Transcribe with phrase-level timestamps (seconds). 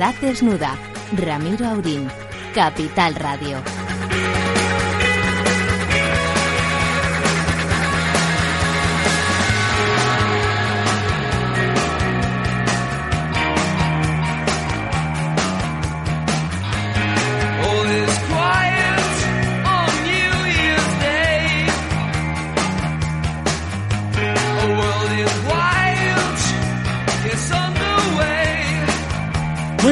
[0.00, 0.78] Verdad desnuda.
[1.12, 2.08] Ramiro Aurín.
[2.54, 3.62] Capital Radio.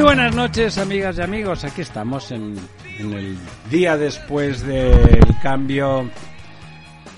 [0.09, 1.65] Buenas noches, amigas y amigos.
[1.65, 2.57] Aquí estamos en,
[2.99, 3.37] el
[3.71, 6.09] día después del cambio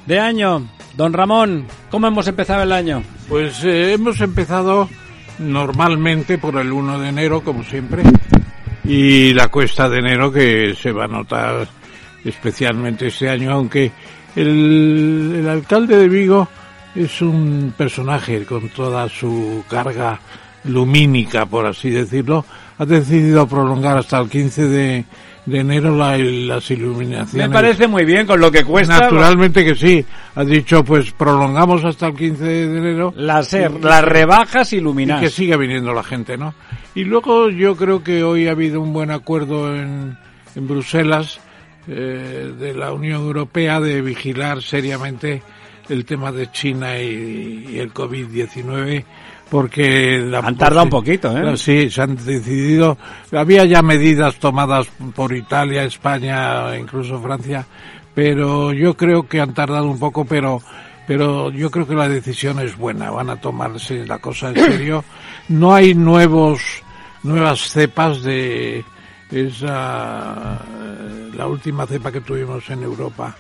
[0.07, 0.67] de año.
[0.97, 3.05] Don Ramón, ¿cómo hemos empezado el año?
[3.29, 4.89] Pues eh, hemos empezado
[5.39, 8.03] normalmente por el 1 de enero, como siempre,
[8.83, 11.69] y la cuesta de enero que se va a notar
[12.25, 13.93] especialmente este año, aunque
[14.35, 16.49] el, el alcalde de Vigo
[16.97, 20.19] es un personaje con toda su carga
[20.65, 22.45] lumínica, por así decirlo,
[22.81, 25.05] ha decidido prolongar hasta el 15 de,
[25.45, 27.47] de enero la- las iluminaciones.
[27.49, 28.99] Me parece muy bien con lo que cuesta.
[29.01, 30.03] Naturalmente que sí.
[30.35, 33.13] Has dicho, pues prolongamos hasta el 15 de enero.
[33.17, 35.23] Las, er- las rebajas y iluminadas.
[35.23, 36.55] que siga viniendo la gente, ¿no?
[36.95, 40.17] Y luego yo creo que hoy ha habido un buen acuerdo en,
[40.57, 41.39] en Bruselas
[41.87, 45.43] eh, de la Unión Europea de vigilar seriamente
[45.91, 49.05] el tema de China y, y el COVID-19
[49.51, 51.57] porque la Han tardado un poquito, ¿eh?
[51.57, 52.97] Sí, se han decidido.
[53.33, 57.67] Había ya medidas tomadas por Italia, España, incluso Francia,
[58.15, 60.63] pero yo creo que han tardado un poco, pero
[61.07, 63.11] pero yo creo que la decisión es buena.
[63.11, 65.05] Van a tomarse la cosa en serio.
[65.49, 66.61] No hay nuevos
[67.25, 68.85] nuevas cepas de
[69.33, 70.61] esa
[71.35, 73.35] la última cepa que tuvimos en Europa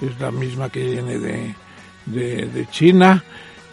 [0.00, 1.54] es la misma que viene de,
[2.06, 3.22] de, de China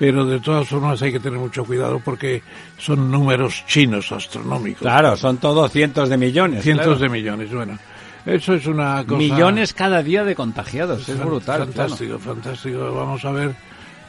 [0.03, 2.44] pero de todas formas hay que tener mucho cuidado porque
[2.77, 4.81] son números chinos astronómicos.
[4.81, 6.61] Claro, son todos cientos de millones.
[6.61, 7.00] Cientos claro.
[7.00, 7.79] de millones, bueno.
[8.25, 9.17] Eso es una cosa...
[9.17, 11.07] Millones cada día de contagiados.
[11.07, 11.59] Es brutal.
[11.59, 12.94] Fantástico, fantástico.
[12.94, 13.55] Vamos a ver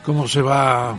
[0.05, 0.99] cómo se va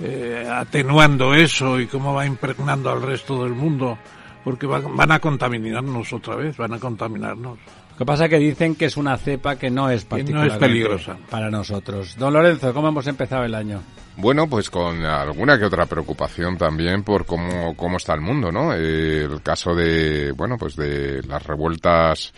[0.00, 3.96] eh, atenuando eso y cómo va impregnando al resto del mundo.
[4.42, 7.60] Porque van, van a contaminarnos otra vez, van a contaminarnos.
[7.92, 10.16] Lo que pasa es que dicen que es una cepa que no es Que no
[10.16, 11.16] es particularmente peligrosa.
[11.30, 12.16] para nosotros.
[12.18, 13.80] Don Lorenzo, ¿cómo hemos empezado el año?
[14.16, 18.74] Bueno, pues con alguna que otra preocupación también por cómo, cómo está el mundo, ¿no?
[18.74, 22.32] Eh, el caso de, bueno, pues de las revueltas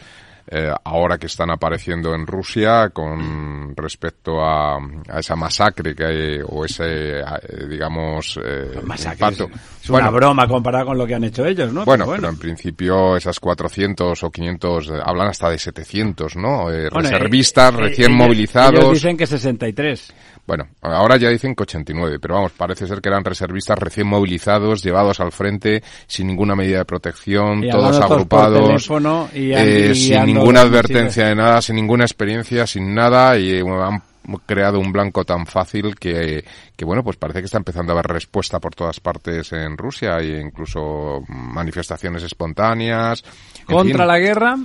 [0.47, 6.39] eh, ahora que están apareciendo en Rusia con respecto a, a esa masacre que hay,
[6.47, 7.25] o ese, eh,
[7.69, 9.45] digamos, eh, impacto.
[9.83, 11.85] Es una Bueno, broma comparada con lo que han hecho ellos, ¿no?
[11.85, 16.71] bueno, Pero pero en principio esas 400 o 500, eh, hablan hasta de 700, ¿no?
[16.71, 18.81] Eh, Bueno, reservistas eh, recién ellos- movilizados.
[18.81, 20.15] Ellos dicen que 63.
[20.47, 24.83] Bueno, ahora ya dicen que 89, pero vamos, parece ser que eran reservistas recién movilizados,
[24.83, 29.95] llevados al frente, sin ninguna medida de protección, Y todos todos agrupados, teléfono y eh,
[29.95, 34.03] sin ninguna advertencia de nada, sin ninguna experiencia, sin nada, y han
[34.47, 36.45] creado un blanco tan fácil que,
[36.77, 40.19] que bueno, pues parece que está empezando a haber respuesta por todas partes en Rusia,
[40.19, 43.25] e incluso manifestaciones espontáneas.
[43.61, 44.07] en Contra fin.
[44.09, 44.57] la guerra,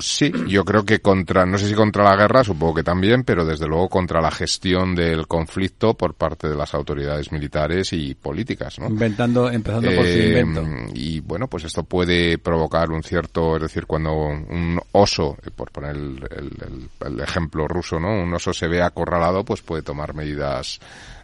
[0.00, 3.44] Sí, yo creo que contra, no sé si contra la guerra, supongo que también, pero
[3.44, 8.78] desde luego contra la gestión del conflicto por parte de las autoridades militares y políticas,
[8.78, 8.88] ¿no?
[8.88, 10.62] inventando, empezando por su Eh, invento.
[10.94, 15.70] y bueno, pues esto puede provocar un cierto, es decir, cuando un oso, eh, por
[15.70, 18.08] poner el, el- el- el ejemplo ruso, ¿no?
[18.22, 20.80] Un oso se ve acorralado, pues puede tomar medidas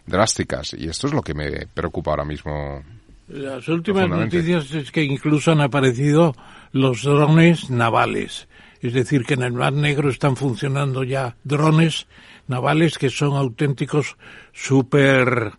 [0.07, 0.73] drásticas.
[0.73, 2.81] Y esto es lo que me preocupa ahora mismo.
[3.27, 6.33] Las últimas noticias es que incluso han aparecido
[6.71, 8.47] los drones navales.
[8.81, 12.07] Es decir, que en el Mar Negro están funcionando ya drones
[12.47, 14.15] navales que son auténticos
[14.53, 15.53] super,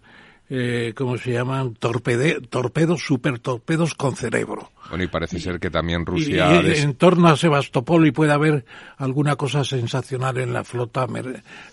[0.50, 1.74] eh, ¿cómo se llaman?
[1.74, 4.70] Torpede- torpedos, super torpedos con cerebro.
[4.88, 6.56] Bueno, y parece ser que también Rusia...
[6.60, 8.64] y des- en torno a Sebastopol y puede haber
[8.98, 11.06] alguna cosa sensacional en la flota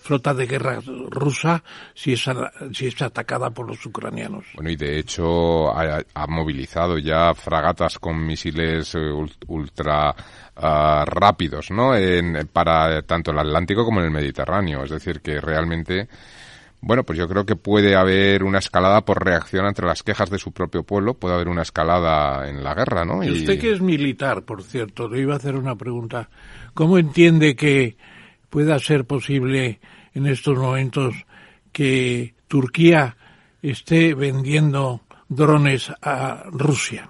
[0.02, 0.80] flota de guerra
[1.10, 1.64] rusa
[1.96, 2.24] si es,
[2.74, 4.46] si es atacada por los ucranianos.
[4.54, 10.14] Bueno, y de hecho ha, ha movilizado ya fragatas con misiles eh, ul- ultra
[10.56, 11.96] ah, rápidos, ¿no?
[11.96, 14.84] En, para tanto el Atlántico como en el Mediterráneo.
[14.84, 16.08] Es decir, que realmente,
[16.82, 20.38] bueno, pues yo creo que puede haber una escalada por reacción ante las quejas de
[20.38, 21.16] su propio pueblo.
[21.16, 23.24] Puede haber una escalada en la guerra, ¿no?
[23.24, 26.30] Y usted que es militar, por cierto, le iba a hacer una pregunta.
[26.74, 27.98] ¿Cómo entiende que
[28.50, 29.80] pueda ser posible
[30.14, 31.16] en estos momentos
[31.72, 33.18] que Turquía
[33.62, 37.10] esté vendiendo drones a Rusia?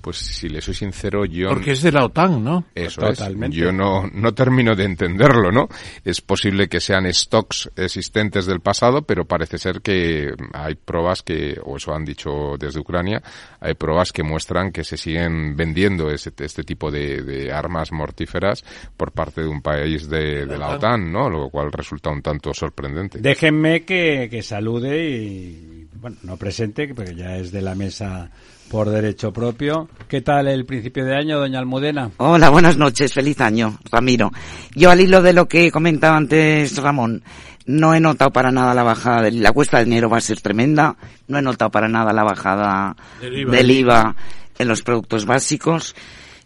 [0.00, 1.48] Pues si le soy sincero, yo...
[1.48, 2.64] Porque es de la OTAN, ¿no?
[2.74, 3.56] Eso Totalmente.
[3.56, 3.62] es.
[3.62, 5.68] Yo no, no termino de entenderlo, ¿no?
[6.04, 11.58] Es posible que sean stocks existentes del pasado, pero parece ser que hay pruebas que,
[11.64, 13.22] o eso han dicho desde Ucrania,
[13.60, 18.64] hay pruebas que muestran que se siguen vendiendo ese, este tipo de, de armas mortíferas
[18.96, 21.28] por parte de un país de, de la OTAN, ¿no?
[21.28, 23.18] Lo cual resulta un tanto sorprendente.
[23.20, 28.30] Déjenme que, que salude y, bueno, no presente, porque ya es de la mesa
[28.68, 29.88] por derecho propio.
[30.08, 32.10] ¿Qué tal el principio de año, doña Almudena?
[32.18, 34.30] Hola, buenas noches, feliz año, Ramiro.
[34.74, 37.22] Yo al hilo de lo que comentaba antes Ramón,
[37.66, 40.40] no he notado para nada la bajada, de, la cuesta de dinero va a ser
[40.40, 40.96] tremenda,
[41.26, 43.52] no he notado para nada la bajada Del IVA.
[43.52, 44.16] del IVA
[44.58, 45.94] en los productos básicos.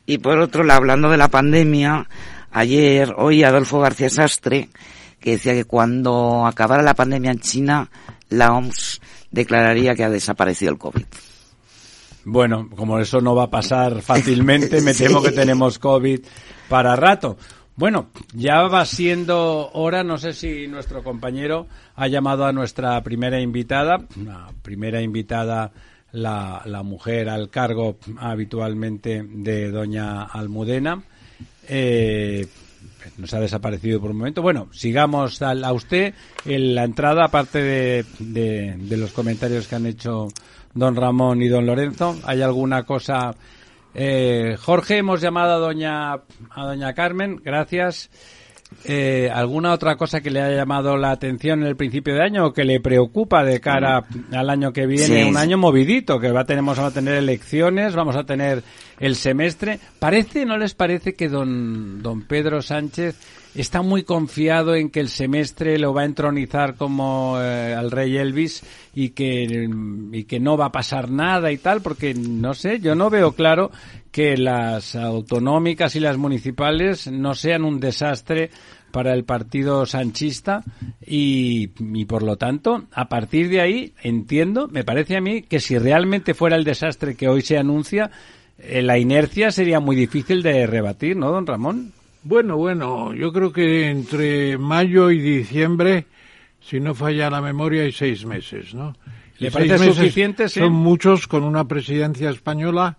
[0.06, 2.08] Y por otro lado, hablando de la pandemia,
[2.50, 4.68] ayer a Adolfo García Sastre
[5.20, 7.88] que decía que cuando acabara la pandemia en China,
[8.28, 9.00] la OMS
[9.30, 11.04] declararía que ha desaparecido el COVID.
[12.24, 15.04] Bueno, como eso no va a pasar fácilmente, me Sí.
[15.04, 16.20] temo que tenemos COVID
[16.68, 17.36] para rato.
[17.74, 23.40] Bueno, ya va siendo hora, no sé si nuestro compañero ha llamado a nuestra primera
[23.40, 25.72] invitada, una primera invitada,
[26.12, 31.02] la, la mujer al cargo habitualmente de doña Almudena.
[31.66, 32.46] Eh,
[33.18, 34.42] nos ha desaparecido por un momento.
[34.42, 36.14] Bueno, sigamos a, usted
[36.44, 40.28] en la entrada, aparte de, de, los comentarios que han hecho
[40.74, 42.16] don Ramón y don Lorenzo.
[42.24, 43.34] ¿Hay alguna cosa?
[43.94, 47.40] Eh, Jorge, hemos llamado a doña, a doña Carmen.
[47.44, 48.10] Gracias.
[48.84, 52.46] Eh, ¿Alguna otra cosa que le haya llamado la atención en el principio de año
[52.46, 55.24] o que le preocupa de cara al año que viene?
[55.24, 58.62] Un año movidito, que va, tenemos, a tener elecciones, vamos a tener
[59.02, 59.80] el semestre.
[59.98, 63.18] ¿Parece, no les parece que don, don Pedro Sánchez
[63.52, 68.16] está muy confiado en que el semestre lo va a entronizar como eh, al rey
[68.16, 68.62] Elvis
[68.94, 69.68] y que,
[70.12, 71.82] y que no va a pasar nada y tal?
[71.82, 73.72] Porque, no sé, yo no veo claro
[74.12, 78.50] que las autonómicas y las municipales no sean un desastre
[78.92, 80.62] para el partido sanchista
[81.04, 81.66] y,
[82.04, 86.34] por lo tanto, a partir de ahí entiendo, me parece a mí que si realmente
[86.34, 88.12] fuera el desastre que hoy se anuncia,
[88.62, 91.92] la inercia sería muy difícil de rebatir, ¿no, don Ramón?
[92.22, 96.06] Bueno, bueno, yo creo que entre mayo y diciembre,
[96.60, 98.94] si no falla la memoria, hay seis meses, ¿no?
[99.38, 100.48] ¿Le parece suficiente?
[100.48, 102.96] Son muchos con una presidencia española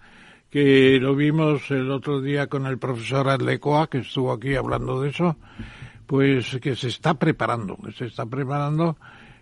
[0.50, 5.10] que lo vimos el otro día con el profesor Adlecoa, que estuvo aquí hablando de
[5.10, 5.38] eso,
[6.06, 8.98] pues que se está preparando, que se está preparando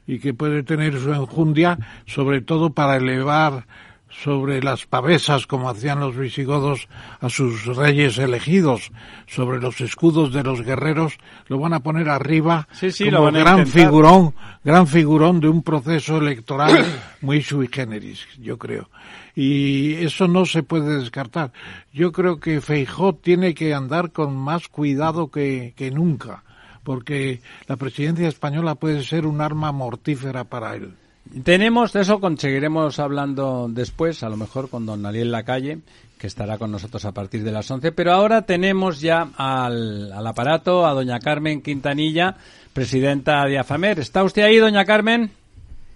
[0.06, 3.66] y que puede tener su enjundia, sobre todo para elevar
[4.12, 6.88] sobre las pavesas, como hacían los visigodos
[7.20, 8.92] a sus reyes elegidos,
[9.28, 12.68] sobre los escudos de los guerreros, lo van a poner arriba
[13.12, 16.86] como gran figurón, gran figurón de un proceso electoral
[17.22, 18.90] muy sui generis, yo creo.
[19.34, 21.54] Y eso no se puede descartar.
[21.94, 26.44] Yo creo que Feijó tiene que andar con más cuidado que, que nunca,
[26.84, 30.96] porque la presidencia española puede ser un arma mortífera para él.
[31.44, 35.80] Tenemos, eso conseguiremos hablando después, a lo mejor con don Ariel Lacalle,
[36.20, 37.94] que estará con nosotros a partir de las 11.
[37.94, 42.36] Pero ahora tenemos ya al, al aparato a doña Carmen Quintanilla,
[42.74, 44.00] presidenta de AFAMER.
[44.00, 45.32] ¿Está usted ahí, doña Carmen?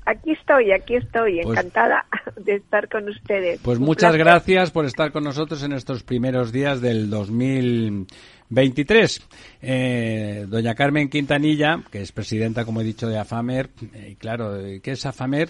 [0.05, 2.05] Aquí estoy, aquí estoy, pues encantada
[2.37, 3.59] de estar con ustedes.
[3.61, 8.05] Pues muchas gracias por estar con nosotros en estos primeros días del 2000.
[8.49, 9.21] 23.
[9.61, 14.57] Eh, doña Carmen Quintanilla, que es presidenta, como he dicho, de AFAMER, eh, y claro,
[14.81, 15.49] ¿qué es AFAMER?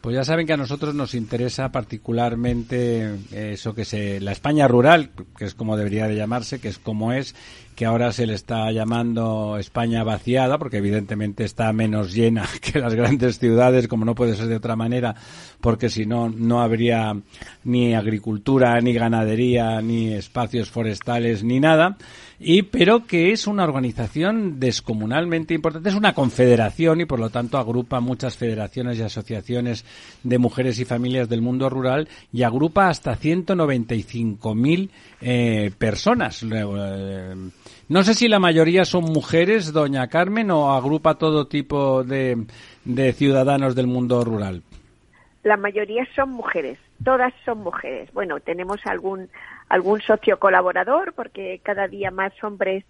[0.00, 5.10] Pues ya saben que a nosotros nos interesa particularmente eso que se, la España rural,
[5.36, 7.34] que es como debería de llamarse, que es como es,
[7.74, 12.94] que ahora se le está llamando España vaciada, porque evidentemente está menos llena que las
[12.94, 15.16] grandes ciudades, como no puede ser de otra manera,
[15.60, 17.16] porque si no, no habría
[17.64, 21.96] ni agricultura, ni ganadería, ni espacios forestales, ni nada
[22.38, 27.58] y pero que es una organización descomunalmente importante, es una confederación y por lo tanto
[27.58, 29.84] agrupa muchas federaciones y asociaciones
[30.22, 34.90] de mujeres y familias del mundo rural y agrupa hasta 195.000
[35.20, 36.42] eh, personas.
[36.42, 37.34] Eh,
[37.88, 42.46] no sé si la mayoría son mujeres, doña Carmen, o agrupa todo tipo de,
[42.84, 44.62] de ciudadanos del mundo rural.
[45.42, 48.12] La mayoría son mujeres, todas son mujeres.
[48.12, 49.28] Bueno, tenemos algún
[49.68, 52.84] algún socio colaborador, porque cada día más hombres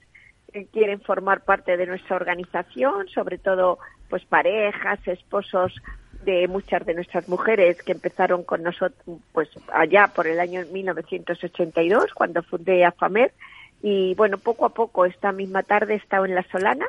[0.52, 3.78] eh, quieren formar parte de nuestra organización, sobre todo
[4.08, 5.74] pues parejas, esposos
[6.24, 12.12] de muchas de nuestras mujeres que empezaron con nosotros pues allá por el año 1982
[12.14, 13.30] cuando fundé AFAMED.
[13.82, 16.86] Y bueno, poco a poco esta misma tarde he estado en La Solana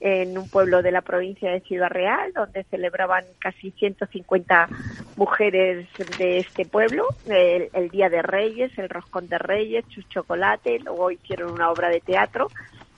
[0.00, 4.68] en un pueblo de la provincia de Ciudad Real, donde celebraban casi 150
[5.16, 5.86] mujeres
[6.18, 11.52] de este pueblo el, Día de Reyes, el Roscón de Reyes, su chocolate, luego hicieron
[11.52, 12.48] una obra de teatro.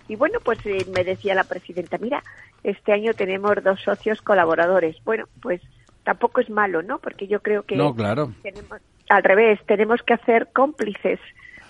[0.08, 2.22] Y bueno, pues eh, me decía la presidenta, mira,
[2.64, 4.96] este año tenemos dos socios colaboradores.
[5.04, 5.60] Bueno, pues
[6.02, 6.98] tampoco es malo, ¿no?
[6.98, 8.32] Porque yo creo que no, claro.
[8.42, 11.20] tenemos, al revés, tenemos que hacer cómplices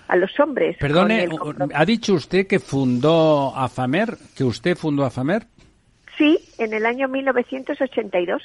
[0.09, 0.75] a los hombres.
[0.77, 1.29] Perdone,
[1.73, 4.17] ¿ha dicho usted que fundó AFAMER?
[4.35, 5.45] ¿Que usted fundó AFAMER?
[6.17, 8.41] Sí, en el año 1982.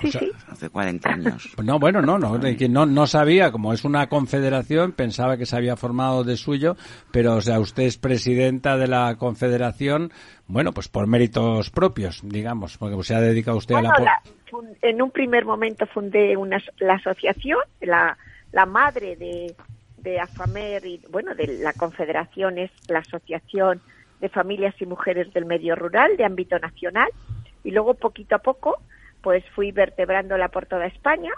[0.00, 0.30] Sí, sí.
[0.48, 1.54] Hace 40 años.
[1.64, 5.76] No, bueno, no, no, no, no sabía, como es una confederación, pensaba que se había
[5.76, 6.76] formado de suyo,
[7.10, 10.12] pero, o sea, usted es presidenta de la confederación,
[10.46, 14.22] bueno, pues por méritos propios, digamos, porque se ha dedicado usted a la...
[14.82, 18.16] En un primer momento fundé una, la asociación, la,
[18.52, 19.54] la madre de,
[20.04, 23.80] de AFAMER y, bueno, de la Confederación es la Asociación
[24.20, 27.08] de Familias y Mujeres del Medio Rural de ámbito nacional.
[27.64, 28.78] Y luego, poquito a poco,
[29.22, 31.32] pues fui vertebrándola por toda España.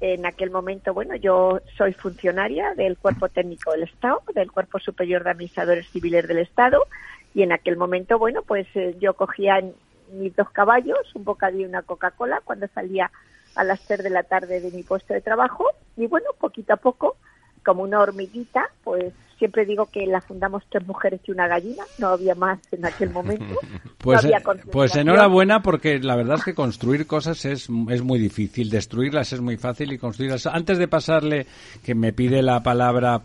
[0.00, 5.24] En aquel momento, bueno, yo soy funcionaria del Cuerpo Técnico del Estado, del Cuerpo Superior
[5.24, 6.86] de Administradores Civiles del Estado,
[7.34, 9.60] y en aquel momento, bueno, pues eh, yo cogía
[10.12, 13.10] mis dos caballos, un bocadillo y una Coca-Cola, cuando salía
[13.54, 16.76] a las tres de la tarde de mi puesto de trabajo, y bueno, poquito a
[16.76, 17.16] poco
[17.64, 22.08] como una hormiguita, pues siempre digo que la fundamos tres mujeres y una gallina, no
[22.08, 23.58] había más en aquel momento.
[24.00, 24.32] Pues, eh,
[24.72, 29.42] pues enhorabuena porque la verdad es que construir cosas es, es muy difícil, destruirlas es
[29.42, 30.46] muy fácil y construirlas.
[30.46, 31.46] Antes de pasarle,
[31.84, 33.20] que me pide la palabra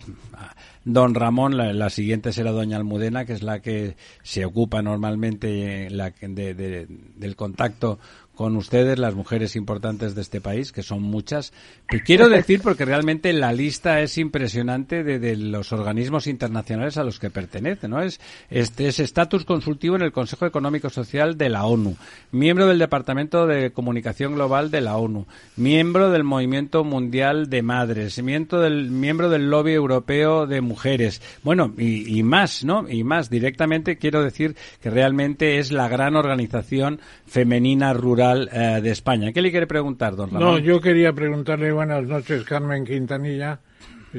[0.85, 6.11] don Ramón, la, siguiente será doña Almudena, que es la que se ocupa normalmente la,
[6.11, 7.97] de, del contacto
[8.35, 11.53] con ustedes, las mujeres importantes de este país, que son muchas.
[11.87, 17.19] Pero quiero decir, porque realmente la lista es impresionante de, los organismos internacionales a los
[17.19, 18.01] que pertenece, ¿no?
[18.01, 21.95] Es este es estatus consultivo en el Consejo Económico Social de la ONU,
[22.31, 25.25] miembro del Departamento de Comunicación Global de la ONU,
[25.55, 31.21] miembro del Movimiento Mundial de Madres, miembro del, miembro del Lobby Europeo de Mujeres.
[31.43, 32.89] Bueno, y, y más, ¿no?
[32.89, 33.29] Y más.
[33.29, 39.31] Directamente quiero decir que realmente es la gran organización femenina rural eh, de España.
[39.31, 40.41] ¿Qué le quiere preguntar, don Ramón?
[40.41, 43.59] No, yo quería preguntarle, buenas noches, Carmen Quintanilla.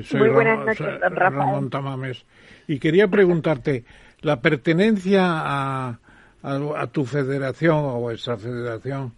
[0.05, 2.25] Soy Muy buenas noches, don Ramón Tamames.
[2.69, 3.85] Y quería preguntarte,
[4.21, 5.99] la pertenencia a,
[6.43, 9.15] a, tu federación o vuestra federación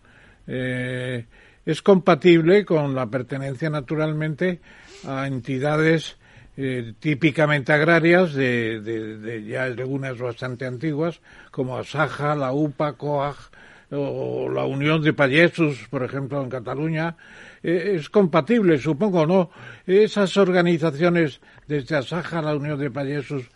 [0.47, 1.27] eh,
[1.65, 4.61] es compatible con la pertenencia, naturalmente,
[5.07, 6.17] a entidades
[6.57, 13.37] eh, típicamente agrarias de, de, de, ya algunas bastante antiguas, como Asaja, la UPA, COAG,
[13.91, 17.17] o la Unión de Payesos, por ejemplo, en Cataluña,
[17.63, 19.51] eh, es compatible, supongo, ¿no?
[19.87, 23.51] Esas organizaciones, desde Asaja a la Unión de Payesos,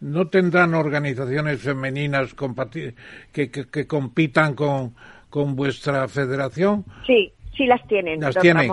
[0.00, 2.34] ¿no tendrán organizaciones femeninas
[3.32, 4.94] que, que, compitan con,
[5.28, 6.84] con vuestra federación?
[7.06, 8.20] Sí, sí las tienen.
[8.20, 8.70] Las tienen.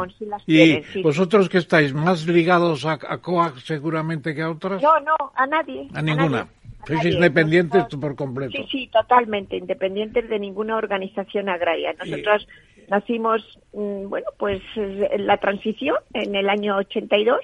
[0.47, 4.81] y vosotros que estáis más ligados a, a COAC seguramente que a otras.
[4.81, 5.87] No, no, a nadie.
[5.93, 6.47] A ninguna.
[6.85, 8.51] Sois independientes por completo.
[8.51, 11.93] Sí, sí, totalmente, independientes de ninguna organización agraria.
[11.93, 12.47] Nosotros
[12.89, 17.39] nacimos, mm, bueno, pues en la transición en el año 82,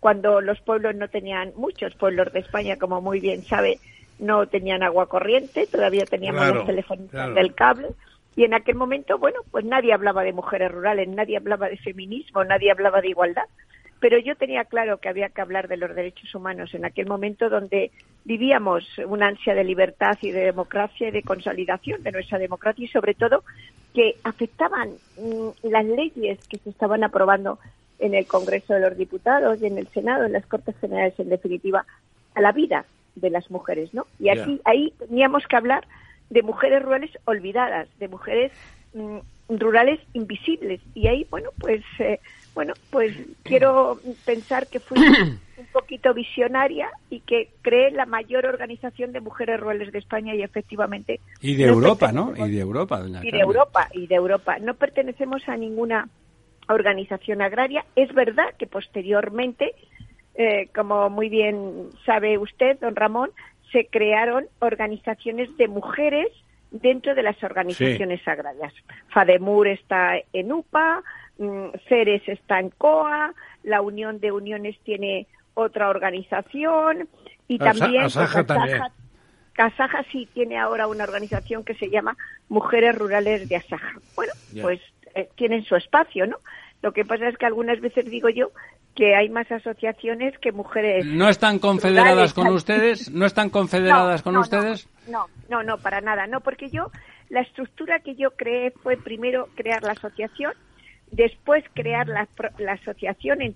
[0.00, 3.78] cuando los pueblos no tenían, muchos pueblos de España, como muy bien sabe,
[4.18, 7.88] no tenían agua corriente, todavía teníamos los teléfonos del cable.
[8.36, 12.44] Y en aquel momento, bueno, pues nadie hablaba de mujeres rurales, nadie hablaba de feminismo,
[12.44, 13.44] nadie hablaba de igualdad
[14.00, 17.50] pero yo tenía claro que había que hablar de los derechos humanos en aquel momento
[17.50, 17.90] donde
[18.24, 22.88] vivíamos una ansia de libertad y de democracia y de consolidación de nuestra democracia y
[22.88, 23.44] sobre todo
[23.94, 27.58] que afectaban mm, las leyes que se estaban aprobando
[27.98, 31.28] en el Congreso de los Diputados y en el Senado, en las Cortes Generales, en
[31.28, 31.84] definitiva,
[32.34, 34.06] a la vida de las mujeres, ¿no?
[34.18, 35.86] Y aquí ahí teníamos que hablar
[36.30, 38.52] de mujeres rurales olvidadas, de mujeres
[38.94, 39.18] mm,
[39.50, 40.80] rurales invisibles.
[40.94, 42.20] Y ahí, bueno, pues eh,
[42.54, 44.98] bueno, pues quiero pensar que fui
[45.58, 50.42] un poquito visionaria y que creé la mayor organización de mujeres rurales de España y
[50.42, 51.20] efectivamente...
[51.40, 52.34] Y de Europa, ¿no?
[52.36, 54.58] Y de Europa, doña Y de Europa, y de Europa.
[54.58, 56.08] No pertenecemos a ninguna
[56.68, 57.84] organización agraria.
[57.96, 59.74] Es verdad que posteriormente,
[60.34, 63.30] eh, como muy bien sabe usted, don Ramón,
[63.72, 66.28] se crearon organizaciones de mujeres
[66.70, 68.72] dentro de las organizaciones agrarias.
[69.08, 71.02] FADEMUR está en UPA,
[71.88, 77.08] Ceres está en COA, la Unión de Uniones tiene otra organización
[77.48, 78.44] y también, Asaja,
[79.52, 82.16] Casaja sí tiene ahora una organización que se llama
[82.48, 83.94] Mujeres Rurales de Asaja.
[84.14, 84.80] Bueno, pues
[85.14, 86.36] eh, tienen su espacio, ¿no?
[86.82, 88.50] Lo que pasa es que algunas veces digo yo
[88.94, 91.06] que hay más asociaciones que mujeres.
[91.06, 93.10] ¿No están confederadas con ustedes?
[93.10, 94.88] ¿No están confederadas con ustedes?
[95.08, 96.26] No, no, no, para nada.
[96.26, 96.90] No, porque yo,
[97.28, 100.52] la estructura que yo creé fue primero crear la asociación
[101.12, 102.28] Después crear la,
[102.72, 103.54] asociación en,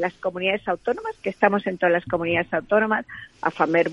[0.00, 3.06] las comunidades autónomas, que estamos en todas las comunidades autónomas,
[3.42, 3.90] AFAMER,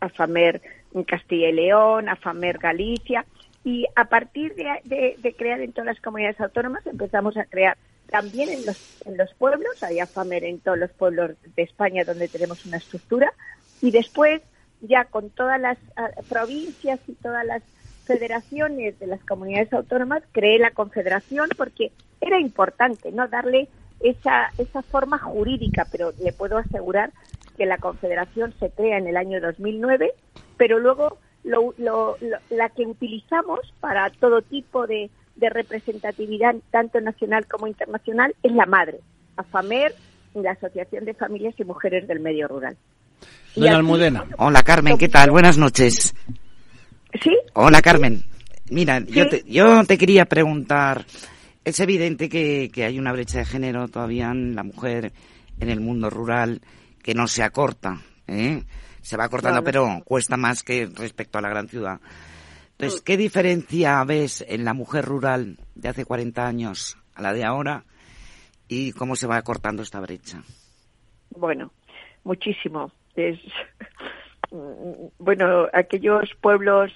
[0.00, 0.60] AFAMER
[1.06, 3.24] Castilla y León, AFAMER Galicia,
[3.62, 7.76] y a partir de, crear en todas las comunidades autónomas empezamos a crear
[8.08, 12.28] también en los, en los pueblos, hay AFAMER en todos los pueblos de España donde
[12.28, 13.32] tenemos una estructura,
[13.80, 14.42] y después
[14.80, 17.62] ya con todas las ah, provincias y todas las
[18.04, 23.68] federaciones de las comunidades autónomas creé la confederación porque era importante no darle
[24.00, 27.12] esa, esa forma jurídica, pero le puedo asegurar
[27.56, 30.12] que la confederación se crea en el año 2009,
[30.56, 32.16] pero luego lo, lo,
[32.50, 38.66] la que utilizamos para todo tipo de, de representatividad, tanto nacional como internacional, es la
[38.66, 39.00] madre,
[39.36, 39.94] AFAMER,
[40.34, 42.76] la Asociación de Familias y Mujeres del Medio Rural.
[43.56, 44.26] Almudena.
[44.36, 45.30] Hola Carmen, ¿qué tal?
[45.30, 46.14] Buenas noches.
[47.22, 47.34] ¿Sí?
[47.54, 48.22] Hola Carmen.
[48.68, 51.06] Mira, yo, te, yo te quería preguntar,
[51.66, 55.12] es evidente que, que hay una brecha de género todavía en la mujer
[55.58, 56.60] en el mundo rural
[57.02, 58.62] que no se acorta, ¿eh?
[59.02, 62.00] Se va acortando, pero cuesta más que respecto a la gran ciudad.
[62.70, 67.44] Entonces, ¿qué diferencia ves en la mujer rural de hace 40 años a la de
[67.44, 67.84] ahora
[68.68, 70.42] y cómo se va acortando esta brecha?
[71.30, 71.72] bueno,
[72.22, 72.92] muchísimo.
[73.16, 73.40] Es,
[75.18, 76.92] bueno, aquellos pueblos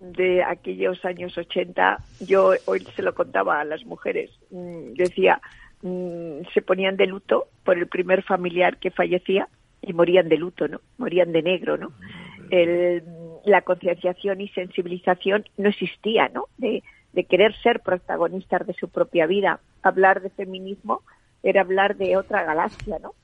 [0.00, 5.40] de aquellos años 80, yo hoy se lo contaba a las mujeres, mm, decía,
[5.82, 9.48] mm, se ponían de luto por el primer familiar que fallecía
[9.82, 10.80] y morían de luto, ¿no?
[10.98, 11.92] Morían de negro, ¿no?
[12.50, 13.02] El,
[13.44, 16.46] la concienciación y sensibilización no existía, ¿no?
[16.56, 16.82] De,
[17.12, 19.60] de querer ser protagonistas de su propia vida.
[19.82, 21.02] Hablar de feminismo
[21.42, 23.14] era hablar de otra galaxia, ¿no?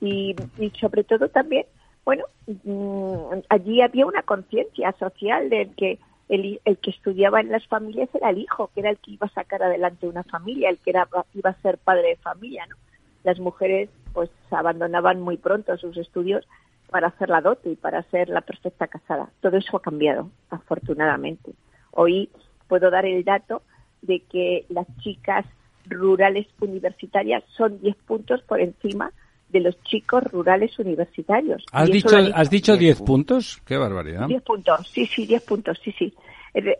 [0.00, 1.66] Y, y sobre todo también,
[2.04, 7.66] bueno, mm, allí había una conciencia social de que el, el, que estudiaba en las
[7.66, 10.78] familias era el hijo, que era el que iba a sacar adelante una familia, el
[10.78, 12.76] que era, iba a ser padre de familia, ¿no?
[13.24, 16.46] Las mujeres pues abandonaban muy pronto sus estudios
[16.90, 19.30] para hacer la dote y para ser la perfecta casada.
[19.40, 21.52] Todo eso ha cambiado, afortunadamente.
[21.90, 22.30] Hoy
[22.68, 23.62] puedo dar el dato
[24.02, 25.44] de que las chicas
[25.86, 29.12] rurales universitarias son 10 puntos por encima
[29.54, 31.64] de los chicos rurales universitarios.
[31.70, 33.62] ¿Has dicho, ¿has dicho 10 puntos?
[33.64, 34.26] Qué barbaridad.
[34.26, 36.12] 10 puntos, sí, sí, 10 puntos, sí, sí.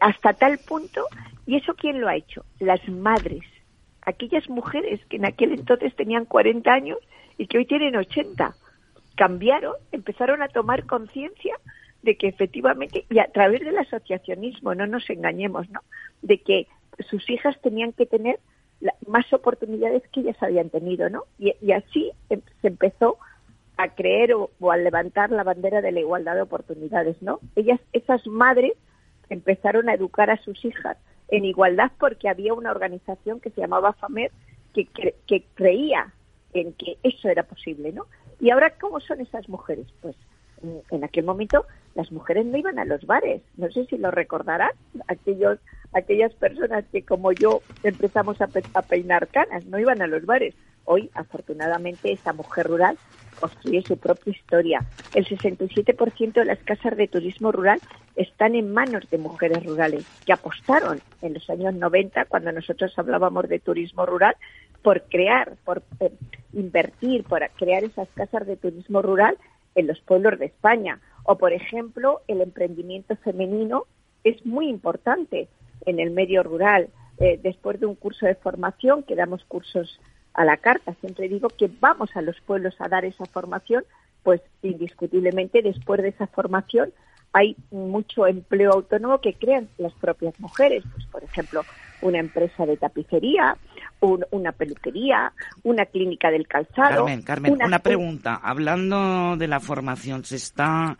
[0.00, 1.06] Hasta tal punto,
[1.46, 2.44] ¿y eso quién lo ha hecho?
[2.58, 3.44] Las madres.
[4.02, 6.98] Aquellas mujeres que en aquel entonces tenían 40 años
[7.38, 8.56] y que hoy tienen 80.
[9.14, 11.54] Cambiaron, empezaron a tomar conciencia
[12.02, 15.80] de que efectivamente, y a través del asociacionismo, no nos engañemos, ¿no?
[16.22, 16.66] De que
[17.08, 18.40] sus hijas tenían que tener
[19.06, 21.24] más oportunidades que ellas habían tenido, ¿no?
[21.38, 23.18] Y, así em, se empezó
[23.76, 27.40] a creer o, a levantar la bandera de la igualdad de oportunidades, ¿no?
[27.56, 28.72] Ellas, esas madres,
[29.30, 33.94] empezaron a educar a sus hijas en igualdad porque había una organización que se llamaba
[33.94, 34.30] FAMER
[34.74, 34.86] que,
[35.26, 36.12] que creía
[36.52, 38.06] en que eso era posible, ¿no?
[38.38, 39.86] Y ahora, ¿cómo son esas mujeres?
[40.02, 40.16] Pues
[40.90, 43.42] en aquel momento las mujeres no iban a los bares.
[43.56, 44.70] No sé si lo recordarán,
[45.08, 45.58] aquellos,
[45.94, 48.48] aquellas personas que como yo empezamos a,
[48.82, 50.54] peinar canas, no iban a los bares.
[50.84, 52.98] Hoy, afortunadamente, esa mujer rural
[53.40, 54.84] construye su propia historia.
[55.14, 57.80] El 67% de las casas de turismo rural
[58.16, 63.48] están en manos de mujeres rurales que apostaron en los años 90, cuando nosotros hablábamos
[63.48, 64.36] de turismo rural,
[64.82, 66.12] por crear, por eh,
[66.52, 69.38] invertir, por crear esas casas de turismo rural
[69.74, 71.00] en los pueblos de España.
[71.24, 73.86] O, por ejemplo, el emprendimiento femenino
[74.22, 75.48] es muy importante
[75.86, 76.88] en el medio rural.
[77.18, 80.00] Eh, después de un curso de formación, que damos cursos
[80.32, 83.84] a la carta, siempre digo que vamos a los pueblos a dar esa formación,
[84.22, 86.92] pues indiscutiblemente después de esa formación
[87.34, 90.84] hay mucho empleo autónomo que crean las propias mujeres.
[90.94, 91.62] Pues, por ejemplo,
[92.00, 93.56] una empresa de tapicería,
[94.00, 95.32] una peluquería,
[95.64, 97.04] una clínica del calzado.
[97.04, 98.40] Carmen, Carmen, una, pregunta.
[98.40, 100.96] Hablando de la formación, se está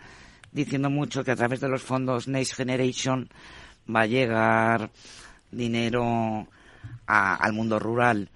[0.51, 3.29] diciendo mucho que a través de los fondos Next Generation
[3.94, 4.90] va a llegar
[5.51, 6.47] dinero
[7.07, 8.31] al mundo rural.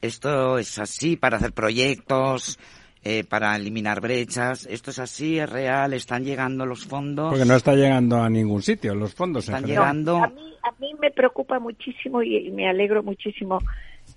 [0.00, 2.58] ¿Esto es así para hacer proyectos?
[3.06, 4.66] Eh, para eliminar brechas.
[4.66, 5.38] ¿Esto es así?
[5.38, 5.92] ¿Es real?
[5.92, 7.28] ¿Están llegando los fondos?
[7.28, 10.16] Porque no está llegando a ningún sitio, los fondos están llegando.
[10.16, 13.58] a, mí, a mí me preocupa muchísimo y me alegro muchísimo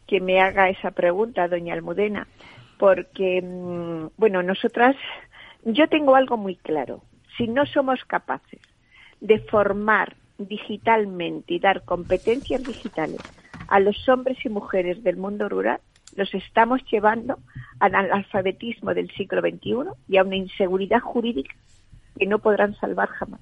[0.07, 2.27] que me haga esa pregunta, doña Almudena,
[2.79, 4.95] porque, mm, bueno, nosotras,
[5.65, 7.01] yo tengo algo muy claro.
[7.37, 8.61] Si no somos capaces
[9.19, 13.19] de formar digitalmente y dar competencias digitales
[13.67, 15.79] a los hombres y mujeres del mundo rural,
[16.15, 17.37] los estamos llevando
[17.79, 21.55] al alfabetismo del siglo XXI y a una inseguridad jurídica
[22.17, 23.41] que no podrán salvar jamás.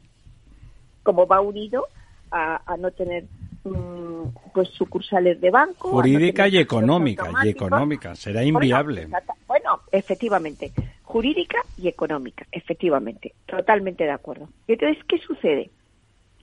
[1.04, 1.86] Como va unido
[2.32, 3.26] a, no tener
[3.64, 5.90] mm, pues sucursales de banco.
[5.90, 8.16] Jurídica y económica, y económica.
[8.16, 9.08] Será inviable.
[9.48, 10.74] Bueno, efectivamente.
[11.04, 13.34] Jurídica y económica, efectivamente.
[13.46, 14.50] Totalmente de acuerdo.
[14.68, 15.70] Entonces, ¿qué sucede?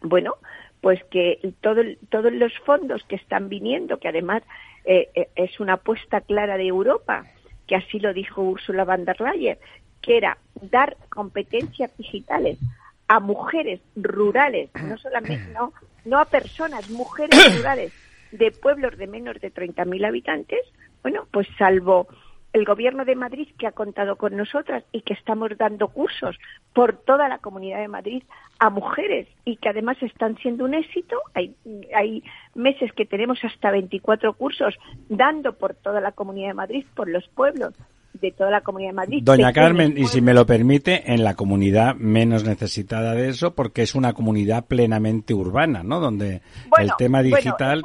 [0.02, 0.36] Bueno,
[0.80, 4.42] pues que todo, todos los fondos que están viniendo, que además
[4.84, 7.24] eh, eh, es una apuesta clara de Europa,
[7.66, 9.58] que así lo dijo Ursula von der Leyen,
[10.00, 12.58] que era dar competencias digitales
[13.06, 15.72] a mujeres rurales, no solamente no,
[16.04, 17.92] no a personas, mujeres rurales
[18.32, 20.60] de pueblos de menos de 30.000 habitantes,
[21.02, 22.08] bueno, pues salvo
[22.52, 26.36] el gobierno de Madrid que ha contado con nosotras y que estamos dando cursos
[26.74, 28.22] por toda la comunidad de Madrid
[28.58, 31.16] a mujeres y que además están siendo un éxito.
[31.34, 31.54] Hay,
[31.96, 32.22] hay
[32.54, 34.74] meses que tenemos hasta 24 cursos
[35.08, 37.74] dando por toda la comunidad de Madrid, por los pueblos
[38.20, 39.22] de toda la comunidad de Madrid.
[39.22, 43.82] Doña Carmen, y si me lo permite, en la comunidad menos necesitada de eso, porque
[43.82, 46.00] es una comunidad plenamente urbana, ¿no?
[46.00, 46.42] Donde
[46.78, 47.82] el tema digital.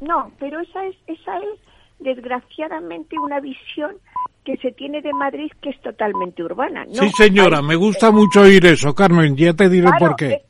[0.00, 1.65] no, pero esa es, esa es
[1.98, 3.96] desgraciadamente una visión
[4.44, 6.86] que se tiene de Madrid que es totalmente urbana.
[6.92, 10.44] sí, señora, me gusta mucho oír eso, Carmen, ya te diré por qué.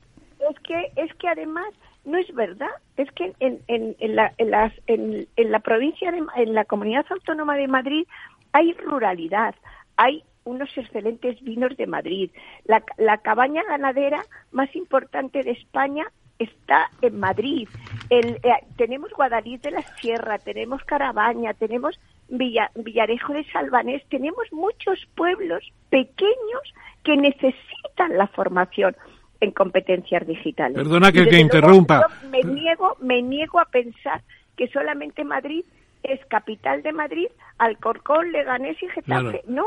[0.51, 1.67] Es, que es que además
[2.05, 6.13] no es verdad, es que en, en, en la, en, las, en, en la provincia,
[6.13, 8.07] de, en la comunidad autónoma de Madrid
[8.53, 9.55] hay ruralidad,
[9.97, 12.31] hay unos excelentes vinos de Madrid.
[12.65, 16.07] La, la cabaña ganadera más importante de España
[16.39, 17.69] está en Madrid.
[18.11, 24.99] El, eh, tenemos Guadalís de la Sierra, tenemos Carabaña, tenemos Villarejo de Salvanés, tenemos muchos
[25.15, 28.97] pueblos pequeños que necesitan la formación
[29.41, 30.77] en competencias digitales.
[30.77, 32.07] Perdona que te interrumpa.
[32.31, 34.23] me niego, me niego a pensar
[34.57, 35.65] que solamente Madrid
[36.03, 37.27] es capital de Madrid,
[37.59, 39.43] Alcorcón, Leganés y Getafe.
[39.47, 39.65] No,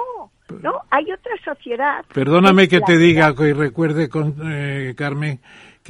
[0.62, 2.05] no, hay otra sociedad.
[2.13, 5.39] Perdóname que, te diga y recuerde, con, eh, Carmen,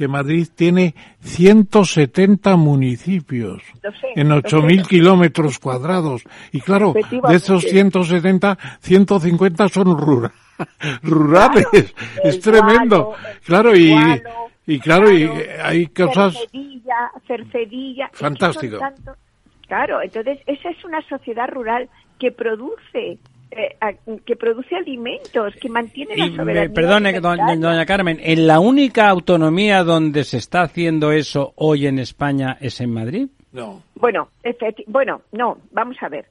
[0.00, 3.62] que Madrid tiene 170 municipios
[4.16, 6.22] en 8.000 kilómetros cuadrados.
[6.52, 10.32] Y claro, de esos 170, 150 son rurales.
[11.02, 11.94] rurales.
[12.24, 13.12] es tremendo.
[13.44, 13.94] claro, y,
[14.66, 15.28] y claro, y
[15.62, 16.32] hay cosas...
[16.32, 18.10] Cercedilla, Cercedilla.
[18.14, 18.78] Fantástico.
[19.68, 23.18] Claro, entonces esa es una sociedad rural que produce
[23.50, 23.76] eh,
[24.24, 26.72] que produce alimentos, que mantiene la soberanía.
[26.72, 32.56] perdone, doña, Carmen, ¿en la única autonomía donde se está haciendo eso hoy en España
[32.60, 33.28] es en Madrid?
[33.52, 33.82] No.
[33.96, 34.28] Bueno,
[34.86, 36.26] bueno, no, vamos a ver.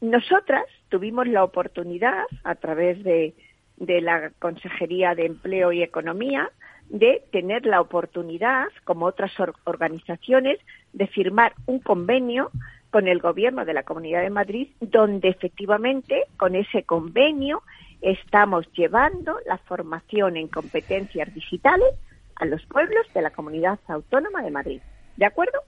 [0.00, 3.34] Nosotras tuvimos la oportunidad, a través de,
[3.76, 6.50] de la Consejería de Empleo y Economía,
[6.88, 9.32] de tener la oportunidad, como otras
[9.64, 10.58] organizaciones,
[10.92, 12.50] de firmar un convenio
[12.94, 17.64] con el gobierno de la Comunidad de Madrid, donde efectivamente con ese convenio
[18.00, 21.88] estamos llevando la formación en competencias digitales
[22.36, 24.80] a los pueblos de la Comunidad Autónoma de Madrid.
[25.16, 25.58] ¿De acuerdo?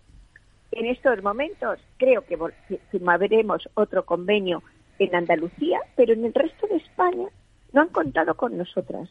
[0.70, 2.38] En estos momentos creo que
[2.92, 4.62] firmaremos otro convenio
[5.00, 7.26] en Andalucía, pero en el resto de España
[7.72, 9.08] no han contado con nosotras.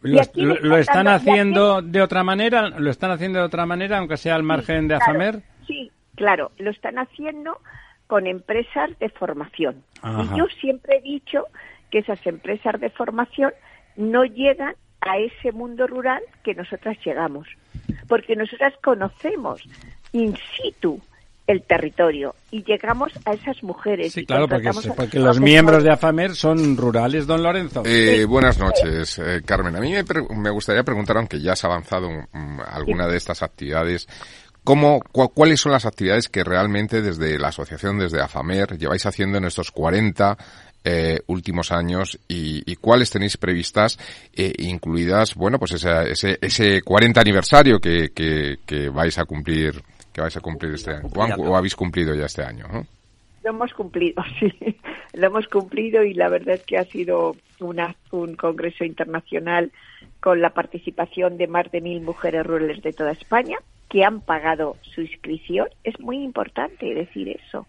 [0.00, 2.70] Lo, están haciendo de otra manera?
[2.70, 5.42] ¿Lo están haciendo de otra manera, aunque sea al margen de AFAMER?
[5.66, 7.60] Sí, Claro, lo están haciendo
[8.08, 9.84] con empresas de formación.
[10.02, 11.44] Y yo siempre he dicho
[11.92, 13.52] que esas empresas de formación
[13.96, 17.46] no llegan a ese mundo rural que nosotras llegamos,
[18.08, 19.62] porque nosotras conocemos
[20.10, 21.00] in situ
[21.46, 24.12] el territorio y llegamos a esas mujeres.
[24.12, 27.84] Sí, claro, porque, los miembros de AFAMER son rurales, don Lorenzo.
[27.86, 29.76] Eh, buenas noches, eh, Carmen.
[29.76, 29.94] A mí
[30.36, 32.08] me, gustaría preguntar, aunque ya has avanzado
[32.66, 34.08] alguna de estas actividades,
[34.68, 39.46] ¿Cómo, ¿Cuáles son las actividades que realmente desde la asociación, desde AFAMER, lleváis haciendo en
[39.46, 40.36] estos 40
[40.84, 43.98] eh, últimos años y, cuáles tenéis previstas,
[44.36, 49.80] eh, incluidas, bueno, pues ese, ese 40 aniversario que, que, vais a cumplir,
[50.12, 52.66] que vais a cumplir este año, o, habéis cumplido ya este año,
[53.44, 54.52] Lo hemos cumplido, sí,
[55.14, 59.72] lo hemos cumplido y la verdad es que ha sido una, un congreso internacional
[60.20, 63.56] con la participación de más de mil mujeres rurales de toda España
[63.88, 65.68] que han pagado su inscripción.
[65.84, 67.66] Es muy importante decir eso,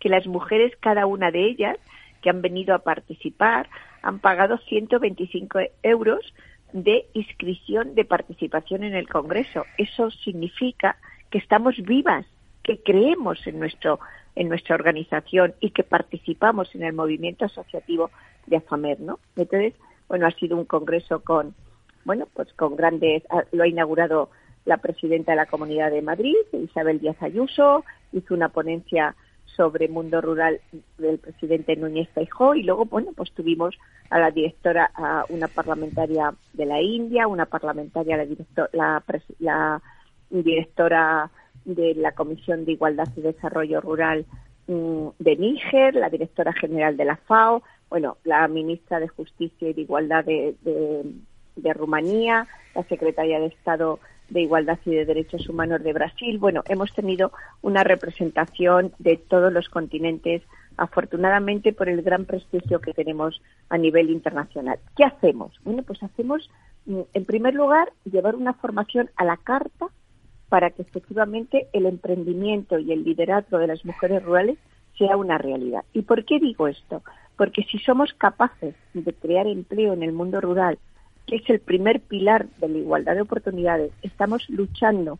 [0.00, 1.76] que las mujeres, cada una de ellas,
[2.22, 3.68] que han venido a participar,
[4.02, 6.34] han pagado 125 euros
[6.72, 9.64] de inscripción de participación en el Congreso.
[9.78, 10.96] Eso significa
[11.30, 12.26] que estamos vivas,
[12.62, 13.98] que creemos en nuestro
[14.36, 18.10] en nuestra organización y que participamos en el movimiento asociativo
[18.46, 19.18] de AFAMER, ¿no?
[19.34, 19.72] Entonces,
[20.08, 21.54] bueno, ha sido un congreso con,
[22.04, 24.30] bueno, pues con grandes, lo ha inaugurado
[24.66, 29.14] la presidenta de la Comunidad de Madrid, Isabel Díaz Ayuso, hizo una ponencia
[29.56, 30.60] sobre mundo rural
[30.98, 33.74] del presidente Núñez Feijóo y luego, bueno, pues tuvimos
[34.10, 38.16] a la directora, a una parlamentaria de la India, una parlamentaria,
[38.72, 39.02] la,
[39.38, 39.82] la,
[40.28, 41.30] directora
[41.64, 44.26] de la Comisión de Igualdad y Desarrollo Rural
[44.66, 49.72] mm, de Níger, la directora general de la FAO, bueno, la ministra de Justicia y
[49.72, 50.54] de Igualdad de,
[51.54, 56.38] de Rumanía, la secretaria de Estado de Igualdad y de Derechos Humanos de Brasil.
[56.38, 60.42] Bueno, hemos tenido una representación de todos los continentes,
[60.76, 64.78] afortunadamente por el gran prestigio que tenemos a nivel internacional.
[64.96, 65.52] ¿Qué hacemos?
[65.64, 66.50] Bueno, pues hacemos,
[66.86, 69.86] mm, en primer lugar, llevar una formación a la carta
[70.48, 74.58] para que efectivamente el emprendimiento y el liderazgo de las mujeres rurales
[74.96, 75.84] sea una realidad.
[75.92, 77.02] ¿Y por qué digo esto?
[77.36, 80.78] Porque si somos capaces de crear empleo en el mundo rural,
[81.26, 85.18] que es el primer pilar de la igualdad de oportunidades, estamos luchando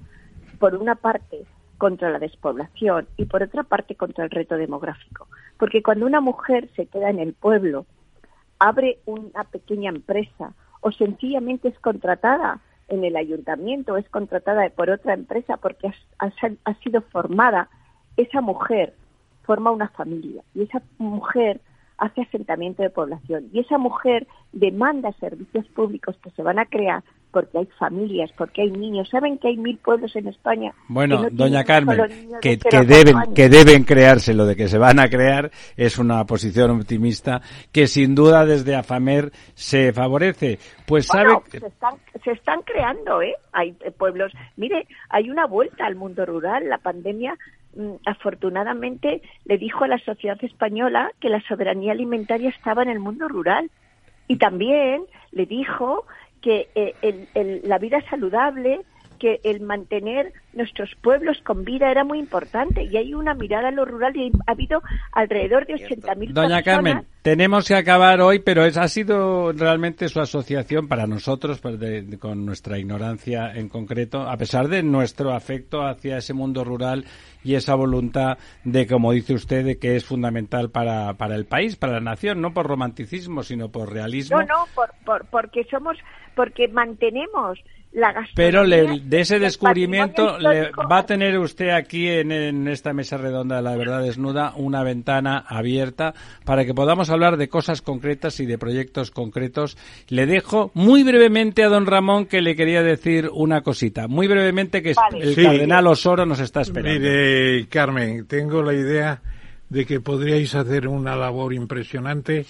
[0.59, 1.45] por una parte
[1.79, 5.29] contra la despoblación y por otra parte contra el reto demográfico.
[5.59, 7.87] Porque cuando una mujer se queda en el pueblo,
[8.59, 14.91] abre una pequeña empresa o sencillamente es contratada en el ayuntamiento o es contratada por
[14.91, 17.69] otra empresa porque ha, sido formada,
[18.17, 18.95] esa mujer
[19.43, 21.61] forma una familia y esa mujer
[21.99, 27.03] hace asentamiento de población y esa mujer demanda servicios públicos que se van a crear
[27.37, 29.11] porque hay familias, porque hay niños.
[29.11, 30.73] ¿Saben que hay mil pueblos en España?
[30.89, 31.99] Bueno, que no doña Carmen,
[32.41, 35.99] que, de que deben que deben crearse lo de que se van a crear es
[35.99, 40.59] una posición optimista que sin duda desde AFAMER se favorece.
[40.87, 43.35] Pues sabe Bueno, se están, se están creando, ¿eh?
[43.53, 44.33] Hay eh, pueblos.
[44.57, 46.67] Mire, hay una vuelta al mundo rural.
[46.71, 47.35] La pandemia,
[48.05, 53.29] afortunadamente, le dijo a la sociedad española que la soberanía alimentaria estaba en el mundo
[53.29, 53.71] rural.
[54.29, 56.05] Y también le dijo
[56.43, 58.81] que eh, el- el- la vida saludable,
[59.17, 62.85] que el mantener nuestros pueblos con vida era muy importante.
[62.85, 66.65] Y hay una mirada a lo rural y ha habido alrededor de 80.000 Doña personas.
[66.65, 71.79] Carmen, tenemos que acabar hoy, pero es, ha sido realmente su asociación para nosotros, pues,
[71.79, 76.65] de- de- con nuestra ignorancia en concreto, a pesar de nuestro afecto hacia ese mundo
[76.65, 77.05] rural
[77.45, 81.77] y esa voluntad de, como dice usted, de que es fundamental para, para el país,
[81.77, 84.41] para la nación, no por romanticismo, sino por realismo.
[84.41, 85.97] No, no, por, por- porque somos,
[86.35, 87.59] porque mantenemos
[87.97, 88.33] la gastronomía.
[88.35, 93.17] Pero le- de ese descubrimiento le, va a tener usted aquí en, en esta mesa
[93.17, 98.39] redonda de la verdad desnuda una ventana abierta para que podamos hablar de cosas concretas
[98.41, 99.77] y de proyectos concretos.
[100.09, 104.09] Le dejo muy brevemente a don Ramón que le quería decir una cosita.
[104.09, 105.25] Muy brevemente que Vale.
[105.25, 105.43] el Sí.
[105.43, 107.01] cardenal Osoro nos está esperando.
[107.01, 109.23] Mire, Carmen, tengo la idea
[109.69, 112.45] de que podríais hacer una labor impresionante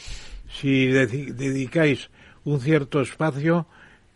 [0.49, 2.11] si dedi- dedicáis
[2.45, 3.67] un cierto espacio,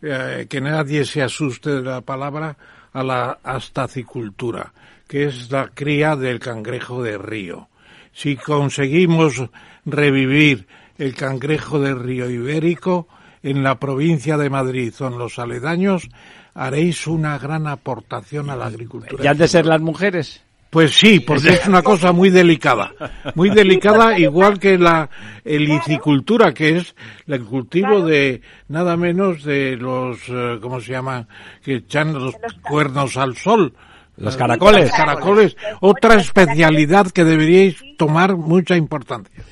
[0.01, 2.57] eh, que nadie se asuste de la palabra,
[2.93, 4.73] a la astacicultura,
[5.07, 7.69] que es la cría del cangrejo de río.
[8.13, 9.49] Si conseguimos
[9.85, 13.07] revivir el cangrejo de río ibérico
[13.43, 16.09] en la provincia de Madrid o en los aledaños,
[16.53, 19.23] haréis una gran aportación a la agricultura.
[19.23, 20.43] ¿Y han de ser las mujeres?
[20.71, 22.93] Pues sí, porque es una cosa muy delicada,
[23.35, 25.09] muy delicada, igual que la
[25.43, 26.95] elicicultura, que es
[27.27, 31.27] el cultivo de nada menos de los, eh, ¿cómo se llama?,
[31.61, 32.35] que echan los
[32.67, 33.73] cuernos al sol.
[34.15, 34.87] Los caracoles.
[34.87, 39.43] Los caracoles, otra especialidad que deberíais tomar mucha importancia.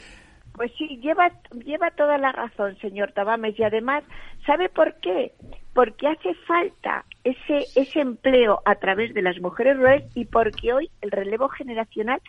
[0.54, 1.32] Pues sí, lleva,
[1.66, 4.04] lleva toda la razón, señor Tabames, y además,
[4.46, 5.34] ¿sabe por qué?
[5.80, 10.90] Porque hace falta ese, ese empleo a través de las mujeres rurales y porque hoy
[11.00, 12.20] el relevo generacional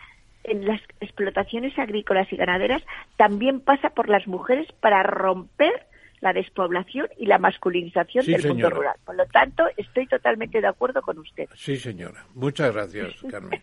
[0.45, 2.81] en las explotaciones agrícolas y ganaderas
[3.17, 5.85] también pasa por las mujeres para romper
[6.21, 8.95] la despoblación y la masculinización Sí, del mundo rural.
[9.03, 11.49] Por lo tanto, estoy totalmente de acuerdo con usted.
[11.53, 12.23] Sí, señora.
[12.33, 13.61] Muchas gracias, Carmen.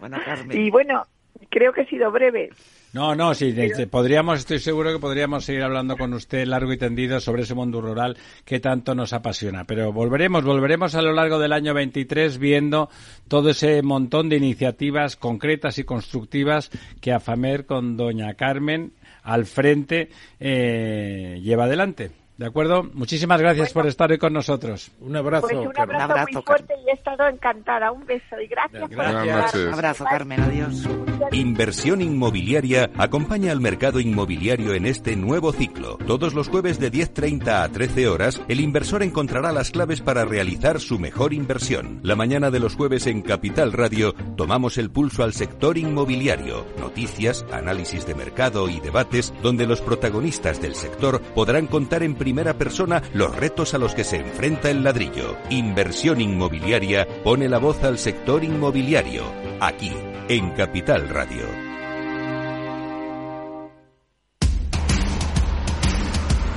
[0.00, 0.60] Bueno, Carmen.
[0.60, 1.04] Y bueno,
[1.50, 2.50] creo que he sido breve.
[2.92, 6.76] No, no, sí, de- podríamos, estoy seguro que podríamos seguir hablando con usted largo y
[6.76, 9.64] tendido sobre ese mundo rural que tanto nos apasiona.
[9.64, 12.90] Pero volveremos, volveremos a lo largo del año 23 viendo
[13.28, 20.10] todo ese montón de iniciativas concretas y constructivas que AFAMER con doña Carmen al frente
[20.40, 22.10] eh, lleva adelante.
[22.42, 22.82] ¿De acuerdo?
[22.92, 24.90] Muchísimas gracias por estar hoy con nosotros.
[24.98, 25.94] Un abrazo, Pues un Carmen.
[26.00, 27.92] abrazo, Un abrazo, muy fuerte y he estado encantada.
[27.92, 28.82] Un beso y gracias.
[28.82, 29.36] por Gracias.
[29.36, 29.66] Noches.
[29.68, 30.40] Un abrazo, Carmen.
[30.40, 30.88] Adiós.
[31.30, 35.98] Inversión inmobiliaria acompaña al mercado inmobiliario en este nuevo ciclo.
[36.04, 40.80] Todos los jueves de 10.30 a 13 horas, el inversor encontrará las claves para realizar
[40.80, 42.00] su mejor inversión.
[42.02, 46.66] La mañana de los jueves en Capital Radio tomamos el pulso al sector inmobiliario.
[46.80, 52.31] Noticias, análisis de mercado y debates donde los protagonistas del sector podrán contar en primera
[52.58, 55.36] persona los retos a los que se enfrenta el ladrillo.
[55.50, 59.24] Inversión inmobiliaria pone la voz al sector inmobiliario.
[59.60, 59.92] Aquí,
[60.28, 61.72] en Capital Radio.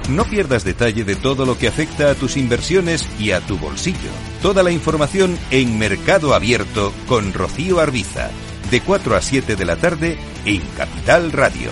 [0.10, 4.12] No pierdas detalle de todo lo que afecta a tus inversiones y a tu bolsillo.
[4.42, 8.30] Toda la información en Mercado Abierto con Rocío Arbiza,
[8.70, 11.72] de 4 a 7 de la tarde en Capital Radio.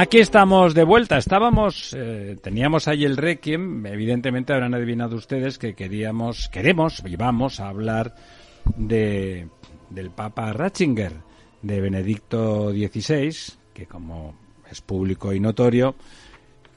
[0.00, 1.18] Aquí estamos de vuelta.
[1.18, 3.84] Estábamos, eh, teníamos ahí el Requiem.
[3.84, 8.14] Evidentemente habrán adivinado ustedes que queríamos, queremos y vamos a hablar
[8.76, 9.48] de,
[9.90, 11.14] del Papa Ratzinger,
[11.62, 13.34] de Benedicto XVI,
[13.74, 14.36] que como
[14.70, 15.96] es público y notorio,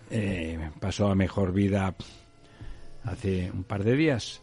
[0.09, 1.93] eh, pasó a mejor vida
[3.03, 4.41] hace un par de días.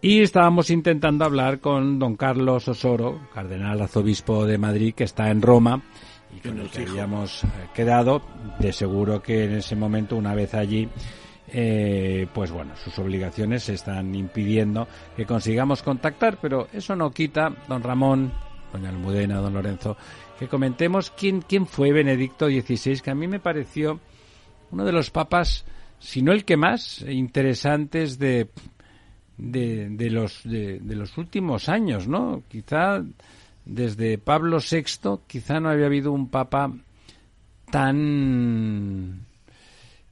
[0.00, 5.42] Y estábamos intentando hablar con don Carlos Osoro, cardenal arzobispo de Madrid, que está en
[5.42, 5.82] Roma
[6.36, 8.22] y con el que habíamos eh, quedado.
[8.58, 10.88] De seguro que en ese momento, una vez allí,
[11.48, 17.82] eh, pues bueno, sus obligaciones están impidiendo que consigamos contactar, pero eso no quita, don
[17.82, 18.32] Ramón,
[18.72, 19.96] doña Almudena, don Lorenzo,
[20.38, 24.00] que comentemos quién, quién fue Benedicto XVI, que a mí me pareció
[24.70, 25.64] uno de los papas,
[25.98, 28.48] si no el que más, interesantes de
[29.40, 32.42] de, los, de, los últimos años, ¿no?
[32.48, 33.02] Quizá
[33.70, 36.72] desde Pablo VI, quizá no había habido un papa
[37.70, 39.26] tan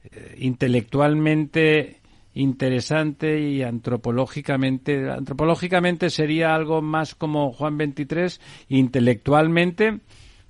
[0.04, 1.96] eh, intelectualmente
[2.34, 8.38] interesante y antropológicamente antropológicamente sería algo más como Juan XXIII
[8.68, 9.98] intelectualmente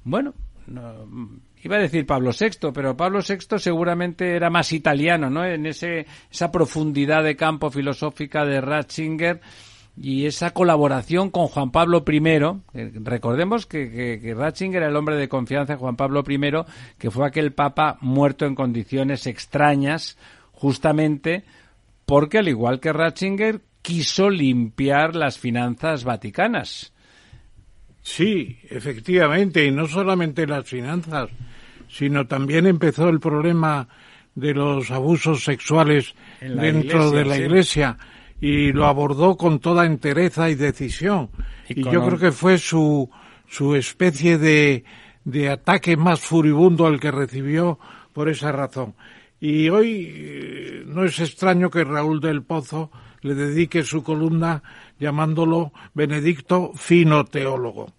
[0.05, 0.35] bueno
[0.67, 1.07] no,
[1.63, 5.45] iba a decir Pablo VI, pero Pablo VI seguramente era más italiano, ¿no?
[5.45, 9.41] En ese, esa profundidad de campo filosófica de Ratzinger
[10.01, 12.19] y esa colaboración con Juan Pablo I.
[12.75, 16.39] Eh, recordemos que, que, Ratzinger era el hombre de confianza de Juan Pablo I,
[16.99, 20.17] que fue aquel papa muerto en condiciones extrañas,
[20.53, 21.45] justamente
[22.07, 26.93] porque, al igual que Ratzinger, quiso limpiar las finanzas vaticanas.
[28.03, 31.29] Sí, efectivamente, y no solamente las finanzas,
[31.89, 33.89] sino también empezó el problema
[34.35, 37.99] de los abusos sexuales dentro de la iglesia
[38.41, 41.31] y lo abordó con toda entereza y decisión.
[41.69, 43.11] Y, yo creo que fue su,
[43.49, 44.85] su especie de,
[45.25, 47.79] de ataque más furibundo al que recibió
[48.13, 48.95] por esa razón.
[49.41, 52.91] Y hoy eh, no es extraño que Raúl del Pozo
[53.23, 54.63] le dedique su columna
[54.99, 57.93] llamándolo Benedicto fino teólogo.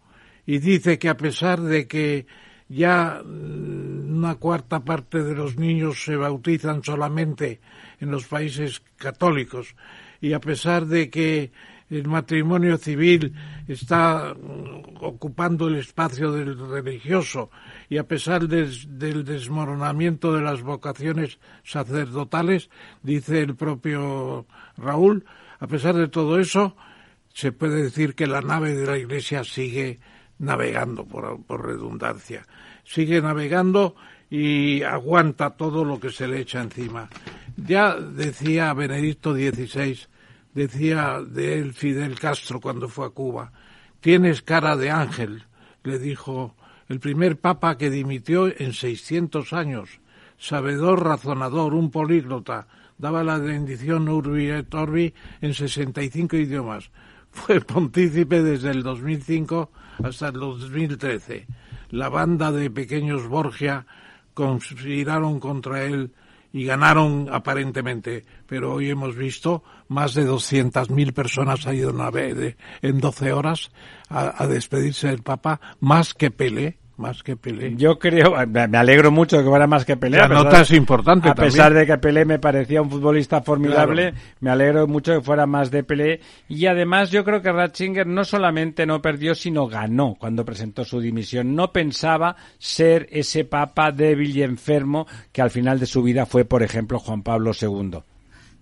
[0.46, 2.26] Y dice que a pesar de que
[2.68, 7.60] ya mm, una cuarta parte de los niños se bautizan solamente
[8.00, 9.76] en los países católicos
[10.22, 11.52] y a pesar de que
[11.90, 13.34] el matrimonio civil
[13.68, 17.50] está mm, ocupando el espacio del religioso
[17.90, 22.70] y a pesar del desmoronamiento de las vocaciones sacerdotales,
[23.02, 24.46] dice el propio
[24.78, 25.26] Raúl,
[25.60, 26.76] a pesar de todo eso,
[27.34, 30.00] se puede decir que la nave de la Iglesia sigue
[30.40, 32.46] navegando por, redundancia.
[32.84, 33.96] Sigue navegando
[34.30, 37.10] y aguanta todo lo que se le echa encima.
[37.66, 40.00] Ya decía Benedicto XVI,
[40.54, 43.52] decía de él Fidel Castro cuando fue a Cuba,
[44.00, 45.44] tienes cara de ángel,
[45.84, 46.56] le dijo
[46.88, 50.00] el primer papa que dimitió en 600 años,
[50.38, 56.92] sabedor, razonador, un políglota, daba la bendición Urbi et Orbi en 65 idiomas.
[57.32, 59.72] Fue pontícipe desde el 2005
[60.04, 61.46] hasta el 2013.
[61.92, 63.86] La banda de pequeños Borgia
[64.34, 66.12] conspiraron contra él
[66.52, 71.94] y ganaron aparentemente, pero hoy hemos visto más de 200.000 personas han ido
[72.82, 73.72] en 12 horas
[74.10, 77.76] a, a despedirse del Papa, más que Pelé, más que Pelé.
[77.76, 80.18] Yo creo, me alegro mucho de que fuera más que Pelé.
[80.18, 84.52] La nota es importante A pesar de que Pelé me parecía un futbolista formidable, me
[84.52, 86.20] alegro mucho de que fuera más de Pelé.
[86.48, 91.00] Y además yo creo que Ratzinger no solamente no perdió, sino ganó cuando presentó su
[91.00, 91.56] dimisión.
[91.56, 96.44] No pensaba ser ese papa débil y enfermo que al final de su vida fue,
[96.44, 98.00] por ejemplo, Juan Pablo II.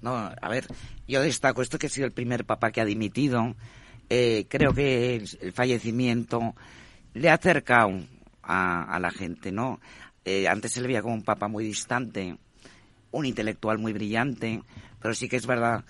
[0.01, 0.67] No, a ver,
[1.07, 3.55] yo destaco esto que ha sido el primer papa que ha dimitido.
[4.09, 6.53] Eh, creo que el fallecimiento
[7.13, 7.91] le ha acercado
[8.47, 9.79] a, la gente, ¿no?
[10.25, 12.37] Eh, antes se le veía como un papa muy distante,
[13.11, 14.61] un intelectual muy brillante,
[15.01, 15.83] pero sí que es verdad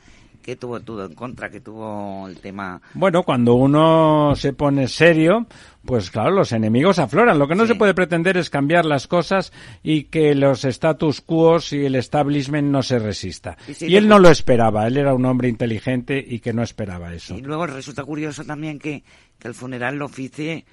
[0.47, 2.81] que tuvo todo en contra, que tuvo el tema.
[2.93, 5.45] Bueno, cuando uno se pone serio,
[5.83, 7.37] pues claro, los enemigos afloran.
[7.37, 9.51] Lo que no se puede pretender es cambiar las cosas
[9.83, 13.57] y que los status quo y el establishment no se resista.
[13.81, 14.87] Y, él no lo esperaba.
[14.87, 17.35] Él era un hombre inteligente y que no esperaba eso.
[17.35, 19.03] Y luego resulta curioso también que,
[19.39, 20.63] que el funeral lo oficie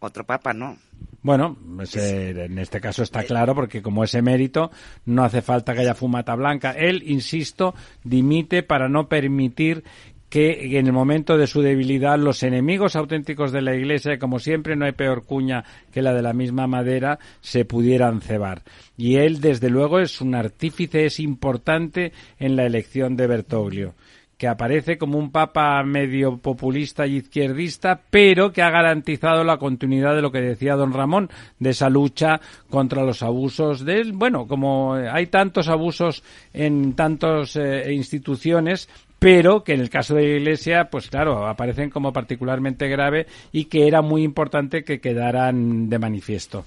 [0.00, 0.76] otro papa, ¿no?
[1.22, 1.56] Bueno,
[1.94, 4.70] en este caso está claro porque como es emérito
[5.04, 6.72] no hace falta que haya fumata blanca.
[6.72, 7.74] Él, insisto,
[8.04, 9.82] dimite para no permitir
[10.28, 14.76] que en el momento de su debilidad los enemigos auténticos de la Iglesia, como siempre
[14.76, 18.62] no hay peor cuña que la de la misma madera, se pudieran cebar.
[18.96, 23.94] Y él, desde luego, es un artífice, es importante en la elección de Bertoglio
[24.38, 30.14] que aparece como un papa medio populista y izquierdista, pero que ha garantizado la continuidad
[30.14, 31.28] de lo que decía don Ramón,
[31.58, 34.12] de esa lucha contra los abusos de él.
[34.12, 36.22] Bueno, como hay tantos abusos
[36.54, 41.90] en tantas eh, instituciones, pero que en el caso de la Iglesia, pues claro, aparecen
[41.90, 46.64] como particularmente grave y que era muy importante que quedaran de manifiesto.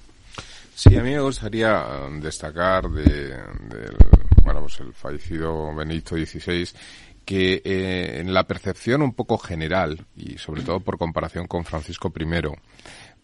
[0.74, 3.34] Sí, a mí me gustaría um, destacar de,
[4.42, 6.68] bueno, pues el fallecido Benedicto XVI
[7.24, 12.12] que eh, en la percepción un poco general y sobre todo por comparación con Francisco
[12.14, 12.24] I,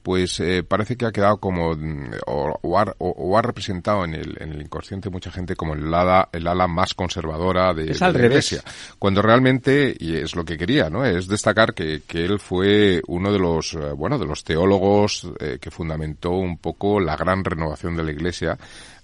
[0.02, 4.62] pues eh, parece que ha quedado como mm, o, ha, representado en el, en el
[4.62, 8.62] inconsciente mucha gente como el ala, el ala más conservadora de, la Iglesia,
[8.98, 11.04] cuando realmente y es lo que quería, ¿no?
[11.04, 15.28] Es destacar que, que él fue uno de los eh, bueno de los teólogos
[15.60, 18.56] que fundamentó un poco la gran renovación de la Iglesia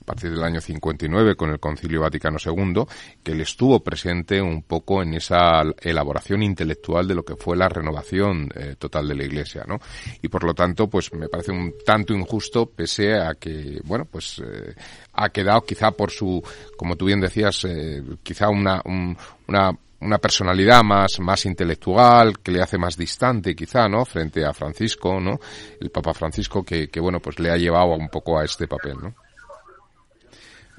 [0.05, 2.85] a partir del año 59 con el Concilio Vaticano II,
[3.23, 7.71] que él estuvo presente un poco en esa elaboración intelectual de lo que fue la
[7.71, 9.81] renovación eh, total de la Iglesia, ¿no?
[10.21, 14.43] Y por lo tanto, pues me parece un tanto injusto, pese a que, bueno, pues
[14.45, 14.75] eh,
[15.15, 16.43] ha quedado quizá por su,
[16.77, 22.61] como tú bien decías, eh, quizá una, una una personalidad más, más intelectual, que le
[22.61, 24.05] hace más distante quizá, ¿no?
[24.05, 25.41] Frente a Francisco, ¿no?
[25.81, 28.99] El Papa Francisco que, que bueno, pues le ha llevado un poco a este papel,
[29.01, 29.15] ¿no?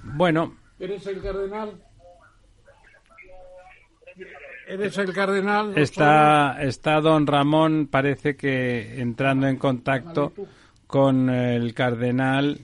[0.06, 0.56] Bueno.
[0.80, 1.72] ¿Eres el cardenal?
[4.68, 5.78] ¿Eres el cardenal?
[5.78, 10.34] Está, está don Ramón, parece que entrando en contacto
[10.88, 12.60] con el cardenal,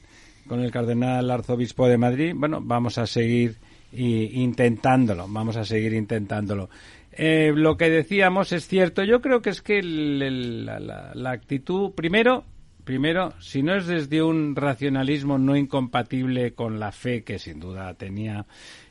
[0.47, 2.33] con el cardenal arzobispo de Madrid.
[2.35, 3.57] Bueno, vamos a seguir
[3.93, 6.69] intentándolo, vamos a seguir intentándolo.
[7.11, 9.03] Eh, lo que decíamos es cierto.
[9.03, 12.45] Yo creo que es que la actitud, primero,
[12.83, 17.93] Primero, si no es desde un racionalismo no incompatible con la fe que sin duda
[17.93, 18.45] tenía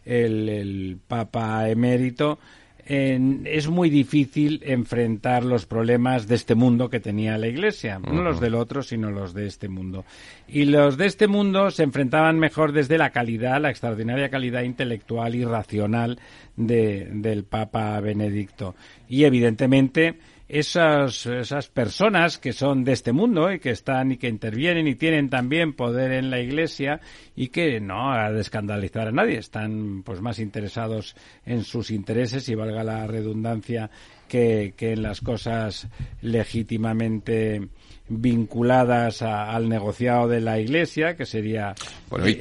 [0.04, 2.38] el, Papa emérito,
[2.86, 8.40] es muy difícil enfrentar los problemas de este mundo que tenía la Iglesia, no los
[8.40, 10.04] del otro, sino los de este mundo.
[10.48, 15.36] Y los de este mundo se enfrentaban mejor desde la calidad, la extraordinaria calidad intelectual
[15.36, 16.18] y racional
[16.56, 18.74] del Papa Benedicto.
[19.08, 20.16] Y evidentemente
[20.52, 24.96] esas, esas personas que son de este mundo y que están y que intervienen y
[24.96, 27.00] tienen también poder en la iglesia
[27.36, 31.14] y que no ha de escandalizar a nadie, están pues más interesados
[31.46, 33.90] en sus intereses y valga la redundancia
[34.26, 35.88] que, que en las cosas
[36.20, 37.68] legítimamente
[38.10, 41.74] vinculadas al negociado de la Iglesia, que sería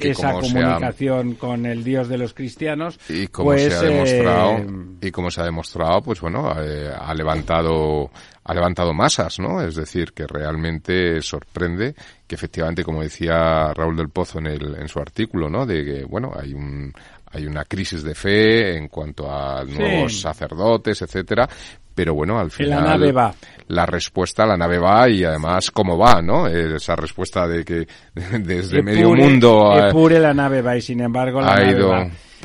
[0.00, 2.98] esa comunicación con el Dios de los cristianos.
[3.08, 4.66] Y como se ha pues, demostrado, eh,
[5.02, 8.10] y como se ha demostrado, pues bueno, eh, ha levantado
[8.42, 9.62] ha levantado masas, ¿no?
[9.62, 11.94] Es decir, que realmente sorprende
[12.26, 15.66] que efectivamente, como decía Raúl del Pozo en, el, en su artículo, ¿no?
[15.66, 16.92] De que, bueno, hay un,
[17.32, 21.48] hay una crisis de fe en cuanto a nuevos sacerdotes, etcétera,
[21.94, 23.34] pero bueno, al final la nave va.
[23.68, 26.46] La respuesta, la nave va y además cómo va, ¿no?
[26.46, 27.86] Esa respuesta de que
[28.38, 31.92] desde medio mundo a, pure la nave va y sin embargo la ha ido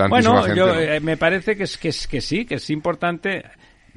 [0.10, 3.44] Bueno, yo eh, me parece que es, que es que sí, que es importante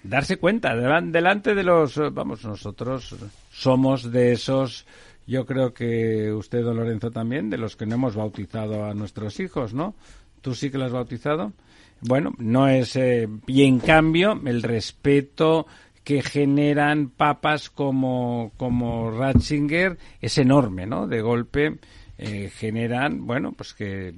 [0.02, 3.16] darse cuenta delante de los vamos, nosotros
[3.50, 4.86] somos de esos
[5.28, 9.38] yo creo que usted, don Lorenzo, también, de los que no hemos bautizado a nuestros
[9.40, 9.94] hijos, ¿no?
[10.40, 11.52] ¿Tú sí que lo has bautizado?
[12.00, 12.96] Bueno, no es.
[12.96, 15.66] Eh, y en cambio, el respeto
[16.04, 21.06] que generan papas como, como Ratzinger es enorme, ¿no?
[21.06, 21.78] De golpe
[22.16, 24.14] eh, generan, bueno, pues que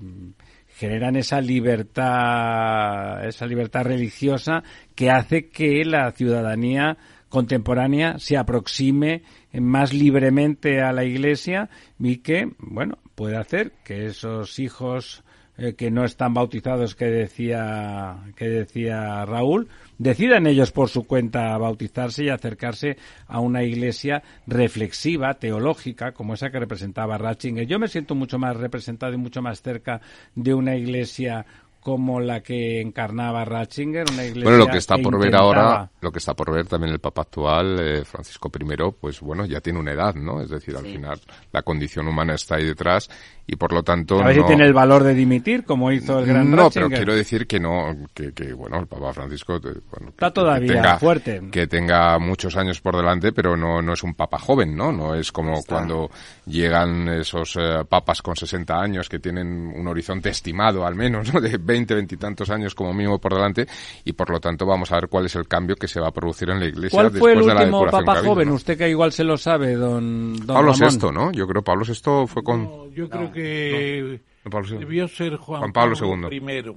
[0.68, 4.62] generan esa libertad, esa libertad religiosa
[4.94, 6.96] que hace que la ciudadanía
[7.28, 14.58] contemporánea se aproxime más libremente a la Iglesia y que, bueno, puede hacer que esos
[14.58, 15.24] hijos
[15.58, 21.56] eh, que no están bautizados que decía que decía Raúl decidan ellos por su cuenta
[21.58, 22.96] bautizarse y acercarse
[23.26, 27.66] a una iglesia reflexiva teológica como esa que representaba Ratzinger.
[27.66, 30.00] Yo me siento mucho más representado y mucho más cerca
[30.34, 31.44] de una iglesia
[31.80, 36.12] como la que encarnaba Ratzinger, una iglesia Bueno, lo que está por ver ahora, lo
[36.12, 39.78] que está por ver también el Papa actual, eh, Francisco I, pues bueno, ya tiene
[39.78, 40.42] una edad, ¿no?
[40.42, 41.20] Es decir, al final
[41.52, 43.08] la condición humana está ahí detrás
[43.50, 46.26] y por lo tanto a ver si tiene el valor de dimitir como hizo el
[46.26, 50.32] gran no pero quiero decir que no que, que bueno el Papa Francisco eh, está
[50.32, 51.42] todavía fuerte.
[51.50, 55.16] que tenga muchos años por delante pero no no es un papa joven no no
[55.16, 56.10] es como cuando
[56.46, 61.40] llegan esos eh, papas con 60 años que tienen un horizonte estimado al menos ¿no?
[61.40, 63.66] de 20 veintitantos años como mínimo por delante
[64.04, 66.12] y por lo tanto vamos a ver cuál es el cambio que se va a
[66.12, 69.36] producir en la Iglesia ¿Cuál fue el último papa joven usted que igual se lo
[69.36, 74.20] sabe don, don Pablo VI no yo creo Pablo VI fue con yo creo que
[74.78, 76.28] debió ser Juan, Pablo, II.
[76.28, 76.74] primero.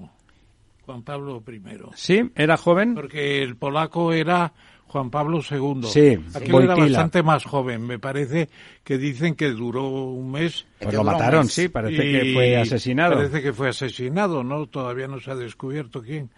[0.85, 1.61] Juan Pablo I.
[1.95, 2.93] Sí, era joven.
[2.93, 4.53] Porque el polaco era
[4.93, 5.81] Juan Pablo II.
[5.85, 7.81] Sí, Aquel era bastante más joven.
[7.81, 8.47] Me parece
[8.83, 10.67] que dicen que duró un mes.
[10.79, 13.15] Pues lo mataron, sí, parece que fue asesinado.
[13.15, 14.67] Parece que fue asesinado, ¿no?
[14.67, 16.29] Todavía no se ha descubierto quién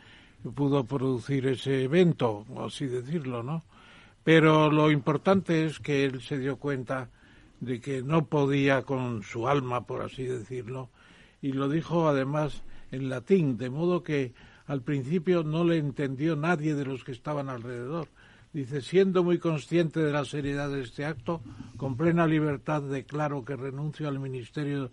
[0.55, 3.65] pudo producir ese evento, así decirlo, ¿no?
[4.23, 7.09] Pero lo importante es que él se dio cuenta
[7.59, 10.87] de que no podía con su alma, por así decirlo,
[11.41, 14.33] y lo dijo además en latín, de modo que
[14.65, 18.07] al principio no le entendió nadie de los que estaban alrededor.
[18.55, 21.41] Dice, siendo muy consciente de la seriedad de este acto,
[21.75, 24.91] con plena libertad declaro que renuncio al ministerio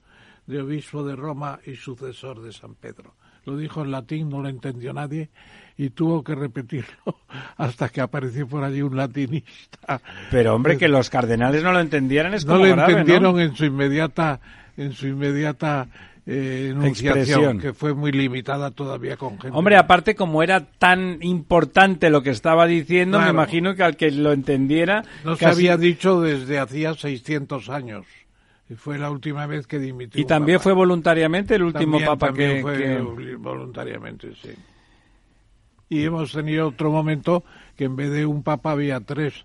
[0.49, 3.15] de obispo de Roma y sucesor de San Pedro.
[3.45, 5.31] Lo dijo en latín, no lo entendió nadie,
[5.77, 7.21] y tuvo que repetirlo
[7.57, 10.01] hasta que apareció por allí un latinista.
[10.33, 13.55] Pero hombre, que los cardenales no lo entendieran es no como lo grave, entendieron en
[13.55, 14.41] su inmediata
[14.77, 15.87] en su inmediata
[16.27, 17.59] eh, enunciación, Expresión.
[17.61, 19.57] que fue muy limitada todavía con gente.
[19.57, 24.11] Hombre, aparte como era tan importante lo que estaba diciendo, me imagino que al que
[24.13, 28.07] lo entendiera no se casi- había dicho desde hacía 600 años.
[28.71, 30.21] Y fue la última vez que dimitió.
[30.21, 30.63] y también papa.
[30.63, 34.51] fue voluntariamente el último También- papa también que, fue que- voluntariamente, sí.
[35.89, 37.45] Y hemos tenido otro momento
[37.77, 39.45] que en vez de un papa había tres.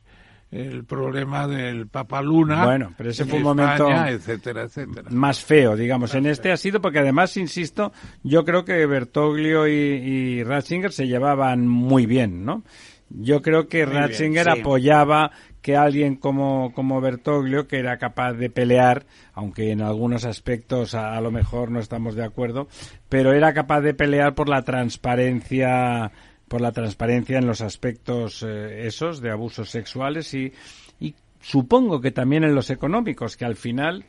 [0.50, 2.64] El problema del papa Luna.
[2.64, 5.10] Bueno, pero ese fue un momento etcétera, etcétera.
[5.12, 6.16] más feo, digamos.
[6.16, 7.92] En este ha sido porque además, insisto,
[8.24, 12.64] yo creo que Bertoglio y, y Ratzinger se llevaban muy bien, ¿no?
[13.10, 14.60] Yo creo que Muy bien, Ratzinger sí.
[14.60, 15.32] apoyaba
[15.62, 21.18] que alguien como, como Bertoglio, que era capaz de pelear, aunque en algunos aspectos a,
[21.18, 22.70] a lo mejor no estamos de acuerdo,
[23.10, 26.12] pero era capaz de pelear por la transparencia
[26.48, 30.54] por la transparencia en los aspectos eh, esos de abusos sexuales y,
[31.00, 34.06] y supongo que también en los económicos que al final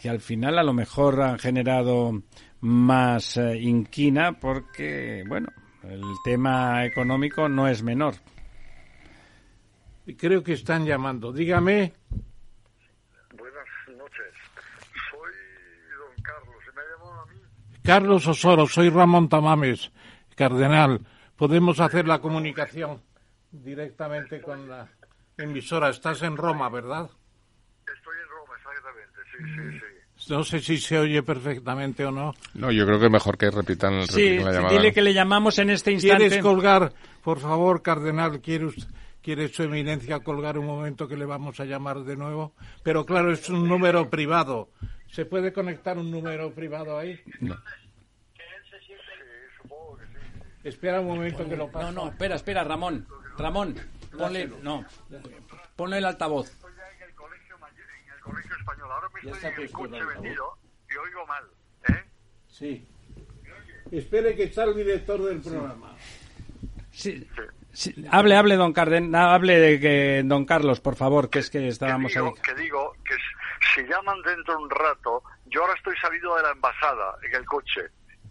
[0.00, 2.22] que al final a lo mejor han generado
[2.60, 5.48] más eh, inquina porque bueno
[5.82, 8.14] el tema económico no es menor
[10.06, 11.32] Y creo que están llamando.
[11.32, 11.92] Dígame.
[13.38, 13.66] Buenas
[13.96, 14.34] noches.
[15.10, 15.32] Soy
[15.96, 16.56] don Carlos.
[16.64, 17.40] ¿Se me ha llamado a mí?
[17.82, 19.90] Carlos Osoro, soy Ramón Tamames,
[20.36, 21.00] cardenal.
[21.40, 23.00] Podemos hacer la comunicación
[23.50, 24.86] directamente con la
[25.38, 25.88] emisora.
[25.88, 27.08] Estás en Roma, ¿verdad?
[27.80, 29.20] Estoy en Roma, exactamente.
[29.32, 30.30] Sí, sí, sí.
[30.34, 32.34] No sé si se oye perfectamente o no.
[32.52, 34.76] No, yo creo que es mejor que repitan, sí repitan la llamada.
[34.76, 36.92] dile que le llamamos en este instante ¿Quieres colgar,
[37.24, 38.42] por favor, cardenal?
[38.42, 38.68] ¿Quiere,
[39.22, 42.52] quiere su eminencia colgar un momento que le vamos a llamar de nuevo?
[42.82, 44.68] Pero claro, es un número privado.
[45.10, 47.18] ¿Se puede conectar un número privado ahí?
[47.40, 47.56] No.
[50.64, 51.90] Espera un momento que lo paso.
[51.92, 53.06] no no espera espera Ramón
[53.38, 53.74] Ramón
[54.16, 54.84] ponle no
[55.76, 58.92] ponle el altavoz Estoy ya en el colegio, mayor- en el colegio español.
[58.92, 60.58] Ahora me Ya estoy está en el coche vendido
[60.90, 61.44] y oigo mal.
[61.88, 62.04] ¿Eh?
[62.48, 62.88] Sí.
[63.90, 65.94] Espere que está el director del programa.
[66.92, 67.26] Sí,
[67.72, 71.66] sí, hable, hable, don Carden, hable de que, don Carlos, por favor, que es que
[71.68, 72.24] estábamos que ahí.
[72.24, 73.14] digo, que digo que
[73.74, 77.44] si llaman dentro de un rato, yo ahora estoy salido de la embajada en el
[77.46, 77.80] coche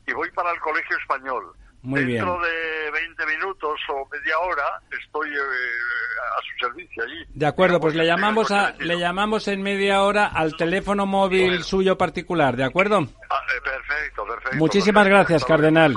[0.06, 1.52] y voy para el colegio español.
[1.82, 2.26] Muy bien.
[2.26, 7.26] dentro de 20 minutos o media hora estoy eh, a su servicio allí.
[7.34, 11.98] De acuerdo, pues le llamamos a, le llamamos en media hora al teléfono móvil suyo
[11.98, 13.08] particular, ¿de acuerdo?
[13.30, 14.58] Ah, eh, perfecto, perfecto.
[14.58, 15.30] Muchísimas perfecto.
[15.30, 15.96] gracias, cardenal.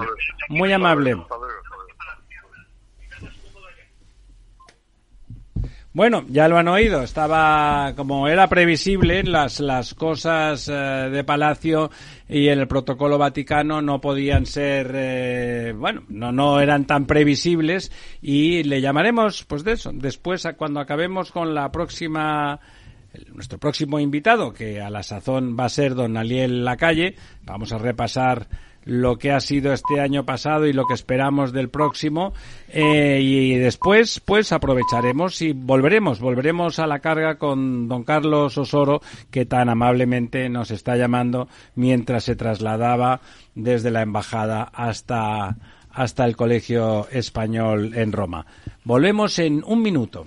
[0.49, 1.11] Muy amable.
[1.11, 1.83] luego, hasta luego, hasta luego.
[5.95, 7.03] Bueno, ya lo han oído.
[7.03, 11.91] Estaba, como era previsible, las, las cosas eh, de Palacio
[12.29, 18.63] y el protocolo vaticano no podían ser, eh, bueno, no, no eran tan previsibles y
[18.63, 22.59] le llamaremos, pues de eso, después cuando acabemos con la próxima
[23.35, 27.17] nuestro próximo invitado, que a la sazón va a ser don Aliel Lacalle.
[27.45, 28.49] Vamos a repasar
[28.85, 32.33] lo que ha sido este año pasado y lo que esperamos del próximo.
[32.69, 39.01] Eh, y después, pues aprovecharemos y volveremos, volveremos a la carga con don Carlos Osoro,
[39.31, 43.21] que tan amablemente nos está llamando mientras se trasladaba
[43.55, 45.57] desde la embajada hasta,
[45.91, 48.47] hasta el Colegio Español en Roma.
[48.85, 50.27] Volvemos en un minuto.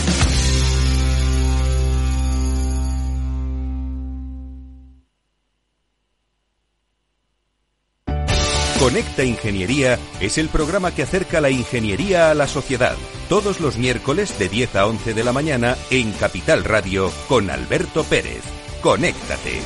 [8.81, 12.97] Conecta Ingeniería es el programa que acerca la ingeniería a la sociedad.
[13.29, 18.03] Todos los miércoles de 10 a 11 de la mañana en Capital Radio con Alberto
[18.03, 18.41] Pérez.
[18.81, 19.61] Conéctate.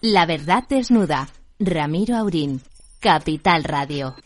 [0.00, 1.28] La verdad desnuda.
[1.58, 2.62] Ramiro Aurín.
[2.98, 4.16] Capital Radio.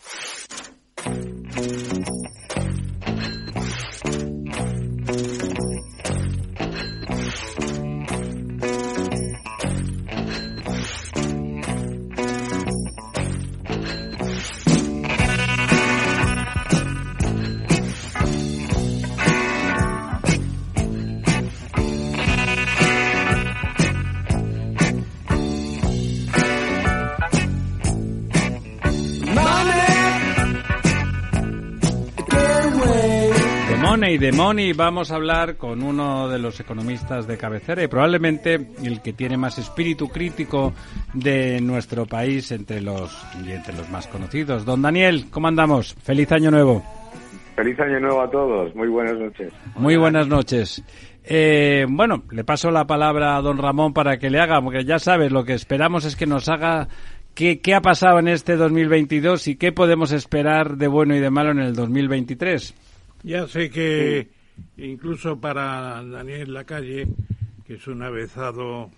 [33.93, 38.55] Money, de Money vamos a hablar con uno de los economistas de cabecera y probablemente
[38.83, 40.73] el que tiene más espíritu crítico
[41.13, 44.65] de nuestro país entre los y entre los más conocidos.
[44.65, 45.93] Don Daniel, ¿cómo andamos?
[46.01, 46.83] Feliz año nuevo.
[47.55, 48.73] Feliz año nuevo a todos.
[48.73, 49.53] Muy buenas noches.
[49.75, 50.83] Muy buenas noches.
[51.23, 54.97] Eh, bueno, le paso la palabra a don Ramón para que le haga, porque ya
[54.97, 56.87] sabes, lo que esperamos es que nos haga
[57.35, 61.29] qué, qué ha pasado en este 2022 y qué podemos esperar de bueno y de
[61.29, 62.73] malo en el 2023.
[63.23, 64.27] Ya sé que
[64.75, 67.07] incluso para Daniel Lacalle,
[67.65, 68.91] que es un avezado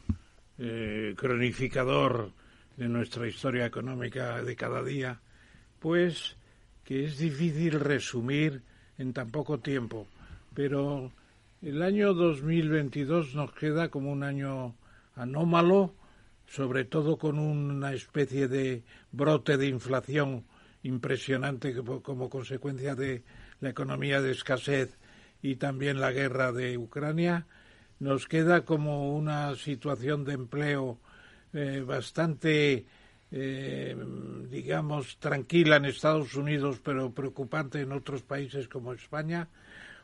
[0.57, 2.31] eh, cronificador
[2.75, 5.21] de nuestra historia económica de cada día,
[5.79, 6.37] pues
[6.83, 8.63] que es difícil resumir
[8.97, 10.07] en tan poco tiempo.
[10.55, 11.11] Pero
[11.61, 14.73] el año 2022 nos queda como un año
[15.15, 15.93] anómalo,
[16.47, 20.45] sobre todo con una especie de brote de inflación
[20.81, 23.23] impresionante como consecuencia de
[23.59, 24.97] la economía de escasez
[25.41, 27.45] y también la guerra de Ucrania,
[27.99, 30.99] nos queda como una situación de empleo
[31.53, 32.85] eh, bastante,
[33.31, 33.95] eh,
[34.49, 39.47] digamos, tranquila en Estados Unidos, pero preocupante en otros países como España,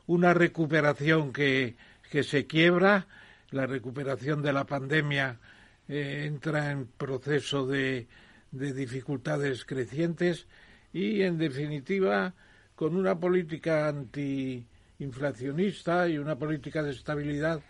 [0.08, 1.76] una recuperación que,
[2.10, 3.08] que se quiebra,
[3.52, 5.40] la recuperación de la pandemia
[5.88, 8.08] eh, entra en proceso de,
[8.52, 10.48] de dificultades crecientes.
[10.94, 12.34] Y, en definitiva,
[12.82, 17.62] con una política antiinflacionista y una política de estabilidad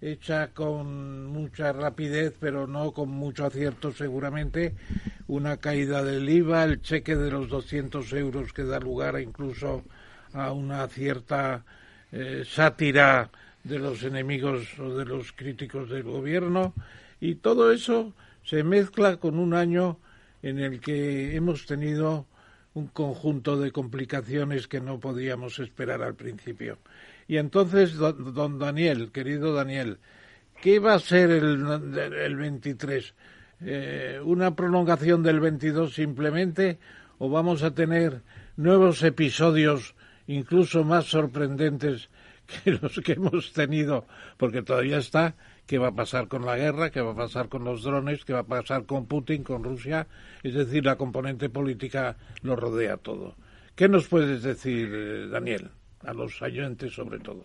[0.00, 4.76] hecha con mucha rapidez, pero no con mucho acierto seguramente,
[5.26, 9.82] una caída del IVA, el cheque de los 200 euros que da lugar incluso
[10.34, 11.64] a una cierta
[12.12, 13.28] eh, sátira
[13.64, 16.74] de los enemigos o de los críticos del gobierno,
[17.20, 18.12] y todo eso
[18.44, 19.98] se mezcla con un año
[20.44, 22.26] en el que hemos tenido
[22.80, 26.78] un conjunto de complicaciones que no podíamos esperar al principio.
[27.28, 29.98] Y entonces, don, Daniel, querido Daniel,
[30.62, 33.14] ¿qué va a ser el, el 23?
[33.62, 36.78] Eh, ¿Una prolongación del 22 simplemente
[37.18, 38.22] o vamos a tener
[38.56, 39.94] nuevos episodios
[40.26, 42.08] incluso más sorprendentes
[42.46, 44.06] que los que hemos tenido?
[44.38, 45.36] Porque todavía está
[45.70, 48.32] qué va a pasar con la guerra, qué va a pasar con los drones, qué
[48.32, 50.08] va a pasar con Putin, con Rusia.
[50.42, 53.36] Es decir, la componente política lo rodea todo.
[53.76, 55.70] ¿Qué nos puedes decir, eh, Daniel,
[56.04, 57.44] a los oyentes sobre todo?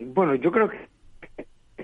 [0.00, 0.88] Bueno, yo creo que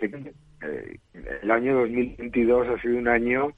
[0.01, 0.99] eh,
[1.43, 3.53] el año 2022 ha sido un año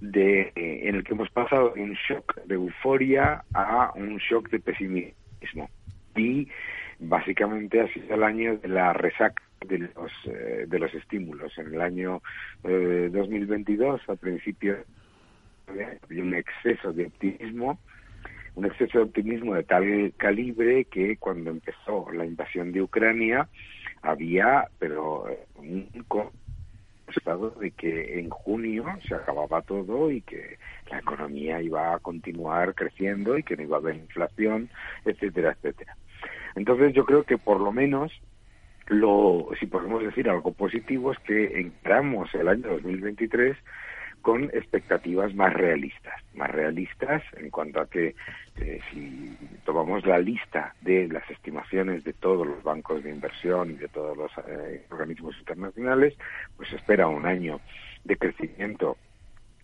[0.00, 4.58] de, en el que hemos pasado de un shock de euforia a un shock de
[4.58, 5.70] pesimismo.
[6.16, 6.48] Y
[6.98, 11.56] básicamente ha sido el año de la resaca de los, eh, de los estímulos.
[11.58, 12.22] En el año
[12.64, 14.78] eh, 2022, al principio,
[15.68, 17.78] había un exceso de optimismo,
[18.54, 23.48] un exceso de optimismo de tal calibre que cuando empezó la invasión de Ucrania
[24.02, 25.88] había, pero un
[27.14, 30.58] estado de que en junio se acababa todo y que
[30.90, 34.68] la economía iba a continuar creciendo y que no iba a haber inflación,
[35.04, 35.96] etcétera, etcétera.
[36.54, 38.12] Entonces yo creo que por lo menos
[38.88, 43.56] lo, si podemos decir algo positivo, es que entramos el año 2023
[44.22, 48.14] con expectativas más realistas, más realistas en cuanto a que
[48.60, 53.74] eh, si tomamos la lista de las estimaciones de todos los bancos de inversión y
[53.74, 56.14] de todos los eh, organismos internacionales,
[56.56, 57.60] pues espera un año
[58.04, 58.96] de crecimiento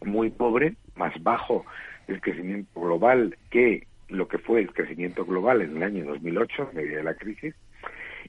[0.03, 1.65] muy pobre, más bajo
[2.07, 6.77] el crecimiento global que lo que fue el crecimiento global en el año 2008, en
[6.77, 7.55] medio de la crisis,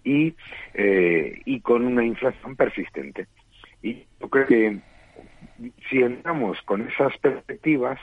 [0.03, 0.35] y,
[0.73, 3.27] eh, y con una inflación persistente.
[3.81, 4.79] Y yo creo que
[5.89, 7.99] si entramos con esas perspectivas,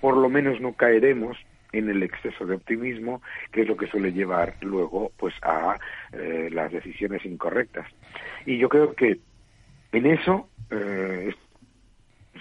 [0.00, 1.36] por lo menos no caeremos
[1.72, 5.78] en el exceso de optimismo, que es lo que suele llevar luego pues a
[6.12, 7.86] eh, las decisiones incorrectas.
[8.44, 9.18] Y yo creo que
[9.92, 11.34] en eso eh,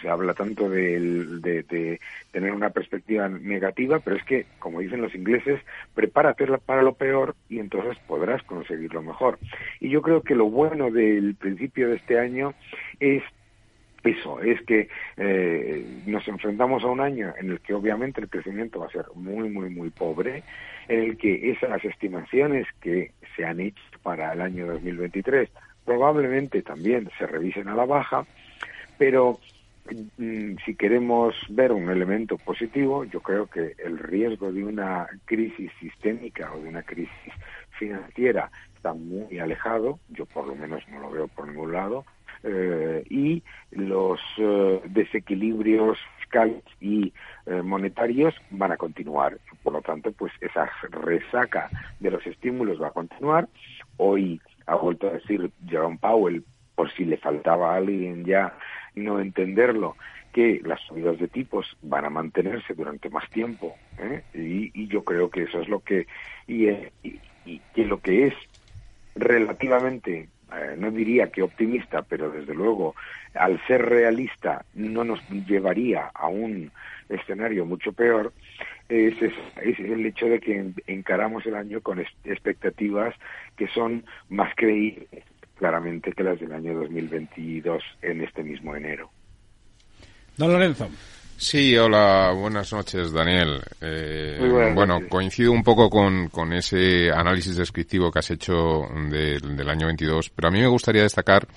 [0.02, 1.99] se habla tanto de,
[2.32, 5.62] tener una perspectiva negativa, pero es que, como dicen los ingleses,
[5.93, 9.39] prepárate para lo peor y entonces podrás conseguir lo mejor.
[9.80, 12.54] Y yo creo que lo bueno del principio de este año
[12.99, 13.24] es
[14.04, 18.80] eso, es que eh, nos enfrentamos a un año en el que obviamente el crecimiento
[18.80, 20.43] va a ser muy, muy, muy pobre,
[20.88, 25.49] en el que esas estimaciones que se han hecho para el año 2023
[25.86, 28.26] probablemente también se revisen a la baja,
[28.97, 29.39] pero
[30.66, 36.52] si queremos ver un elemento positivo, yo creo que el riesgo de una crisis sistémica
[36.54, 37.34] o de una crisis
[37.78, 42.06] financiera está muy alejado, yo por lo menos no lo veo por ningún lado,
[42.44, 47.14] eh, y los eh, desequilibrios fiscales y
[47.46, 49.38] eh, monetarios van a continuar.
[49.62, 51.70] Por lo tanto, pues esa resaca
[52.00, 53.48] de los estímulos va a continuar.
[53.98, 58.58] Hoy ha vuelto a decir Jerome Powell, por si le faltaba a alguien ya
[58.96, 59.96] no entenderlo,
[60.32, 64.24] que las subidas de tipos van a mantenerse durante más tiempo ¿eh?
[64.34, 66.08] y, yo creo que eso es lo que
[66.48, 66.68] y,
[67.74, 68.34] que lo que es
[69.16, 72.96] relativamente eh, no diría que optimista pero desde luego
[73.34, 76.72] al ser realista no nos llevaría a un
[77.10, 78.34] escenario mucho peor
[78.89, 83.16] es, es, el hecho de que encaramos el año con expectativas
[83.58, 85.24] que son más creíbles
[85.62, 89.12] claramente que las del año 2022 en este mismo enero.
[90.36, 90.89] Don Lorenzo.
[91.38, 93.62] Sí, hola, buenas noches, Daniel.
[93.80, 99.86] Eh, bueno, coincido un poco con, con, ese análisis descriptivo que has hecho del año
[99.86, 101.47] 22, pero a mí me gustaría destacar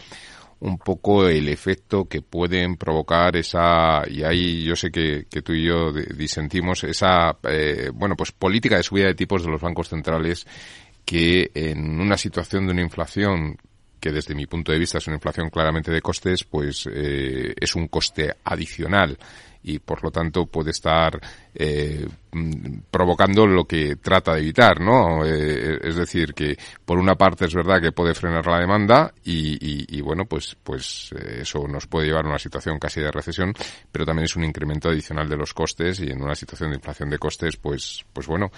[0.60, 5.54] un poco el efecto que pueden provocar esa, y ahí yo sé que, que tú
[5.54, 9.88] y yo disentimos, esa, eh, bueno, pues política de subida de tipos de los bancos
[9.88, 10.46] centrales
[11.06, 13.56] que en una situación de una inflación
[14.00, 17.74] que desde mi punto de vista es una inflación claramente de costes, pues eh, es
[17.74, 19.18] un coste adicional
[19.64, 21.18] y por lo tanto puede estar
[21.54, 25.24] eh, mm, provocando lo que trata de evitar, ¿no?
[25.24, 30.00] Eh, es decir, que por una parte es verdad que puede frenar la demanda y,
[30.02, 33.54] bueno, pues, pues eh, eso nos puede llevar a una situación casi de recesión,
[33.90, 37.08] pero también es un incremento adicional de los costes y en una situación de inflación
[37.08, 38.50] de costes, pues, pues bueno,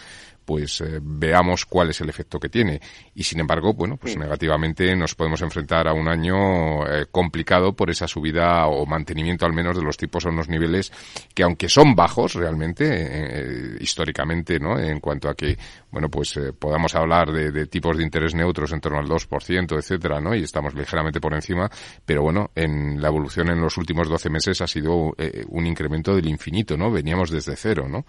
[0.47, 2.81] pues veamos cuál es el efecto que tiene.
[3.15, 8.09] Y sin embargo, bueno, pues negativamente nos podemos enfrentar a un año complicado por esa
[8.09, 10.93] subida o mantenimiento al menos de los tipos a unos niveles
[11.35, 14.79] que aunque son bajos realmente, eh, históricamente, ¿no?
[14.79, 15.57] En cuanto a que,
[15.91, 20.21] bueno, pues eh, podamos hablar de, tipos de interés neutros en torno al 2%, etcétera,
[20.21, 20.35] ¿no?
[20.35, 21.71] Y estamos ligeramente por encima,
[22.05, 26.15] pero bueno, en la evolución en los últimos 12 meses ha sido eh, un incremento
[26.15, 26.91] del infinito, ¿no?
[26.91, 28.05] Veníamos desde cero, ¿no?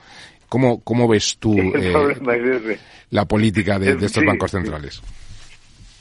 [0.49, 1.55] ¿Cómo, cómo ves tú
[3.09, 5.01] la política de, estos bancos centrales?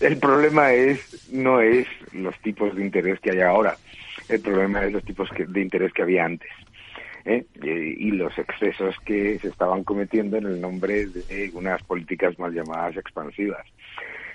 [0.01, 3.77] El problema es no es los tipos de interés que hay ahora,
[4.29, 6.51] el problema es los tipos de interés que había antes.
[7.27, 7.45] ¿eh?
[7.61, 12.97] y los excesos que se estaban cometiendo en el nombre de unas políticas mal llamadas
[12.97, 13.67] expansivas.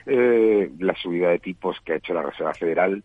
[0.06, 3.04] Eh, la subida de tipos que ha hecho la Reserva Federal,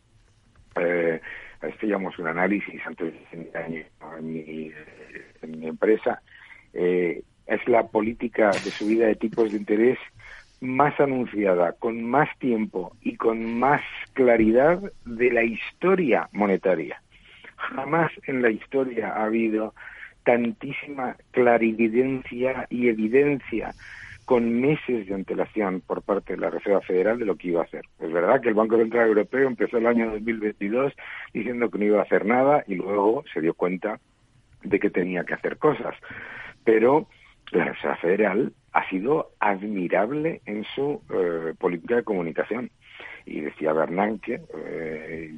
[0.80, 1.20] eh,
[1.60, 3.84] hacíamos un análisis antes de año
[4.18, 4.72] en mi,
[5.42, 6.20] en mi empresa,
[6.76, 9.98] eh, es la política de subida de tipos de interés
[10.60, 13.82] más anunciada, con más tiempo y con más
[14.14, 17.00] claridad de la historia monetaria.
[17.56, 19.74] Jamás en la historia ha habido
[20.24, 23.74] tantísima clarividencia y evidencia
[24.24, 27.64] con meses de antelación por parte de la Reserva Federal de lo que iba a
[27.64, 27.84] hacer.
[28.00, 30.92] Es verdad que el Banco Central Europeo empezó el año 2022
[31.32, 34.00] diciendo que no iba a hacer nada y luego se dio cuenta
[34.64, 35.94] de que tenía que hacer cosas.
[36.66, 37.08] Pero
[37.52, 42.70] la Reserva Federal ha sido admirable en su eh, política de comunicación
[43.24, 45.30] y decía Bernanke, eh,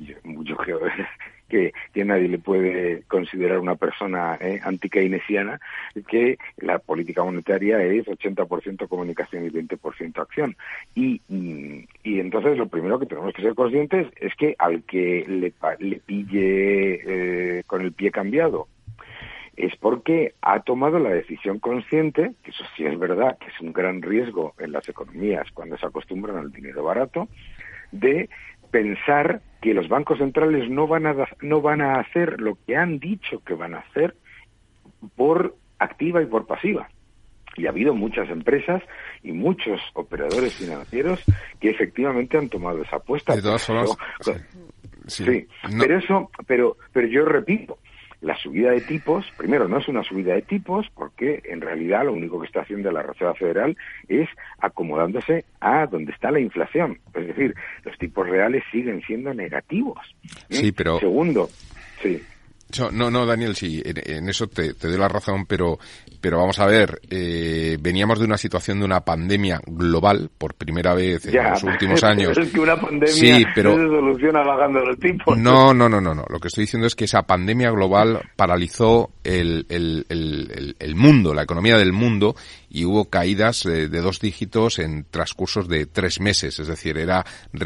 [0.42, 0.80] yo, creo
[1.48, 1.72] que,
[2.04, 4.60] nadie le puede considerar una persona eh,
[6.06, 10.56] que la política monetaria es 80% comunicación y 20% acción.
[10.94, 15.52] Y, y entonces lo primero que tenemos que ser conscientes es que al que le,
[15.78, 18.68] le pille eh, con el pie cambiado
[19.58, 23.72] es porque ha tomado la decisión consciente, que eso sí es verdad, que es un
[23.72, 27.28] gran riesgo en las economías cuando se acostumbran al dinero barato,
[27.90, 28.30] de
[28.70, 33.00] pensar que los bancos centrales no van a no van a hacer lo que han
[33.00, 34.14] dicho que van a hacer
[35.16, 36.88] por activa y por pasiva.
[37.56, 38.80] Y ha habido muchas empresas
[39.24, 41.24] y muchos operadores financieros
[41.58, 43.34] que efectivamente han tomado esa apuesta.
[43.34, 43.96] De todas formas,
[45.08, 45.48] sí,
[45.80, 47.78] pero eso, pero, pero yo repito,
[48.20, 52.12] la subida de tipos, primero, no es una subida de tipos porque en realidad lo
[52.12, 53.76] único que está haciendo la Reserva Federal
[54.08, 56.98] es acomodándose a donde está la inflación.
[57.14, 57.54] Es decir,
[57.84, 59.98] los tipos reales siguen siendo negativos.
[60.50, 60.98] Sí, pero...
[60.98, 61.48] Segundo,
[62.02, 62.20] sí.
[62.92, 65.78] No, no, Daniel, sí, en, eso te, doy la razón, pero,
[66.20, 70.94] pero vamos a ver, eh, veníamos de una situación de una pandemia global por primera
[70.94, 72.36] vez en los últimos años.
[72.36, 75.38] es que una pandemia sí, pero, no se soluciona bajando los tipos.
[75.38, 76.24] No, no, no, no, no.
[76.28, 81.32] Lo que estoy diciendo es que esa pandemia global paralizó el, el, el, el mundo,
[81.32, 82.36] la economía del mundo,
[82.70, 86.58] y hubo caídas de, dos dígitos en transcursos de tres meses.
[86.58, 87.24] Es decir, era,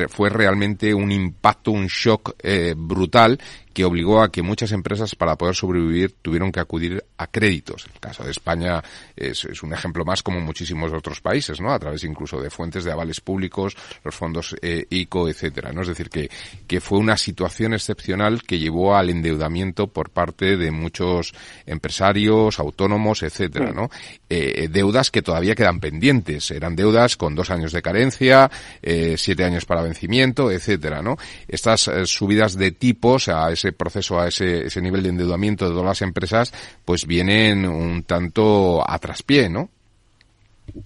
[0.09, 3.39] fue realmente un impacto, un shock eh, brutal
[3.73, 7.87] que obligó a que muchas empresas para poder sobrevivir tuvieron que acudir a créditos.
[7.93, 8.83] El caso de España
[9.17, 11.73] es, un ejemplo más como muchísimos otros países, ¿no?
[11.73, 15.83] A través incluso de fuentes de avales públicos, los fondos eh, ICO, etcétera, ¿no?
[15.83, 16.31] Es decir, que,
[16.67, 21.33] que fue una situación excepcional que llevó al endeudamiento por parte de muchos
[21.67, 23.89] empresarios, autónomos, etcétera, ¿no?
[24.29, 26.51] Eh, deudas que todavía quedan pendientes.
[26.51, 28.51] Eran deudas con dos años de carencia,
[28.83, 31.17] eh, siete años para vencimiento, etcétera, ¿no?
[31.49, 35.71] Estas eh, subidas de tipos a ese proceso, a ese, ese nivel de endeudamiento de
[35.71, 36.53] todas las empresas,
[36.85, 39.71] pues vienen un tanto a traspié, ¿no?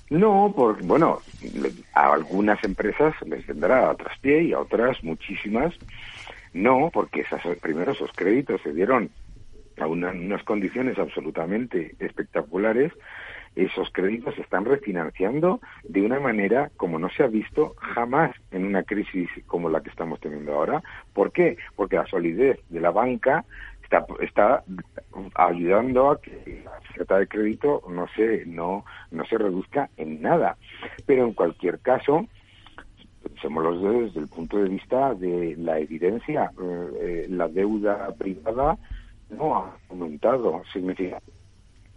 [0.08, 1.20] No, porque, bueno,
[1.94, 5.74] a algunas empresas les vendrá a traspié y a otras muchísimas
[6.54, 9.10] no, porque esas, primero esos créditos se dieron
[9.78, 12.92] a unas condiciones absolutamente espectaculares
[13.56, 18.66] esos créditos se están refinanciando de una manera como no se ha visto jamás en
[18.66, 20.82] una crisis como la que estamos teniendo ahora.
[21.14, 21.56] ¿Por qué?
[21.74, 23.46] Porque la solidez de la banca
[23.82, 24.62] está, está
[25.34, 30.56] ayudando a que la oferta de crédito no se, no, no se reduzca en nada.
[31.06, 32.26] Pero en cualquier caso,
[33.22, 38.76] pensémoslo desde el punto de vista de la evidencia, eh, eh, la deuda privada
[39.30, 41.35] no ha aumentado significativamente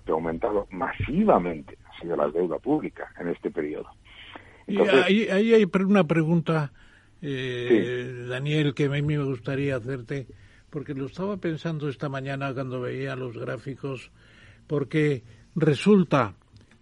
[0.08, 3.88] ha aumentado masivamente ha sido la deuda pública en este periodo.
[4.68, 6.72] y ahí, hay una pregunta,
[7.22, 10.28] eh, Daniel, que a mí me gustaría hacerte,
[10.70, 14.12] porque lo estaba pensando esta mañana cuando veía los gráficos,
[14.68, 15.24] porque
[15.56, 16.36] resulta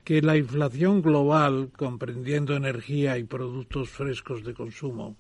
[0.04, 5.18] que la inflación global, comprendiendo energía y productos frescos de consumo,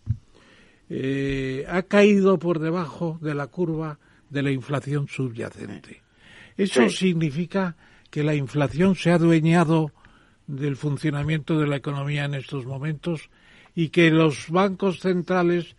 [0.89, 3.99] eh, ha caído por debajo de la curva
[4.29, 6.06] de la inflación subyacente.
[6.57, 7.75] Eso significa
[8.09, 9.91] que la inflación se ha adueñado
[10.47, 13.29] del funcionamiento de la economía en estos momentos
[13.75, 15.75] y que los bancos centrales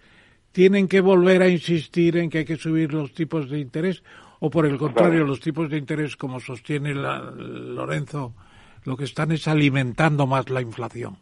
[0.53, 4.03] tienen que volver a insistir en que hay que subir los tipos de interés
[4.41, 8.35] o por el contrario los tipos de interés como sostiene Lorenzo
[8.85, 11.19] lo que están es alimentando más la inflación.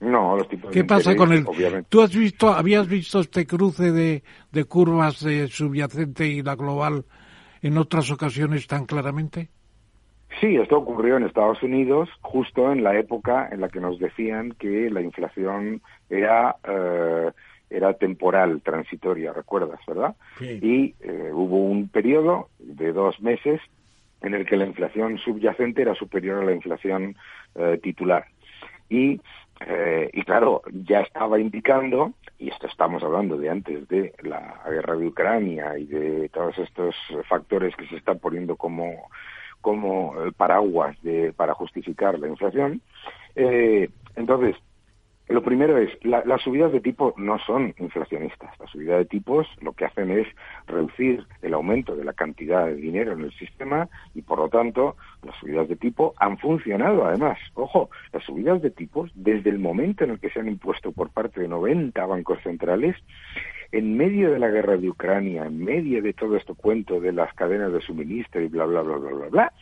[0.00, 1.46] No, los tipos ¿Qué pasa con el?
[1.88, 7.04] ¿Tú has visto, habías visto este cruce de, de curvas de subyacente y la global
[7.62, 9.48] en otras ocasiones tan claramente?
[10.40, 14.52] Sí, esto ocurrió en Estados Unidos justo en la época en la que nos decían
[14.58, 17.30] que la inflación era eh,
[17.70, 20.16] era temporal, transitoria, recuerdas, ¿verdad?
[20.40, 23.60] Y eh, hubo un periodo de dos meses
[24.22, 27.16] en el que la inflación subyacente era superior a la inflación
[27.54, 28.26] eh, titular.
[28.88, 29.20] Y,
[30.12, 35.06] y claro, ya estaba indicando, y esto estamos hablando de antes de la guerra de
[35.06, 36.94] Ucrania y de todos estos
[37.28, 39.08] factores que se están poniendo como
[39.60, 42.80] como paraguas de, para justificar la inflación.
[43.34, 44.56] Eh, entonces,
[45.30, 48.58] lo primero es, las subidas de tipo no son inflacionistas.
[48.58, 50.26] Las subidas de tipos lo que hacen es
[50.66, 54.96] reducir el aumento de la cantidad de dinero en el sistema y, por lo tanto,
[55.22, 57.04] las subidas de tipo han funcionado.
[57.04, 60.90] Además, ojo, las subidas de tipos, desde el momento en el que se han impuesto
[60.90, 62.96] por parte de 90 bancos centrales,
[63.70, 67.32] en medio de la guerra de Ucrania, en medio de todo este cuento de las
[67.34, 69.52] cadenas de suministro y bla, bla, bla, bla, bla, bla,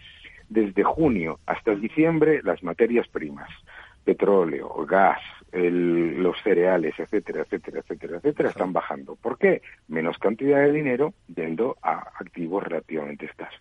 [0.49, 3.51] desde junio hasta diciembre las materias primas,
[4.09, 5.21] petróleo, gas,
[5.53, 9.17] los cereales, etcétera, etcétera, etcétera, etcétera, están bajando.
[9.17, 9.61] ¿Por qué?
[9.87, 13.61] Menos cantidad de dinero yendo a activos relativamente escasos.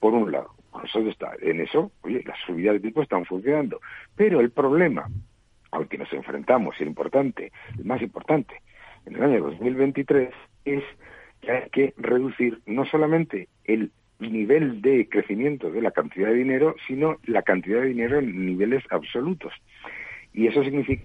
[0.00, 0.50] Por un lado,
[0.82, 3.80] eso está, en eso, oye, las subidas de tipo están funcionando.
[4.16, 5.08] Pero el problema
[5.70, 8.62] al que nos enfrentamos, el importante, el más importante,
[9.04, 10.30] en el año 2023,
[10.64, 10.82] es
[11.40, 16.74] que hay que reducir no solamente el nivel de crecimiento de la cantidad de dinero,
[16.86, 19.52] sino la cantidad de dinero en niveles absolutos.
[20.32, 21.04] Y eso significa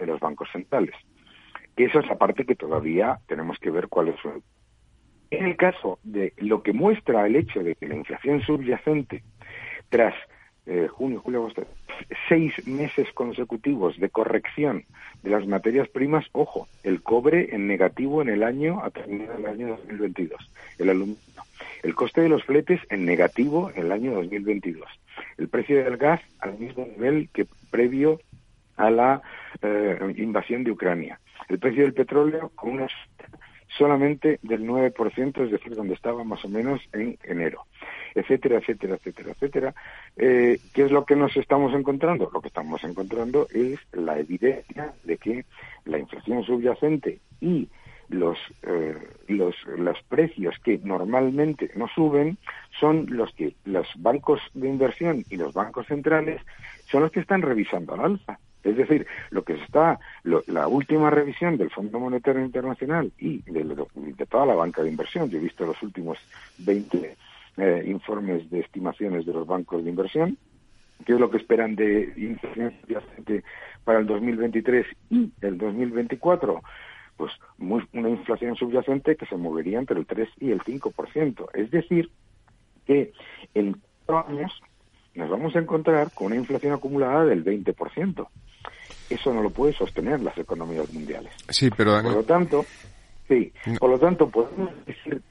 [0.00, 0.94] de los bancos centrales.
[1.76, 4.42] Eso es la parte que todavía tenemos que ver cuál es su.
[5.30, 9.22] En el caso de lo que muestra el hecho de que la inflación subyacente,
[9.88, 10.14] tras
[10.66, 11.66] eh, junio, julio, agosto,
[12.28, 14.84] seis meses consecutivos de corrección
[15.22, 19.46] de las materias primas, ojo, el cobre en negativo en el año a terminar el
[19.46, 21.20] año 2022, el aluminio,
[21.82, 24.88] el coste de los fletes en negativo en el año 2022,
[25.38, 28.20] el precio del gas al mismo nivel que previo
[28.76, 29.22] a la
[29.62, 32.88] eh, invasión de Ucrania, el precio del petróleo con una
[33.76, 37.64] solamente del 9%, es decir, donde estaba más o menos en enero
[38.14, 39.74] etcétera, etcétera, etcétera, etcétera.
[40.16, 42.30] Eh, ¿Qué es lo que nos estamos encontrando?
[42.32, 45.44] Lo que estamos encontrando es la evidencia de que
[45.84, 47.68] la inflación subyacente y
[48.08, 48.96] los, eh,
[49.28, 52.38] los, los precios que normalmente no suben
[52.78, 56.40] son los que los bancos de inversión y los bancos centrales
[56.90, 58.38] son los que están revisando al alza.
[58.64, 64.46] Es decir, lo que está, la última revisión del Fondo Monetario Internacional y de, toda
[64.46, 66.18] la banca de inversión, yo he visto los últimos
[66.58, 67.16] 20
[67.58, 70.38] eh, informes de estimaciones de los bancos de inversión,
[71.04, 73.44] qué es lo que esperan de inflación subyacente
[73.84, 76.62] para el 2023 y el 2024.
[77.16, 81.46] Pues una inflación subyacente que se movería entre el 3 y el 5%.
[81.54, 82.10] Es decir,
[82.86, 83.12] que
[83.54, 84.62] en años
[85.14, 88.26] nos vamos a encontrar con una inflación acumulada del 20%.
[89.10, 91.32] Eso no lo puede sostener las economías mundiales.
[91.48, 92.02] Sí, pero...
[92.02, 92.64] Por lo tanto,
[93.28, 95.22] sí, por lo tanto podemos decir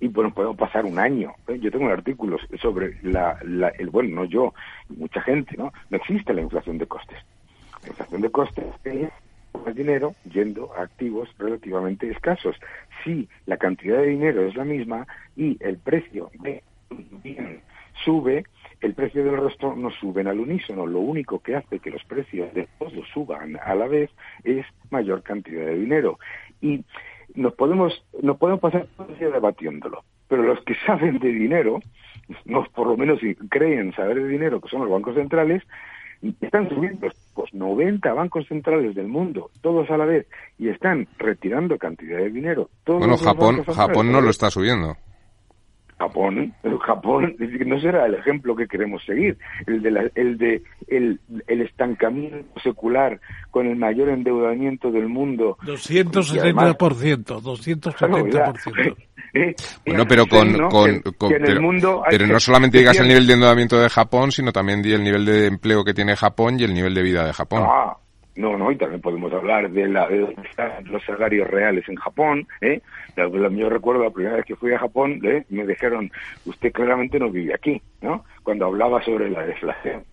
[0.00, 1.34] y bueno, podemos pasar un año.
[1.48, 1.58] ¿eh?
[1.60, 3.38] Yo tengo un artículo sobre la,
[3.78, 4.54] el, bueno, no yo,
[4.88, 5.72] mucha gente, ¿no?
[5.90, 7.18] No existe la inflación de costes.
[7.82, 9.10] La inflación de costes es
[9.64, 12.56] más dinero yendo a activos relativamente escasos.
[13.04, 15.06] Si la cantidad de dinero es la misma
[15.36, 16.62] y el precio de
[17.22, 17.60] bien
[18.04, 18.44] sube,
[18.80, 20.86] el precio del resto no suben al unísono.
[20.86, 24.10] Lo único que hace que los precios de todos suban a la vez
[24.44, 26.18] es mayor cantidad de dinero.
[26.60, 26.84] Y
[27.34, 30.02] nos podemos, nos podemos pasar todo el día debatiéndolo.
[30.28, 31.80] Pero los que saben de dinero,
[32.44, 35.62] no, por lo menos si creen saber de dinero, que son los bancos centrales,
[36.40, 40.26] están subiendo los 90 bancos centrales del mundo, todos a la vez,
[40.58, 42.68] y están retirando cantidad de dinero.
[42.84, 44.96] Todos bueno, Japón, Japón no lo está subiendo.
[46.00, 46.54] Japón,
[46.86, 47.36] Japón
[47.66, 49.36] no será el ejemplo que queremos seguir,
[49.66, 51.20] el de, el, de el,
[51.60, 53.20] estancamiento secular
[53.50, 55.58] con el mayor endeudamiento del mundo.
[55.62, 58.96] 270%, 270%.
[59.32, 59.54] Eh,
[59.86, 61.00] bueno, pero con, con,
[61.30, 65.46] pero, no solamente digas el nivel de endeudamiento de Japón, sino también el nivel de
[65.46, 67.62] empleo que tiene Japón y el nivel de vida de Japón.
[67.64, 67.96] Ah,
[68.36, 70.34] no, no, y también podemos hablar de, la, de
[70.84, 72.46] los salarios reales en Japón.
[72.60, 72.80] ¿eh?
[73.16, 75.44] Yo recuerdo la primera vez que fui a Japón, ¿eh?
[75.48, 76.10] me dijeron,
[76.46, 78.24] usted claramente no vive aquí, ¿no?
[78.42, 80.04] Cuando hablaba sobre la deflación.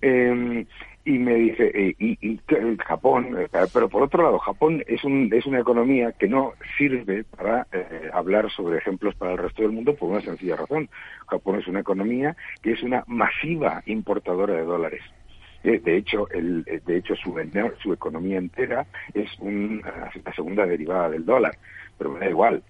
[0.00, 0.66] Eh,
[1.08, 2.38] y me dice, eh, y, y,
[2.86, 7.24] Japón, eh, pero por otro lado, Japón es, un, es una economía que no sirve
[7.24, 10.90] para eh, hablar sobre ejemplos para el resto del mundo por una sencilla razón.
[11.26, 15.00] Japón es una economía que es una masiva importadora de dólares.
[15.64, 17.34] Eh, de hecho, el, eh, de hecho su,
[17.82, 21.56] su economía entera es una, la segunda derivada del dólar,
[21.96, 22.62] pero me da igual.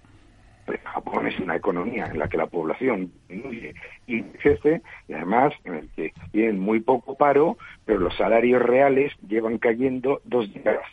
[0.83, 3.73] Japón es una economía en la que la población disminuye
[4.05, 9.11] y crece y además en el que tienen muy poco paro, pero los salarios reales
[9.27, 10.85] llevan cayendo dos décadas.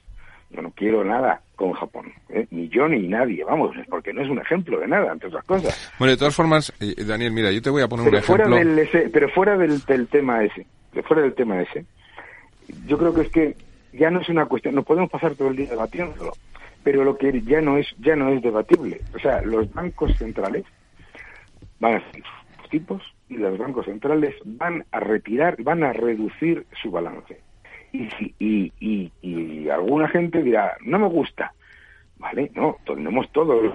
[0.49, 2.47] Yo no quiero nada con Japón, ¿eh?
[2.51, 5.93] ni yo ni nadie, vamos, porque no es un ejemplo de nada, entre otras cosas.
[5.99, 6.73] Bueno, de todas formas,
[7.05, 8.47] Daniel, mira, yo te voy a poner un ejemplo.
[8.47, 10.67] Fuera del pero fuera del tema ese,
[11.03, 11.85] fuera del tema ese,
[12.87, 13.57] yo creo que es que
[13.93, 16.33] ya no es una cuestión, nos podemos pasar todo el día debatiéndolo,
[16.83, 19.01] pero lo que ya no es, ya no es debatible.
[19.15, 20.65] O sea, los bancos centrales
[21.81, 22.23] van a ser
[22.59, 27.41] sus tipos y los bancos centrales van a retirar, van a reducir su balance.
[27.93, 28.09] Y,
[28.39, 31.53] y, y, y alguna gente dirá, no me gusta.
[32.19, 32.51] ¿Vale?
[32.55, 33.75] No, tenemos todos los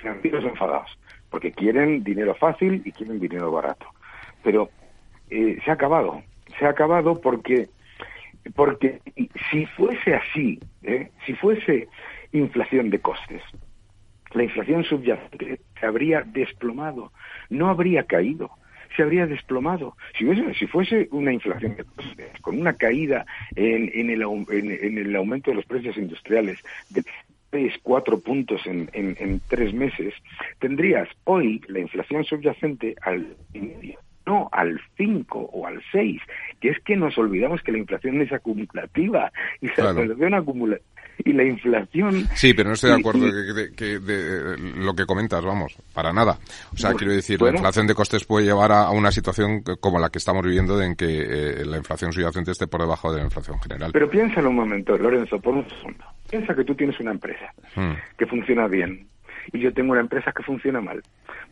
[0.00, 3.86] financieros enfadados, porque quieren dinero fácil y quieren dinero barato.
[4.42, 4.70] Pero
[5.28, 6.22] eh, se ha acabado
[6.58, 7.68] se ha acabado porque
[8.54, 9.00] porque
[9.50, 11.10] si fuese así, ¿eh?
[11.24, 11.88] si fuese
[12.32, 13.42] inflación de costes,
[14.32, 17.12] la inflación subyacente se habría desplomado,
[17.50, 18.50] no habría caído.
[18.96, 19.96] se habría desplomado.
[20.16, 23.24] Si, hubiese, si fuese una inflación de costes, con una caída
[23.56, 26.58] en, en, el, au- en, en el aumento de los precios industriales
[26.90, 27.02] de
[27.50, 30.14] tres, cuatro puntos en, en, tres meses,
[30.60, 36.20] tendrías hoy la inflación subyacente al medio, no al 5 o al 6,
[36.60, 39.30] que es que nos olvidamos que la inflación es acumulativa
[39.60, 40.02] y la Claro.
[40.02, 40.78] inflación acumula
[41.24, 45.76] y la inflación Sí, pero no estoy de acuerdo de- de, lo que comentas, vamos,
[45.94, 46.38] para nada.
[46.72, 47.52] O sea, quiero decir, bueno.
[47.52, 50.80] la inflación de costes puede llevar a, a una situación como la que estamos viviendo,
[50.82, 53.90] en que eh, la inflación subyacente esté por debajo de la inflación general.
[53.92, 56.04] Pero piénsalo un momento, Lorenzo, por un segundo.
[56.28, 57.92] Piensa que tú tienes una empresa Mm.
[58.18, 59.06] que funciona bien
[59.52, 61.02] y yo tengo una empresa que funciona mal,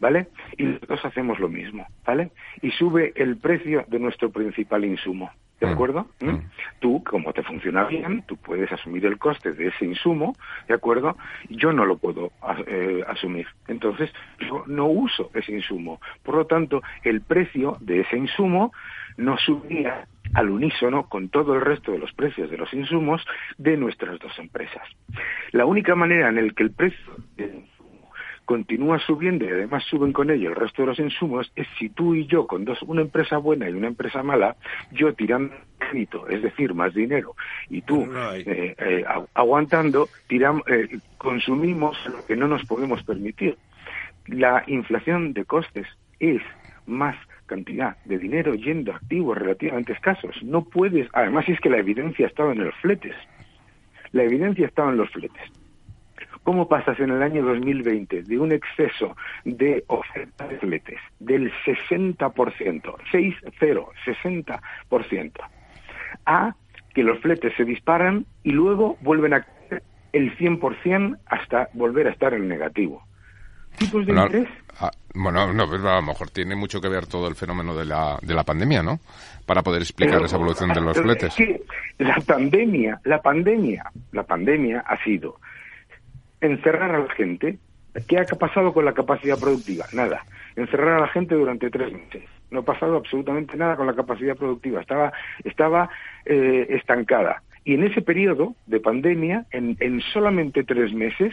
[0.00, 0.28] ¿vale?
[0.56, 2.30] Y nosotros hacemos lo mismo, ¿vale?
[2.60, 5.70] Y sube el precio de nuestro principal insumo, ¿de Mm.
[5.70, 6.06] acuerdo?
[6.20, 6.36] ¿Mm?
[6.80, 10.36] Tú, como te funciona bien, tú puedes asumir el coste de ese insumo,
[10.68, 11.16] ¿de acuerdo?
[11.48, 12.32] Yo no lo puedo
[12.66, 13.46] eh, asumir.
[13.68, 16.00] Entonces, yo no uso ese insumo.
[16.22, 18.72] Por lo tanto, el precio de ese insumo
[19.16, 23.24] no subía al unísono con todo el resto de los precios de los insumos
[23.58, 24.82] de nuestras dos empresas.
[25.52, 26.98] La única manera en la que el precio
[28.44, 32.14] continúa subiendo y además suben con ello el resto de los insumos es si tú
[32.14, 34.56] y yo, con dos, una empresa buena y una empresa mala,
[34.90, 37.34] yo tirando crédito, es decir, más dinero,
[37.68, 38.04] y tú
[38.46, 43.56] eh, eh, agu- aguantando, tiram- eh, consumimos lo que no nos podemos permitir.
[44.26, 45.86] La inflación de costes
[46.18, 46.42] es
[46.86, 47.16] más
[47.46, 50.42] cantidad de dinero yendo a activos relativamente escasos.
[50.42, 53.14] No puedes, además es que la evidencia estaba en los fletes.
[54.12, 55.42] La evidencia estaba en los fletes.
[56.44, 62.18] ¿Cómo pasas en el año 2020 de un exceso de oferta de fletes del 60%,
[62.26, 65.32] 6-0, 60%,
[66.26, 66.54] a
[66.94, 69.82] que los fletes se disparan y luego vuelven a caer
[70.12, 73.02] el 100% hasta volver a estar en negativo?
[73.78, 74.48] ¿Tipos de Bueno, interés?
[74.80, 77.84] ah, bueno, no, pero a lo mejor tiene mucho que ver todo el fenómeno de
[77.86, 78.98] la, de la pandemia, ¿no?
[79.46, 81.28] Para poder explicar Pero, esa evolución de los fletes.
[81.30, 81.62] Es que
[81.98, 85.38] la pandemia, la pandemia, la pandemia ha sido
[86.42, 87.58] encerrar a la gente.
[88.08, 89.86] ¿Qué ha pasado con la capacidad productiva?
[89.92, 90.24] Nada.
[90.56, 92.24] Encerrar a la gente durante tres meses.
[92.50, 94.80] No ha pasado absolutamente nada con la capacidad productiva.
[94.80, 95.12] Estaba,
[95.44, 95.90] estaba
[96.24, 97.42] eh, estancada.
[97.64, 101.32] Y en ese periodo de pandemia, en, en solamente tres meses,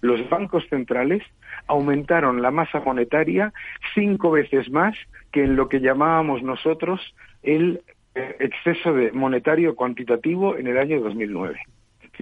[0.00, 1.22] los bancos centrales
[1.68, 3.52] aumentaron la masa monetaria
[3.94, 4.94] cinco veces más
[5.30, 7.00] que en lo que llamábamos nosotros
[7.42, 7.80] el
[8.14, 11.58] eh, exceso de monetario cuantitativo en el año 2009.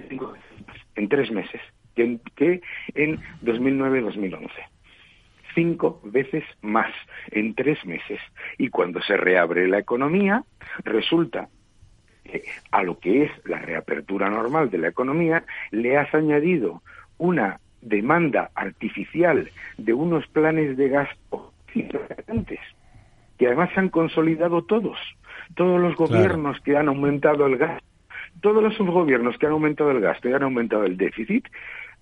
[0.08, 1.60] Cinco veces más, en tres meses,
[2.00, 2.60] que en, que
[2.94, 4.48] en 2009-2011.
[5.54, 6.92] Cinco veces más
[7.30, 8.20] en tres meses.
[8.58, 10.44] Y cuando se reabre la economía,
[10.84, 11.48] resulta
[12.24, 16.82] que a lo que es la reapertura normal de la economía, le has añadido
[17.18, 22.60] una demanda artificial de unos planes de gasto importantes,
[23.38, 24.98] que además se han consolidado todos.
[25.54, 27.84] Todos los gobiernos que han aumentado el gasto,
[28.40, 31.46] todos los subgobiernos que han aumentado el gasto y han aumentado el déficit,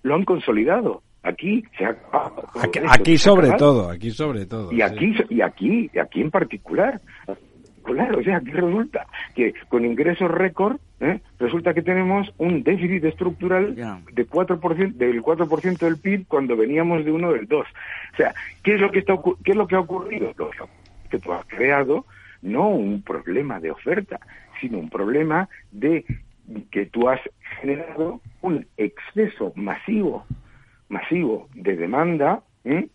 [0.03, 1.01] lo han consolidado.
[1.21, 3.73] Aquí se ha acabado Aquí, esto, aquí se ha sobre acabado.
[3.73, 4.71] todo, aquí sobre todo.
[4.71, 4.81] Y sí.
[4.81, 7.01] aquí, y aquí, y aquí en particular.
[7.83, 11.21] Claro, o sea, aquí resulta que con ingresos récord, ¿eh?
[11.39, 17.11] resulta que tenemos un déficit estructural de 4%, del 4% del PIB cuando veníamos de
[17.11, 17.61] uno del 2.
[17.61, 20.31] O sea, ¿qué es lo que, está, qué es lo que ha ocurrido?
[20.37, 20.51] Lo
[21.09, 22.05] que tú has creado
[22.43, 24.19] no un problema de oferta,
[24.61, 26.05] sino un problema de
[26.71, 27.19] que tú has
[27.61, 30.25] generado un exceso masivo,
[30.87, 32.87] masivo de demanda ¿eh?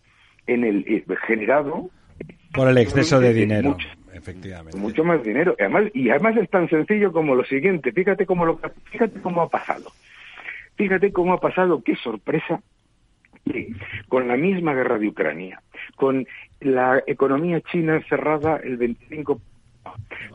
[0.47, 1.89] en el eh, generado
[2.53, 4.77] Por el exceso de dinero, mucho, efectivamente.
[4.77, 5.55] mucho más dinero.
[5.59, 7.91] Además, y además es tan sencillo como lo siguiente.
[7.91, 8.59] Fíjate cómo lo,
[8.91, 9.91] fíjate cómo ha pasado.
[10.75, 11.81] Fíjate cómo ha pasado.
[11.83, 12.61] Qué sorpresa
[13.45, 13.73] que
[14.07, 15.61] con la misma guerra de Ucrania,
[15.95, 16.27] con
[16.59, 19.39] la economía china cerrada el 25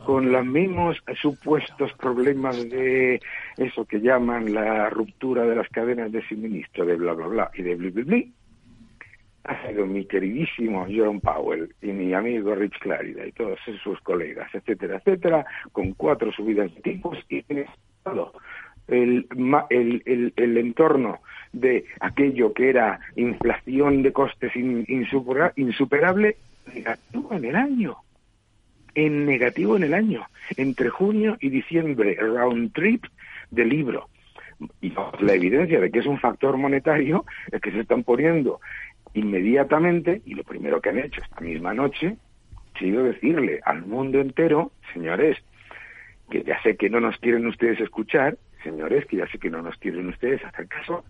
[0.05, 3.19] con los mismos supuestos problemas de
[3.57, 7.61] eso que llaman la ruptura de las cadenas de suministro, de bla, bla, bla, y
[7.61, 8.33] de bli, bli, bli,
[9.43, 14.53] ha sido mi queridísimo Jerome Powell y mi amigo Rich Clarida y todos sus colegas,
[14.53, 18.33] etcétera, etcétera, con cuatro subidas de tipos y estado
[18.87, 19.27] el,
[19.69, 21.19] el, el, el entorno
[21.53, 26.37] de aquello que era inflación de costes in- insupera- insuperable
[26.73, 27.97] en el año
[28.95, 30.27] en negativo en el año,
[30.57, 33.05] entre junio y diciembre, round trip
[33.49, 34.09] de libro.
[34.81, 38.59] Y la evidencia de que es un factor monetario es que se están poniendo
[39.13, 42.17] inmediatamente, y lo primero que han hecho esta misma noche,
[42.75, 45.37] ha sido decirle al mundo entero, señores,
[46.29, 49.61] que ya sé que no nos quieren ustedes escuchar, señores, que ya sé que no
[49.61, 51.03] nos quieren ustedes hacer caso,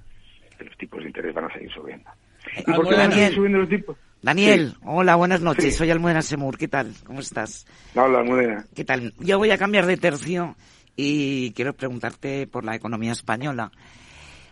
[0.57, 2.09] que los tipos de interés van a seguir subiendo.
[2.57, 3.97] ¿Y por qué van a seguir subiendo los tipos?
[4.21, 5.75] Daniel, hola, buenas noches.
[5.75, 6.57] Soy Almudena Semur.
[6.57, 6.93] ¿Qué tal?
[7.05, 7.65] ¿Cómo estás?
[7.95, 8.65] Hola, Almudena.
[8.75, 9.13] ¿Qué tal?
[9.19, 10.55] Yo voy a cambiar de tercio
[10.95, 13.71] y quiero preguntarte por la economía española.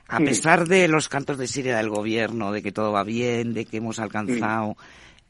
[0.07, 0.23] A Sí.
[0.25, 3.77] pesar de los cantos de Siria del gobierno, de que todo va bien, de que
[3.77, 4.75] hemos alcanzado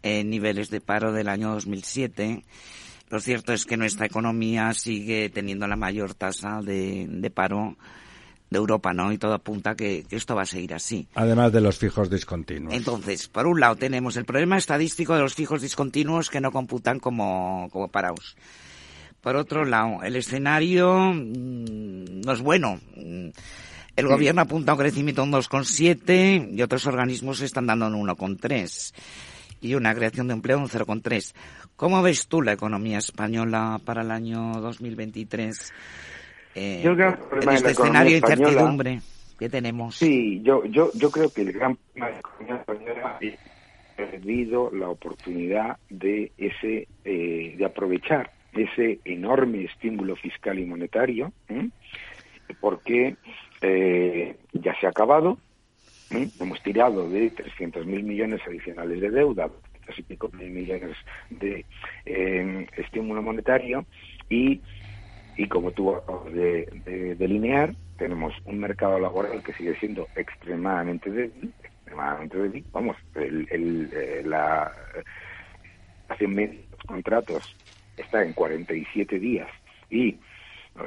[0.04, 2.46] eh, niveles de paro del año 2007,
[3.10, 7.76] lo cierto es que nuestra economía sigue teniendo la mayor tasa de, de paro
[8.50, 9.12] de Europa, ¿no?
[9.12, 11.08] Y todo apunta que, que esto va a seguir así.
[11.16, 12.74] Además de los fijos discontinuos.
[12.74, 17.00] Entonces, por un lado tenemos el problema estadístico de los fijos discontinuos que no computan
[17.00, 18.36] como, como parados.
[19.22, 22.80] Por otro lado, el escenario mm, no es bueno.
[23.96, 28.08] El gobierno apunta a un crecimiento de un 2,7 y otros organismos están dando un
[28.08, 28.94] 1,3
[29.62, 31.34] y una creación de empleo de un 0,3.
[31.76, 35.74] ¿Cómo ves tú la economía española para el año 2023?
[36.56, 39.00] Eh, Yo creo que el en este escenario de incertidumbre
[39.38, 39.96] que tenemos.
[39.96, 43.40] Sí, yo, yo, yo creo que el gran problema de la economía española es
[43.96, 51.70] perdido la oportunidad de ese, eh, de aprovechar ese enorme estímulo fiscal y monetario, ¿eh?
[52.60, 53.16] porque
[53.62, 55.38] eh, ya se ha acabado,
[56.10, 59.50] hemos tirado de 300.000 millones adicionales de deuda,
[59.86, 60.96] casi pico mil millones
[61.30, 61.66] de
[62.06, 63.86] eh, estímulo monetario
[64.30, 64.62] y
[65.40, 71.10] y como tú acabas de, de delinear, tenemos un mercado laboral que sigue siendo extremadamente
[71.10, 72.66] débil, extremadamente débil.
[72.74, 74.70] Vamos, el, el, eh, la
[76.86, 77.44] contratos
[77.96, 79.50] está en 47 días
[79.90, 80.20] y eh,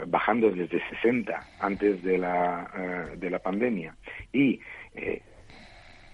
[0.06, 3.96] bajando desde 60 antes de la, eh, de la pandemia
[4.32, 4.60] y
[4.92, 5.22] eh,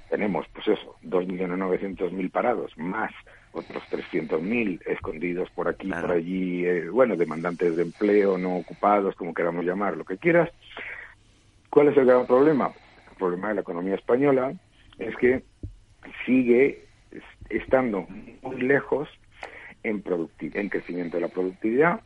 [0.08, 3.10] tenemos, pues eso, 2.900.000 parados, más
[3.58, 9.34] otros 300.000 escondidos por aquí, por allí, eh, bueno, demandantes de empleo, no ocupados, como
[9.34, 10.50] queramos llamar, lo que quieras.
[11.70, 12.72] ¿Cuál es el gran problema?
[13.10, 14.54] El problema de la economía española
[14.98, 15.44] es que
[16.24, 18.06] sigue es- estando
[18.42, 19.08] muy lejos
[19.82, 20.02] en,
[20.40, 22.00] en crecimiento de la productividad,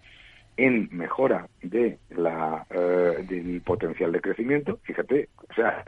[0.56, 4.80] en mejora de la, eh, del potencial de crecimiento.
[4.84, 5.84] Fíjate, o sea,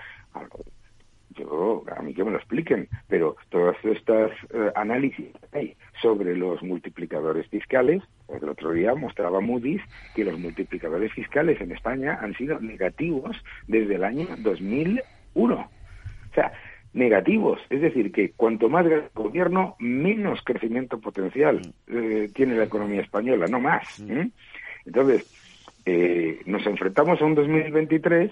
[1.35, 6.63] yo, a mí que me lo expliquen, pero todos estos eh, análisis hay sobre los
[6.63, 9.83] multiplicadores fiscales, pues el otro día mostraba Moody's
[10.15, 13.37] que los multiplicadores fiscales en España han sido negativos
[13.67, 15.55] desde el año 2001.
[15.55, 16.53] O sea,
[16.95, 22.65] negativos, es decir, que cuanto más grande el gobierno, menos crecimiento potencial eh, tiene la
[22.65, 24.01] economía española, no más.
[24.01, 24.31] ¿eh?
[24.87, 25.27] Entonces,
[25.85, 28.31] eh, nos enfrentamos a un 2023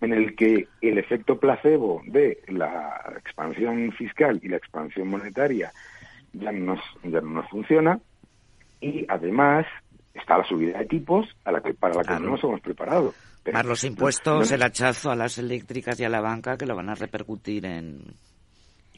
[0.00, 5.72] en el que el efecto placebo de la expansión fiscal y la expansión monetaria
[6.32, 7.98] ya no nos, ya no nos funciona
[8.80, 9.66] y además
[10.12, 12.24] está la subida de tipos a la que, para la que Claro.
[12.24, 13.14] no nos hemos preparado.
[13.42, 16.66] Pero- Más los impuestos, no- el hachazo a las eléctricas y a la banca que
[16.66, 18.02] lo van a repercutir en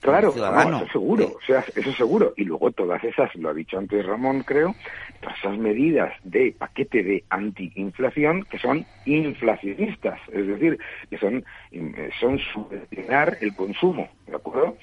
[0.01, 0.29] Claro,
[0.71, 2.35] no, eso seguro, o sea, eso seguro.
[2.37, 4.77] Y luego todas esas, lo ha dicho antes Ramón, creo,
[5.21, 10.79] todas esas medidas de paquete de antiinflación que son inflacionistas, es decir,
[11.11, 14.77] que son, eh, son subvencionar el consumo, ¿de acuerdo?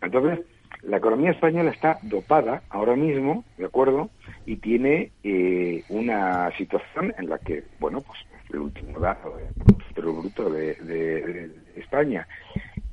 [0.00, 0.40] Entonces,
[0.82, 4.10] la economía española está dopada ahora mismo, ¿de acuerdo?
[4.46, 8.18] Y tiene eh, una situación en la que, bueno, pues
[8.52, 12.26] el último dato del Bruto de, de- de España,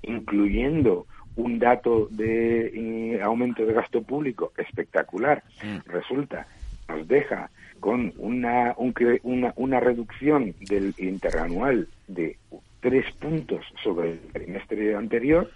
[0.01, 5.43] incluyendo un dato de eh, aumento de gasto público espectacular,
[5.85, 6.47] resulta,
[6.87, 7.49] nos deja
[7.79, 8.93] con una, un
[9.23, 12.37] una, una reducción del interanual de
[12.81, 15.49] tres puntos sobre el trimestre anterior,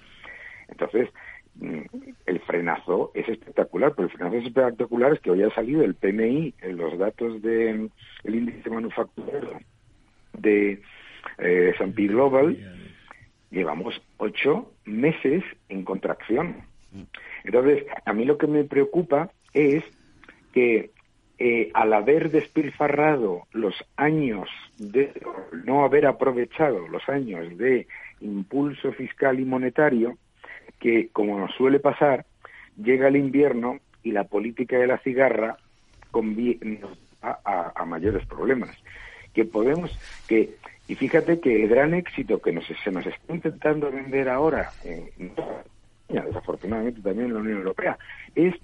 [0.67, 1.09] entonces
[1.55, 1.81] mm,
[2.25, 5.95] el frenazo es espectacular, pero el frenazo es espectacular es que hoy ha salido el
[5.95, 7.91] PMI, en los datos del
[8.25, 9.59] índice manufacturero
[10.37, 10.81] de
[11.39, 12.57] eh, S&P Global,
[13.51, 16.57] llevamos ocho meses en contracción.
[17.43, 19.83] Entonces, a mí lo que me preocupa es
[20.53, 20.91] que
[21.39, 24.49] eh, al haber despilfarrado los años
[24.79, 25.11] de
[25.65, 27.87] no haber aprovechado los años de
[28.21, 30.17] impulso fiscal y monetario,
[30.79, 32.25] que como nos suele pasar,
[32.81, 35.57] llega el invierno y la política de la cigarra
[36.11, 38.75] convi- nos a, a- a mayores problemas.
[39.33, 39.91] Que podemos,
[40.27, 40.55] que,
[40.87, 46.25] y fíjate que el gran éxito que nos, se nos está intentando vender ahora, España,
[46.25, 47.97] desafortunadamente también en la Unión Europea,
[48.35, 48.55] es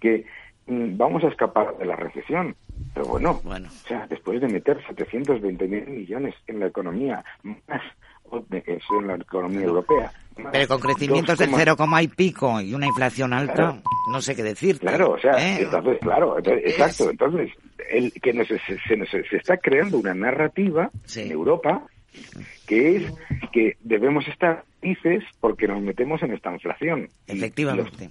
[0.00, 0.24] que
[0.66, 2.56] mm, vamos a escapar de la recesión.
[2.94, 7.82] Pero bueno, o sea, después de meter 720 mil millones en la economía, más
[8.32, 10.12] en la economía europea.
[10.52, 13.82] Pero con crecimientos del 2,5 cero coma y pico y una inflación alta, Claro.
[14.10, 14.86] no sé qué decirte.
[14.86, 15.62] Claro, o sea, ¿eh?
[15.62, 17.10] entonces, claro, entonces, exacto.
[17.10, 17.50] Entonces,
[17.90, 21.82] el, que nos, se, se nos- se está creando una narrativa en Europa
[22.66, 23.12] que es
[23.52, 27.08] que debemos estar dices porque nos metemos en esta inflación.
[27.26, 28.08] Efectivamente.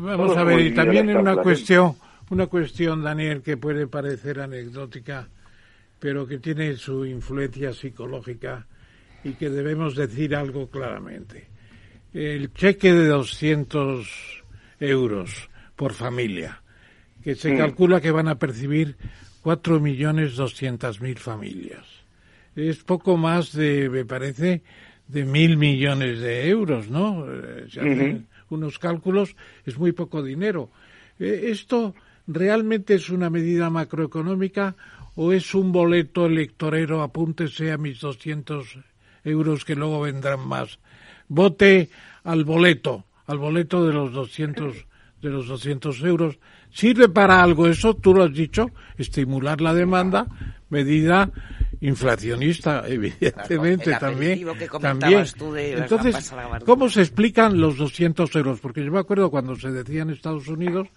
[0.00, 1.94] vamos a ver, y también en una cuestión,
[2.30, 5.28] una cuestión, Daniel, que puede parecer anecdótica,
[5.98, 8.66] pero que tiene su influencia psicológica
[9.24, 11.46] y que debemos decir algo claramente.
[12.12, 14.06] El cheque de 200
[14.78, 16.62] euros por familia,
[17.22, 18.96] que se calcula que van a percibir
[19.42, 21.84] 4.200.000 familias.
[22.54, 24.62] Es poco más de, me parece,
[25.08, 27.26] de mil millones de euros, ¿no?
[27.26, 29.34] Eh, se hacen unos cálculos,
[29.66, 30.70] es muy poco dinero.
[31.18, 31.94] Eh, ¿Esto
[32.26, 34.76] realmente es una medida macroeconómica
[35.16, 38.78] o es un boleto electorero, apúntese a mis 200
[39.24, 40.78] euros que luego vendrán más?
[41.28, 41.90] Vote
[42.24, 44.86] al boleto, al boleto de los 200
[45.24, 46.38] de los 200 euros.
[46.70, 47.94] ¿Sirve para algo eso?
[47.94, 50.26] Tú lo has dicho, estimular la demanda,
[50.68, 51.30] medida
[51.80, 54.46] inflacionista, evidentemente también.
[54.80, 55.24] también.
[55.76, 56.32] Entonces,
[56.64, 58.60] ¿cómo se explican los 200 euros?
[58.60, 60.88] Porque yo me acuerdo cuando se decía en Estados Unidos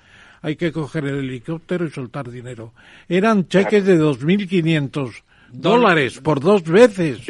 [0.41, 2.73] hay que coger el helicóptero y soltar dinero.
[3.09, 7.25] Eran cheques de 2.500 dólares por dos veces.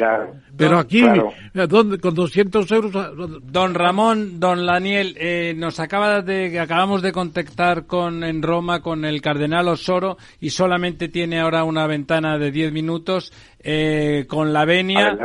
[0.56, 1.02] Pero aquí,
[2.02, 3.42] con 200 euros.
[3.44, 9.04] Don Ramón, don Daniel, eh, nos acaba de, acabamos de contactar con, en Roma con
[9.04, 14.64] el cardenal Osoro y solamente tiene ahora una ventana de 10 minutos eh, con la
[14.64, 15.16] venia.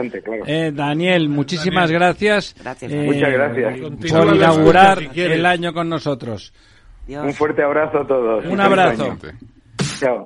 [0.45, 2.55] Eh, Daniel, muchísimas gracias.
[2.63, 3.79] Muchas gracias.
[4.11, 6.53] Por inaugurar el año con nosotros.
[7.07, 8.45] Un fuerte abrazo a todos.
[8.45, 9.17] Un abrazo.
[9.99, 10.25] Chao.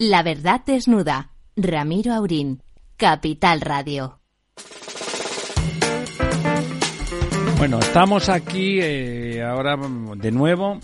[0.00, 1.32] La verdad desnuda.
[1.56, 2.62] Ramiro Aurín,
[2.96, 4.20] Capital Radio.
[7.56, 9.76] Bueno, estamos aquí eh, ahora
[10.14, 10.78] de nuevo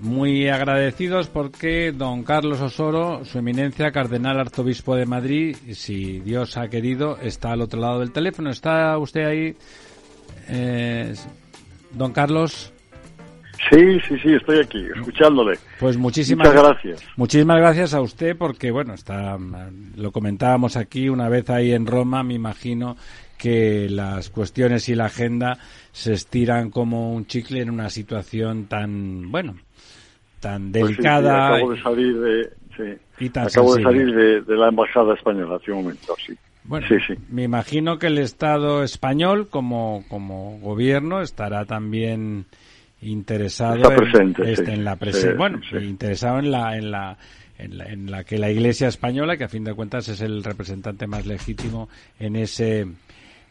[0.00, 6.68] muy agradecidos porque don Carlos Osoro, su eminencia, cardenal arzobispo de Madrid, si Dios ha
[6.68, 8.50] querido, está al otro lado del teléfono.
[8.50, 9.56] ¿Está usted ahí?
[10.48, 11.12] Eh,
[11.90, 12.72] don Carlos.
[13.68, 15.58] Sí, sí, sí, estoy aquí, escuchándole.
[15.78, 17.04] Pues muchísimas Muchas gracias.
[17.16, 19.36] Muchísimas gracias a usted porque, bueno, está,
[19.96, 22.96] lo comentábamos aquí una vez ahí en Roma, me imagino
[23.36, 25.58] que las cuestiones y la agenda
[25.92, 29.56] se estiran como un chicle en una situación tan, bueno,
[30.40, 31.56] tan Pues sí, sí, delicada.
[31.56, 34.12] acabo de salir de, sí, y tan acabo de sensible.
[34.12, 36.32] salir de, de la embajada española hace un momento, sí.
[36.64, 37.14] Bueno, Sí, sí.
[37.30, 42.44] me imagino que el Estado español, como, como gobierno, estará también
[43.02, 44.72] interesado Está en- este, sí.
[44.72, 45.76] en la presen- Sí, bueno, sí.
[45.78, 47.16] interesado en la, en la
[47.58, 50.42] en la en la que la Iglesia española, que a fin de cuentas es el
[50.44, 52.86] representante más legítimo en ese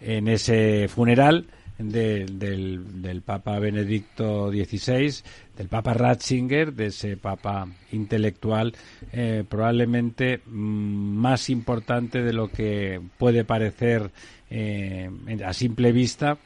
[0.02, 1.46] en ese funeral
[1.78, 5.24] de- del, del Papa Benedicto XVI,
[5.58, 8.74] del Papa Ratzinger, de ese Papa intelectual,
[9.14, 14.10] eh, probablemente mm, más importante de lo que puede parecer
[14.50, 15.10] eh,
[15.46, 16.38] a simple vista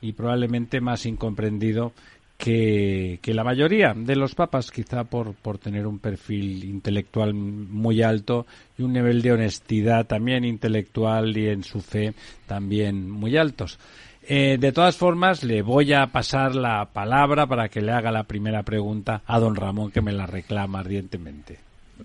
[0.00, 1.92] y probablemente más incomprendido
[2.38, 8.00] que, que la mayoría de los papas, quizá por, por tener un perfil intelectual muy
[8.00, 8.46] alto
[8.78, 12.14] y un nivel de honestidad también intelectual y en su fe
[12.46, 13.78] también muy altos.
[14.22, 18.24] Eh, de todas formas, le voy a pasar la palabra para que le haga la
[18.24, 21.58] primera pregunta a don Ramón, que me la reclama ardientemente.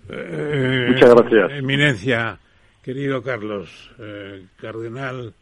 [0.08, 1.52] Eh, Muchas gracias.
[1.52, 2.38] Eminencia,
[2.82, 5.32] querido Carlos, eh, cardenal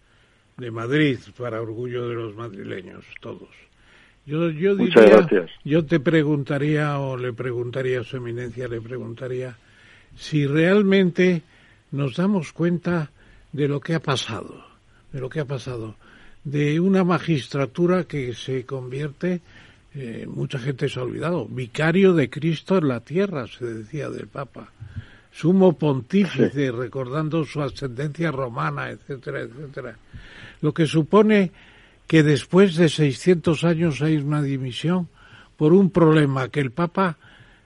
[0.58, 3.48] de Madrid, para orgullo de los madrileños, todos.
[4.24, 5.50] Yo, yo Muchas diría- gracias.
[5.64, 9.56] yo te preguntaría, o le preguntaría a su eminencia, le preguntaría
[10.16, 11.42] si realmente
[11.90, 13.10] nos damos cuenta
[13.52, 14.64] de lo que ha pasado,
[15.12, 15.96] de lo que ha pasado,
[16.44, 19.40] de una magistratura que se convierte,
[19.94, 24.28] eh, mucha gente se ha olvidado, vicario de Cristo en la tierra, se decía del
[24.28, 24.68] Papa,
[25.32, 29.96] sumo pontífice, recordando su ascendencia romana, etcétera, etcétera.
[30.60, 31.50] Lo que supone
[32.12, 35.08] que después de 600 años hay una dimisión
[35.56, 37.16] por un problema que el Papa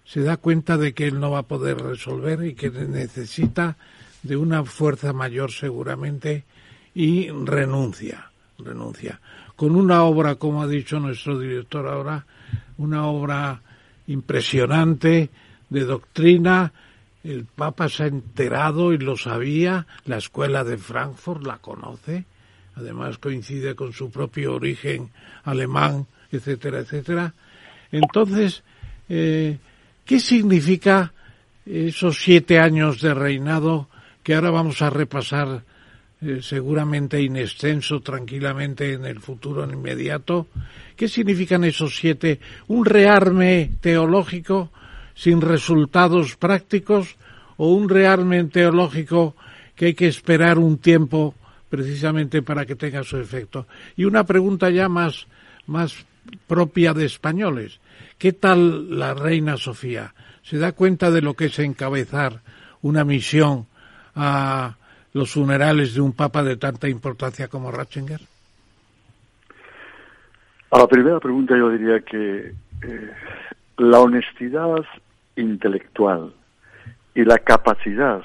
[0.04, 3.76] se da cuenta de que él no va a poder resolver y que necesita
[4.22, 6.44] de una fuerza mayor seguramente
[6.94, 9.20] y renuncia, renuncia.
[9.56, 12.24] Con una obra, como ha dicho nuestro director ahora,
[12.78, 13.62] una obra
[14.06, 15.28] impresionante
[15.68, 16.72] de doctrina,
[17.24, 22.26] el Papa se ha enterado y lo sabía, la escuela de Frankfurt la conoce,
[22.76, 25.10] además coincide con su propio origen
[25.44, 27.34] alemán, etcétera, etcétera.
[27.90, 28.62] Entonces,
[29.08, 29.58] eh,
[30.04, 31.12] ¿qué significa
[31.64, 33.88] esos siete años de reinado
[34.22, 35.64] que ahora vamos a repasar
[36.20, 40.48] eh, seguramente in extenso, tranquilamente en el futuro inmediato?
[40.96, 42.40] ¿Qué significan esos siete?
[42.68, 44.70] ¿Un rearme teológico
[45.14, 47.16] sin resultados prácticos
[47.56, 49.34] o un rearme teológico
[49.74, 51.34] que hay que esperar un tiempo
[51.68, 53.66] precisamente para que tenga su efecto?
[53.96, 55.26] Y una pregunta ya más,
[55.66, 56.06] más
[56.46, 57.80] propia de españoles.
[58.18, 60.14] ¿Qué tal la reina Sofía?
[60.42, 62.40] ¿Se da cuenta de lo que es encabezar
[62.82, 63.66] una misión
[64.14, 64.76] a
[65.12, 68.20] los funerales de un papa de tanta importancia como Ratzinger?
[70.70, 72.52] A la primera pregunta yo diría que
[72.82, 73.10] eh,
[73.78, 74.84] la honestidad
[75.36, 76.32] intelectual
[77.14, 78.22] y la capacidad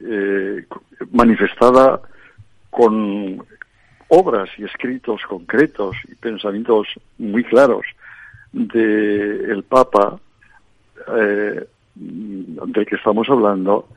[0.00, 0.66] eh,
[1.12, 2.00] manifestada
[2.70, 3.42] con
[4.08, 6.88] obras y escritos concretos y pensamientos
[7.18, 7.82] muy claros
[8.52, 10.18] del el Papa
[11.16, 13.88] eh, del que estamos hablando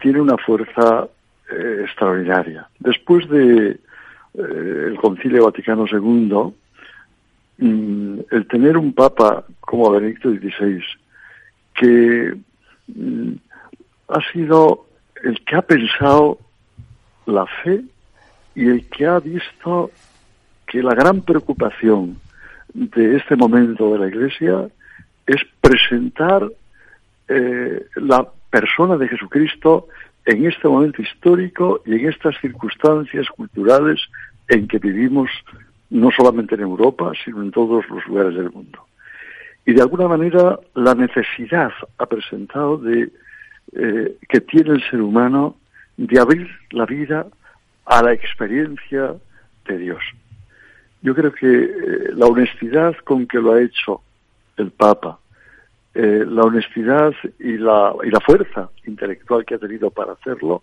[0.00, 1.08] tiene una fuerza
[1.50, 2.68] eh, extraordinaria.
[2.78, 3.78] Después de eh,
[4.34, 6.54] el Concilio Vaticano II,
[7.58, 10.82] mm, el tener un Papa como Benedicto XVI,
[11.74, 12.34] que
[12.88, 13.32] mm,
[14.08, 14.86] ha sido
[15.22, 16.38] el que ha pensado
[17.26, 17.82] la fe
[18.60, 19.90] y el que ha visto
[20.66, 22.20] que la gran preocupación
[22.74, 24.68] de este momento de la Iglesia
[25.26, 26.46] es presentar
[27.26, 29.88] eh, la persona de Jesucristo
[30.26, 33.98] en este momento histórico y en estas circunstancias culturales
[34.46, 35.30] en que vivimos
[35.88, 38.84] no solamente en Europa, sino en todos los lugares del mundo.
[39.64, 43.10] Y de alguna manera la necesidad ha presentado de
[43.72, 45.56] eh, que tiene el ser humano
[45.96, 47.26] de abrir la vida
[47.90, 49.16] a la experiencia
[49.66, 50.00] de Dios.
[51.02, 51.70] Yo creo que eh,
[52.14, 54.00] la honestidad con que lo ha hecho
[54.56, 55.18] el Papa,
[55.94, 60.62] eh, la honestidad y la, y la fuerza intelectual que ha tenido para hacerlo,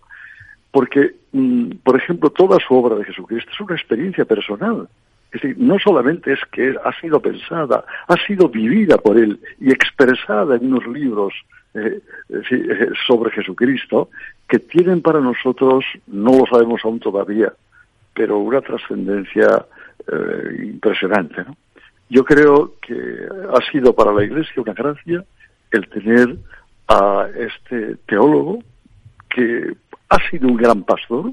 [0.70, 4.88] porque, mm, por ejemplo, toda su obra de Jesucristo es una experiencia personal.
[5.32, 9.70] Es decir, no solamente es que ha sido pensada, ha sido vivida por él y
[9.70, 11.34] expresada en unos libros
[11.74, 12.00] eh,
[12.30, 14.08] eh, sobre Jesucristo
[14.48, 17.52] que tienen para nosotros, no lo sabemos aún todavía,
[18.14, 19.66] pero una trascendencia
[20.62, 21.44] impresionante.
[21.44, 21.54] ¿no?
[22.08, 25.22] Yo creo que ha sido para la Iglesia una gracia
[25.70, 26.36] el tener
[26.88, 28.62] a este teólogo
[29.28, 29.76] que
[30.08, 31.32] ha sido un gran pastor,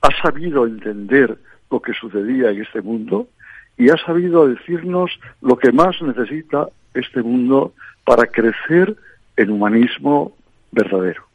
[0.00, 1.36] ha sabido entender
[1.70, 3.28] lo que sucedía en este mundo
[3.76, 7.72] y ha sabido decirnos lo que más necesita este mundo
[8.04, 8.96] para crecer
[9.36, 10.32] en humanismo
[10.72, 11.28] verdadero.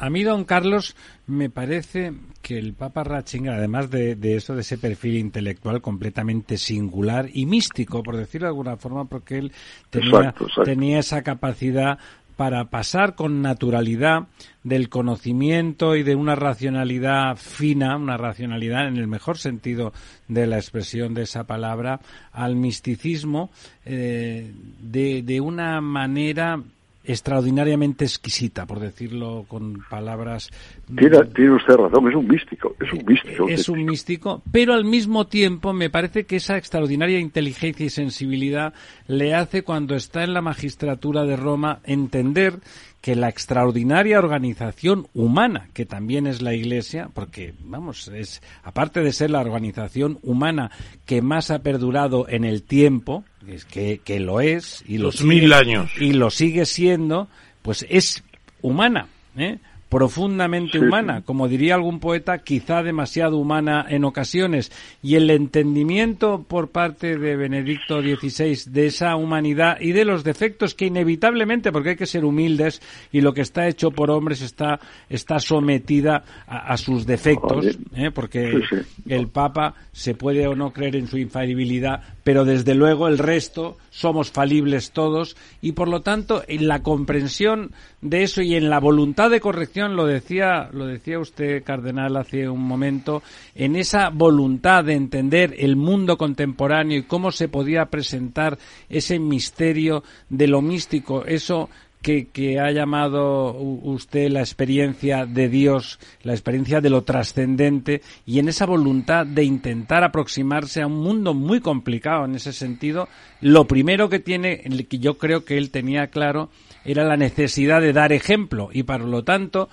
[0.00, 0.94] A mí, don Carlos,
[1.26, 7.26] me parece que el Papa Ratzinger, además de, eso, de ese perfil intelectual completamente singular
[7.32, 9.52] y místico, por decirlo de alguna forma, porque él
[9.90, 10.34] tenía,
[10.64, 11.98] tenía esa capacidad
[12.38, 14.28] para pasar con naturalidad
[14.62, 19.92] del conocimiento y de una racionalidad fina, una racionalidad en el mejor sentido
[20.28, 21.98] de la expresión de esa palabra,
[22.30, 23.50] al misticismo
[23.84, 26.62] eh, de, de una manera
[27.04, 30.50] extraordinariamente exquisita, por decirlo con palabras.
[30.96, 33.48] Tiene, tiene, usted razón, es un místico, es un místico.
[33.48, 38.74] Es un místico, pero al mismo tiempo me parece que esa extraordinaria inteligencia y sensibilidad
[39.06, 42.60] le hace cuando está en la magistratura de Roma entender
[43.00, 49.12] que la extraordinaria organización humana, que también es la Iglesia, porque, vamos, es, aparte de
[49.12, 50.70] ser la organización humana
[51.06, 55.52] que más ha perdurado en el tiempo, es que, que lo es, y Los mil
[55.52, 55.90] años.
[56.00, 57.28] Y lo sigue siendo,
[57.62, 58.24] pues es
[58.62, 59.06] humana,
[59.36, 59.58] ¿eh?
[59.88, 64.70] Profundamente humana, como diría algún poeta, quizá demasiado humana en ocasiones,
[65.02, 70.74] y el entendimiento por parte de Benedicto XVI de esa humanidad y de los defectos
[70.74, 72.82] que inevitablemente, porque hay que ser humildes,
[73.12, 74.78] y lo que está hecho por hombres está,
[75.08, 78.10] está sometida a, sus defectos, ¿eh?
[78.10, 78.60] porque
[79.08, 83.78] el Papa se puede o no creer en su infalibilidad, pero desde luego el resto
[83.90, 88.80] somos falibles todos, y por lo tanto, en la comprensión de eso y en la
[88.80, 93.22] voluntad de corrección, lo decía, lo decía usted, cardenal, hace un momento,
[93.54, 100.02] en esa voluntad de entender el mundo contemporáneo y cómo se podía presentar ese misterio
[100.28, 101.68] de lo místico, eso
[102.02, 108.38] que, que, ha llamado usted la experiencia de Dios, la experiencia de lo trascendente, y
[108.38, 113.08] en esa voluntad de intentar aproximarse a un mundo muy complicado en ese sentido,
[113.40, 116.50] lo primero que tiene, que yo creo que él tenía claro,
[116.84, 119.68] era la necesidad de dar ejemplo y, por lo tanto,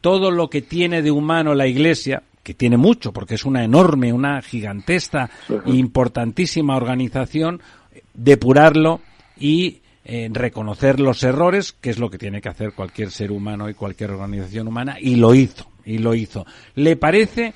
[0.00, 4.12] todo lo que tiene de humano la Iglesia, que tiene mucho, porque es una enorme,
[4.12, 5.30] una gigantesca,
[5.66, 7.60] importantísima organización,
[8.14, 9.00] depurarlo
[9.38, 13.68] y eh, reconocer los errores, que es lo que tiene que hacer cualquier ser humano
[13.68, 16.44] y cualquier organización humana, y lo hizo, y lo hizo.
[16.74, 17.54] ¿Le parece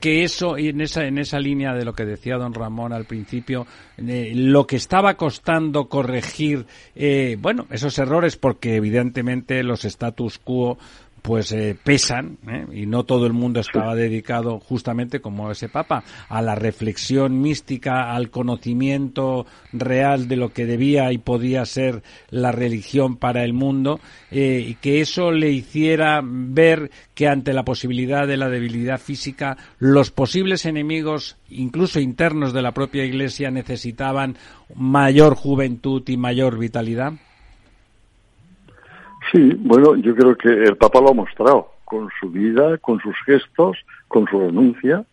[0.00, 3.66] que eso, en esa, en esa línea de lo que decía don Ramón al principio,
[3.96, 10.78] lo que estaba costando corregir, eh, bueno, esos errores, porque evidentemente los status quo
[11.26, 12.66] pues eh, pesan ¿eh?
[12.72, 18.14] y no todo el mundo estaba dedicado justamente como ese papa a la reflexión mística
[18.14, 23.98] al conocimiento real de lo que debía y podía ser la religión para el mundo
[24.30, 29.56] eh, y que eso le hiciera ver que ante la posibilidad de la debilidad física
[29.80, 34.36] los posibles enemigos incluso internos de la propia iglesia necesitaban
[34.76, 37.14] mayor juventud y mayor vitalidad
[39.32, 43.14] Sí, bueno, yo creo que el Papa lo ha mostrado con su vida, con sus
[43.24, 43.76] gestos,
[44.08, 45.04] con su renuncia,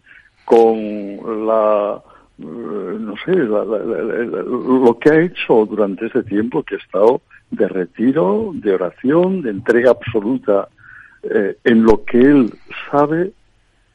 [0.45, 2.01] con la,
[2.39, 7.21] eh, no sé, lo que ha hecho durante ese tiempo que ha estado
[7.51, 10.67] de retiro, de oración, de entrega absoluta
[11.23, 12.53] eh, en lo que él
[12.91, 13.31] sabe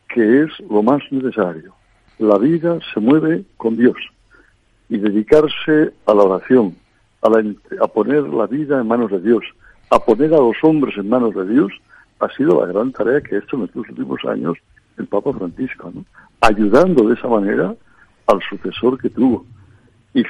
[0.09, 1.75] que es lo más necesario.
[2.19, 3.97] La vida se mueve con Dios
[4.89, 6.77] y dedicarse a la oración,
[7.23, 7.29] a,
[7.85, 9.45] a poner la vida en manos de Dios,
[9.91, 11.73] a poner a los hombres en manos de Dios
[12.21, 14.59] ha sido la gran tarea que ha hecho en estos últimos años
[14.97, 16.05] el Papa Francisco, ¿no?
[16.41, 17.75] ayudando de esa manera
[18.27, 19.47] al sucesor que tuvo
[20.15, 20.25] y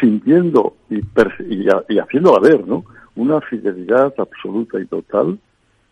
[0.00, 2.84] sintiendo y, y, haciéndola ver ¿no?
[3.16, 5.38] una fidelidad absoluta y total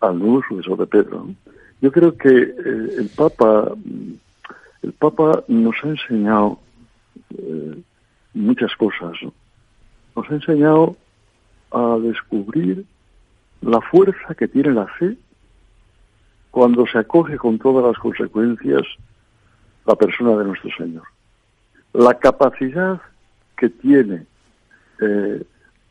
[0.00, 1.26] al nuevo sucesor de Pedro.
[1.82, 2.54] Yo creo que eh,
[2.98, 3.72] el Papa
[4.82, 6.58] el Papa nos ha enseñado
[7.36, 7.82] eh,
[8.34, 9.12] muchas cosas.
[10.16, 10.96] Nos ha enseñado
[11.70, 12.84] a descubrir
[13.62, 15.16] la fuerza que tiene la fe
[16.50, 18.82] cuando se acoge con todas las consecuencias
[19.86, 21.04] la persona de nuestro Señor.
[21.92, 23.00] La capacidad
[23.56, 24.26] que tiene
[25.00, 25.42] eh,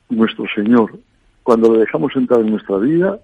[0.10, 0.98] nuestro Señor
[1.44, 3.20] cuando le dejamos entrar en nuestra vida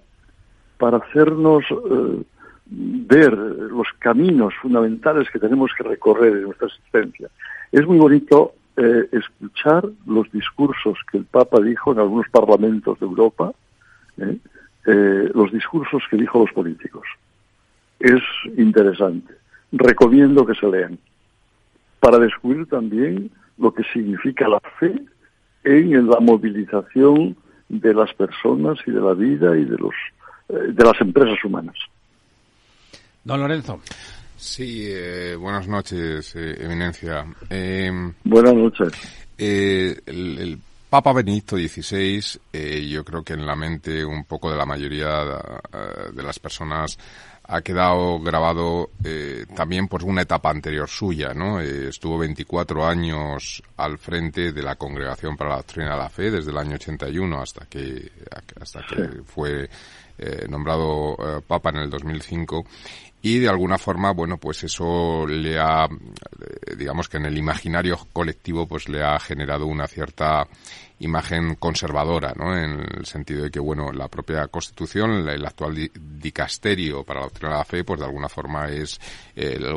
[0.78, 2.22] para hacernos eh,
[2.66, 7.28] ver los caminos fundamentales que tenemos que recorrer en nuestra existencia.
[7.72, 13.06] Es muy bonito eh, escuchar los discursos que el Papa dijo en algunos parlamentos de
[13.06, 13.52] Europa,
[14.18, 14.38] ¿eh?
[14.86, 17.06] Eh, los discursos que dijo los políticos.
[17.98, 18.22] Es
[18.56, 19.34] interesante.
[19.72, 20.98] Recomiendo que se lean
[22.00, 24.94] para descubrir también lo que significa la fe
[25.64, 27.36] en la movilización
[27.68, 29.94] de las personas y de la vida y de los
[30.48, 31.76] eh, de las empresas humanas.
[33.24, 33.80] Don Lorenzo.
[34.36, 34.88] Sí,
[35.40, 37.24] buenas noches, Eminencia.
[38.22, 38.92] buenas noches.
[39.38, 40.60] el,
[40.96, 45.24] Papa Benedicto XVI, eh, yo creo que en la mente un poco de la mayoría
[45.24, 46.98] eh, de las personas
[47.44, 51.60] ha quedado grabado eh, también por una etapa anterior suya, ¿no?
[51.60, 56.50] estuvo 24 años al frente de la Congregación para la Doctrina de la Fe desde
[56.50, 58.10] el año 81 hasta que
[58.58, 59.68] hasta que fue
[60.48, 61.14] nombrado
[61.46, 62.64] Papa en el 2005
[63.26, 65.88] y de alguna forma, bueno, pues eso le ha,
[66.76, 70.46] digamos que en el imaginario colectivo, pues le ha generado una cierta
[71.00, 72.56] imagen conservadora, ¿no?
[72.56, 77.52] En el sentido de que, bueno, la propia Constitución, el, actual dicasterio para la doctrina
[77.52, 78.98] de la fe, pues de alguna forma es
[79.34, 79.74] el,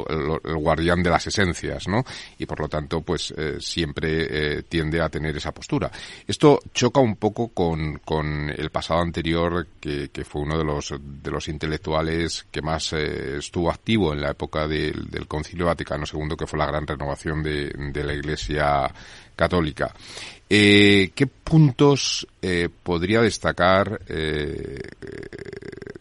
[0.55, 2.03] guardián de las esencias, ¿no?
[2.37, 5.91] Y por lo tanto, pues eh, siempre eh, tiende a tener esa postura.
[6.25, 10.93] Esto choca un poco con, con el pasado anterior, que, que fue uno de los,
[11.01, 16.35] de los intelectuales que más eh, estuvo activo en la época del Concilio Vaticano II,
[16.37, 18.89] que fue la gran renovación de, de la Iglesia
[19.39, 19.95] católica.
[20.49, 24.81] Eh, ¿Qué puntos eh, podría destacar eh,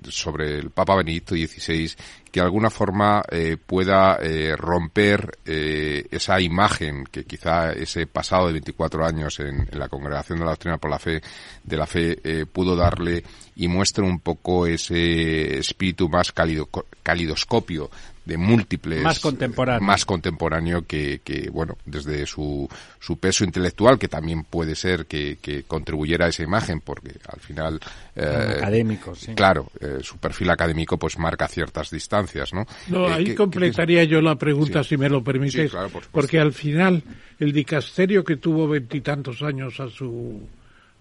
[0.09, 1.93] sobre el Papa Benedicto XVI
[2.33, 3.23] que de alguna forma
[3.67, 4.19] pueda
[4.57, 10.53] romper esa imagen que quizá ese pasado de 24 años en, la Congregación de la
[10.53, 11.21] Doctrina por la Fe
[11.63, 13.23] de la Fe pudo darle
[13.57, 16.69] y muestre un poco ese espíritu más cálido,
[17.03, 17.91] calidoscopio
[18.29, 19.87] de múltiples más contemporáneo.
[19.87, 22.69] más contemporáneo que, que bueno desde su,
[23.01, 27.41] su peso intelectual que también puede ser que, que contribuyera a esa imagen porque al
[27.41, 27.81] final
[28.15, 29.35] eh, académico sí.
[29.35, 34.21] claro eh, su perfil académico pues marca ciertas distancias no, no eh, ahí completaría yo
[34.21, 35.73] la pregunta si me lo permites
[36.13, 37.03] porque al final
[37.39, 40.47] el dicasterio que tuvo veintitantos años a su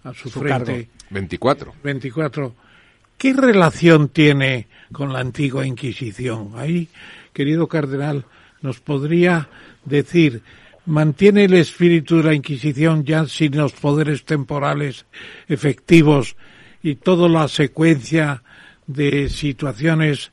[0.04, 2.54] a su, frente 24 24
[3.18, 6.52] ¿Qué relación tiene con la antigua Inquisición?
[6.54, 6.88] Ahí
[7.38, 8.24] querido cardenal,
[8.62, 9.46] nos podría
[9.84, 10.42] decir,
[10.86, 15.06] ¿mantiene el espíritu de la Inquisición ya sin los poderes temporales
[15.48, 16.36] efectivos
[16.82, 18.42] y toda la secuencia
[18.88, 20.32] de situaciones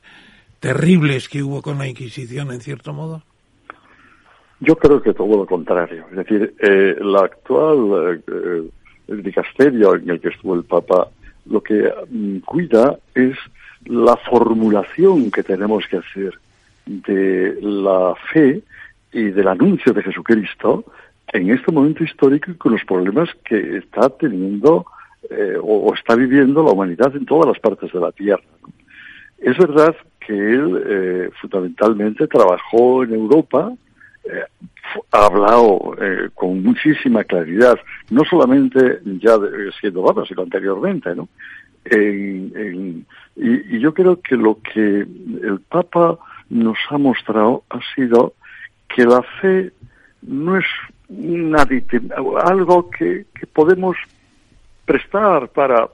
[0.58, 3.22] terribles que hubo con la Inquisición, en cierto modo?
[4.58, 6.06] Yo creo que todo lo contrario.
[6.10, 8.68] Es decir, eh, la actual eh,
[9.06, 11.08] dicasterio en el que estuvo el Papa
[11.48, 13.36] lo que mm, cuida es
[13.84, 16.36] la formulación que tenemos que hacer
[16.86, 18.62] de la fe
[19.12, 20.84] y del anuncio de Jesucristo
[21.32, 24.86] en este momento histórico y con los problemas que está teniendo
[25.30, 28.42] eh, o, está viviendo la humanidad en todas las partes de la Tierra.
[29.38, 33.72] Es verdad que él eh, fundamentalmente trabajó en Europa,
[34.24, 34.44] eh,
[35.10, 35.96] ha hablado
[36.34, 37.76] con muchísima claridad,
[38.10, 39.36] no solamente ya
[39.80, 41.28] siendo Papa, sino anteriormente, ¿no?
[41.90, 43.04] y,
[43.78, 46.18] yo creo que lo que el Papa
[46.48, 48.34] nos ha mostrado ha sido
[48.88, 49.72] que la fe
[50.22, 50.64] no es
[52.44, 53.96] algo que, que podemos
[54.84, 55.88] prestar para,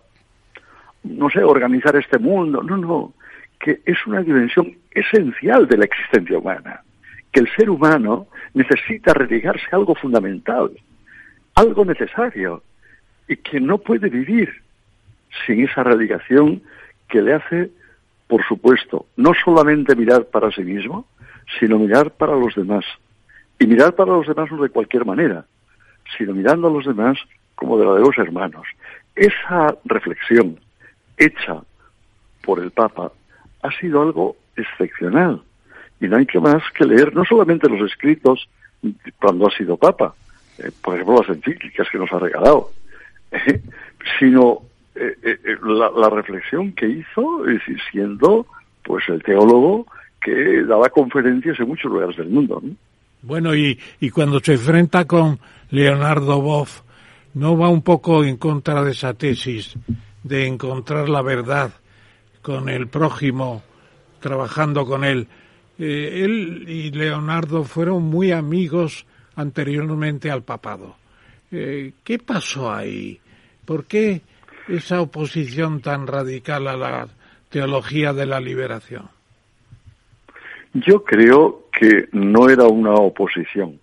[1.02, 2.62] no sé, organizar este mundo.
[2.62, 3.12] No, no,
[3.58, 6.82] que es una dimensión esencial de la existencia humana,
[7.32, 10.70] que el ser humano necesita religarse a algo fundamental,
[11.54, 12.62] algo necesario,
[13.28, 14.52] y que no puede vivir
[15.46, 16.62] sin esa religación
[17.08, 17.70] que le hace,
[18.32, 21.04] por supuesto, no solamente mirar para sí mismo,
[21.60, 22.82] sino mirar para los demás.
[23.58, 25.44] Y mirar para los demás no de cualquier manera,
[26.16, 27.18] sino mirando a los demás
[27.54, 28.66] como de la de los hermanos.
[29.14, 30.58] Esa reflexión
[31.18, 31.60] hecha
[32.42, 33.12] por el Papa
[33.60, 35.42] ha sido algo excepcional.
[36.00, 38.48] Y no hay que más que leer no solamente los escritos
[39.20, 40.14] cuando ha sido Papa,
[40.56, 42.70] eh, por ejemplo las encíclicas que nos ha regalado,
[44.18, 44.62] sino
[44.94, 47.42] eh, la, la, reflexión que hizo
[47.90, 48.46] siendo
[48.84, 49.86] pues el teólogo
[50.20, 52.60] que daba conferencias en muchos lugares del mundo.
[52.62, 52.74] ¿no?
[53.22, 55.38] Bueno, y, y cuando se enfrenta con
[55.70, 56.82] Leonardo Boff,
[57.34, 59.76] ¿no va un poco en contra de esa tesis
[60.22, 61.72] de encontrar la verdad
[62.42, 63.62] con el prójimo,
[64.20, 65.28] trabajando con él?
[65.78, 69.06] Eh, él y Leonardo fueron muy amigos
[69.36, 70.96] anteriormente al papado.
[71.50, 73.20] Eh, ¿Qué pasó ahí?
[73.64, 74.20] ¿Por qué
[74.72, 77.08] esa oposición tan radical a la
[77.50, 79.08] teología de la liberación?
[80.74, 83.78] Yo creo que no era una oposición.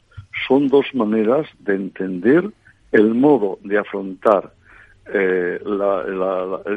[0.48, 2.50] Son dos maneras de entender
[2.92, 4.52] el modo de afrontar
[5.14, 5.60] eh,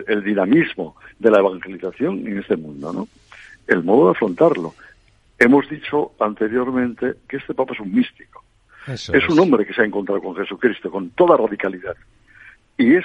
[0.06, 3.08] el dinamismo de la evangelización en este mundo, ¿no?
[3.66, 4.74] El modo de afrontarlo.
[5.38, 8.44] Hemos dicho anteriormente que este Papa es un místico.
[8.86, 11.96] es, un hombre que se ha encontrado con Jesucristo con toda radicalidad.
[12.82, 13.04] Y es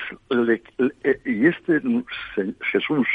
[1.24, 1.80] y este
[2.72, 3.08] Jesús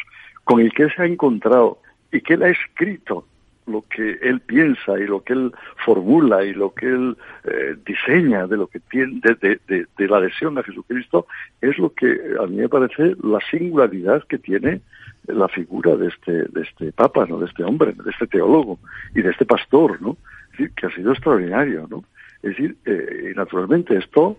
[0.44, 1.80] con el que se ha encontrado
[2.12, 3.26] y que él ha escrito
[3.66, 5.52] lo que él piensa y lo que él
[5.84, 9.59] formula y lo que él eh, diseña de lo que tiene de,
[9.97, 11.26] de, la adhesión a Jesucristo
[11.60, 14.82] es lo que a mí me parece la singularidad que tiene
[15.26, 18.78] la figura de este de este papa no de este hombre de este teólogo
[19.16, 20.16] y de este pastor no
[20.56, 22.05] que ha sido extraordinario no
[22.43, 24.39] es decir eh, naturalmente esto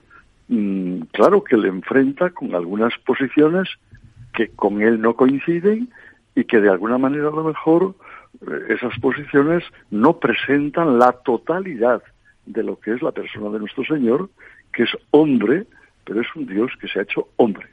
[1.11, 3.69] claro que le enfrenta con algunas posiciones
[4.33, 5.89] que con él no coinciden
[6.35, 7.95] y que de alguna manera a lo mejor
[8.67, 12.03] esas posiciones no presentan la totalidad
[12.45, 14.29] de lo que es la persona de nuestro Señor,
[14.73, 15.65] que es hombre,
[16.03, 17.67] pero es un Dios que se ha hecho hombre.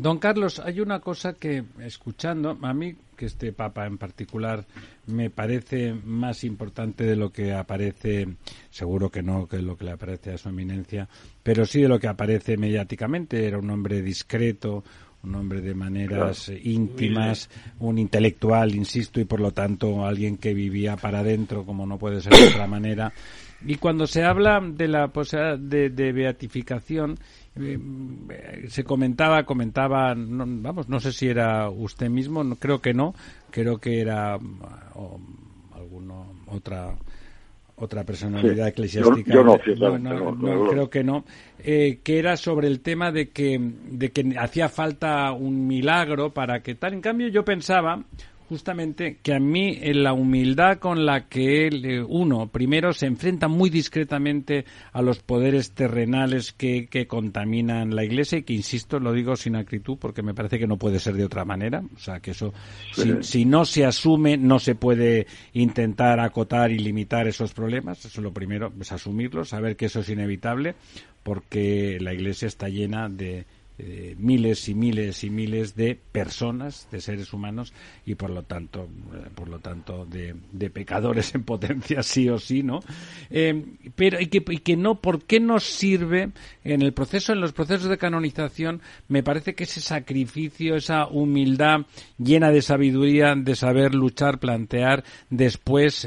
[0.00, 4.64] Don Carlos, hay una cosa que, escuchando, a mí, que este Papa en particular
[5.08, 8.26] me parece más importante de lo que aparece,
[8.70, 11.06] seguro que no, que lo que le aparece a su eminencia,
[11.42, 13.46] pero sí de lo que aparece mediáticamente.
[13.46, 14.82] Era un hombre discreto,
[15.22, 20.96] un hombre de maneras íntimas, un intelectual, insisto, y por lo tanto alguien que vivía
[20.96, 23.12] para adentro, como no puede ser de otra manera.
[23.66, 27.18] Y cuando se habla de la posibilidad de, beatificación,
[27.56, 33.14] eh, se comentaba, comentaba, vamos, no sé si era usted mismo, no, creo que no,
[33.50, 34.38] creo que era
[34.94, 35.20] o,
[35.74, 36.94] alguno, otra
[37.80, 39.32] otra personalidad eclesiástica.
[39.32, 39.58] Yo, no,
[40.68, 41.24] creo que no.
[41.58, 46.60] Eh, que era sobre el tema de que, de que hacía falta un milagro para
[46.60, 46.92] que tal.
[46.92, 48.04] En cambio, yo pensaba
[48.50, 53.06] justamente que a mí en la humildad con la que él, eh, uno, primero se
[53.06, 58.98] enfrenta muy discretamente a los poderes terrenales que, que, contaminan la iglesia y que, insisto,
[58.98, 61.80] lo digo sin acritud porque me parece que no puede ser de otra manera.
[61.94, 62.52] O sea, que eso,
[62.92, 68.04] si, si, no se asume, no se puede intentar acotar y limitar esos problemas.
[68.04, 70.74] Eso lo primero, es asumirlo, saber que eso es inevitable
[71.22, 73.46] porque la iglesia está llena de
[73.82, 77.72] eh, miles y miles y miles de personas, de seres humanos
[78.04, 78.82] y por lo tanto,
[79.14, 80.34] eh, por lo tanto de,
[80.68, 82.80] pecadores en potencia sí o sí, ¿no?
[83.30, 86.30] Eh, pero y que, y que no, ¿por qué nos sirve
[86.62, 88.82] en el proceso, en los procesos de canonización?
[89.08, 91.86] Me parece que ese sacrificio, esa humildad
[92.18, 96.06] llena de sabiduría, de saber luchar, plantear, después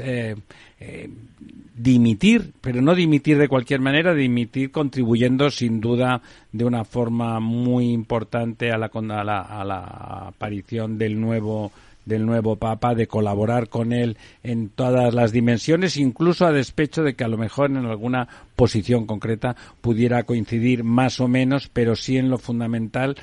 [1.74, 6.22] dimitir, pero no dimitir de cualquier manera, dimitir contribuyendo sin duda
[6.52, 9.80] de una forma muy importante a la, a la, a la
[10.28, 11.72] aparición del nuevo
[12.04, 17.14] del nuevo Papa, de colaborar con él en todas las dimensiones, incluso a despecho de
[17.14, 22.16] que a lo mejor en alguna posición concreta pudiera coincidir más o menos, pero sí
[22.16, 23.16] en lo fundamental.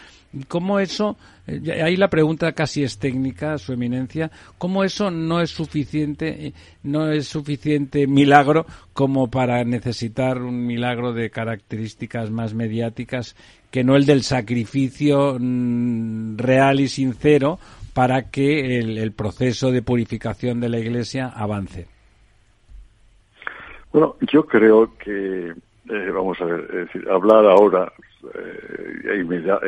[0.47, 5.49] ¿Cómo eso, eh, ahí la pregunta casi es técnica, su eminencia, cómo eso no es
[5.49, 6.53] suficiente, eh,
[6.83, 13.35] no es suficiente milagro como para necesitar un milagro de características más mediáticas
[13.71, 17.59] que no el del sacrificio mm, real y sincero
[17.93, 21.87] para que el, proceso de purificación de la Iglesia avance?
[23.91, 27.91] Bueno, yo creo que, eh, vamos a ver, es decir, hablar ahora,
[28.33, 29.23] eh,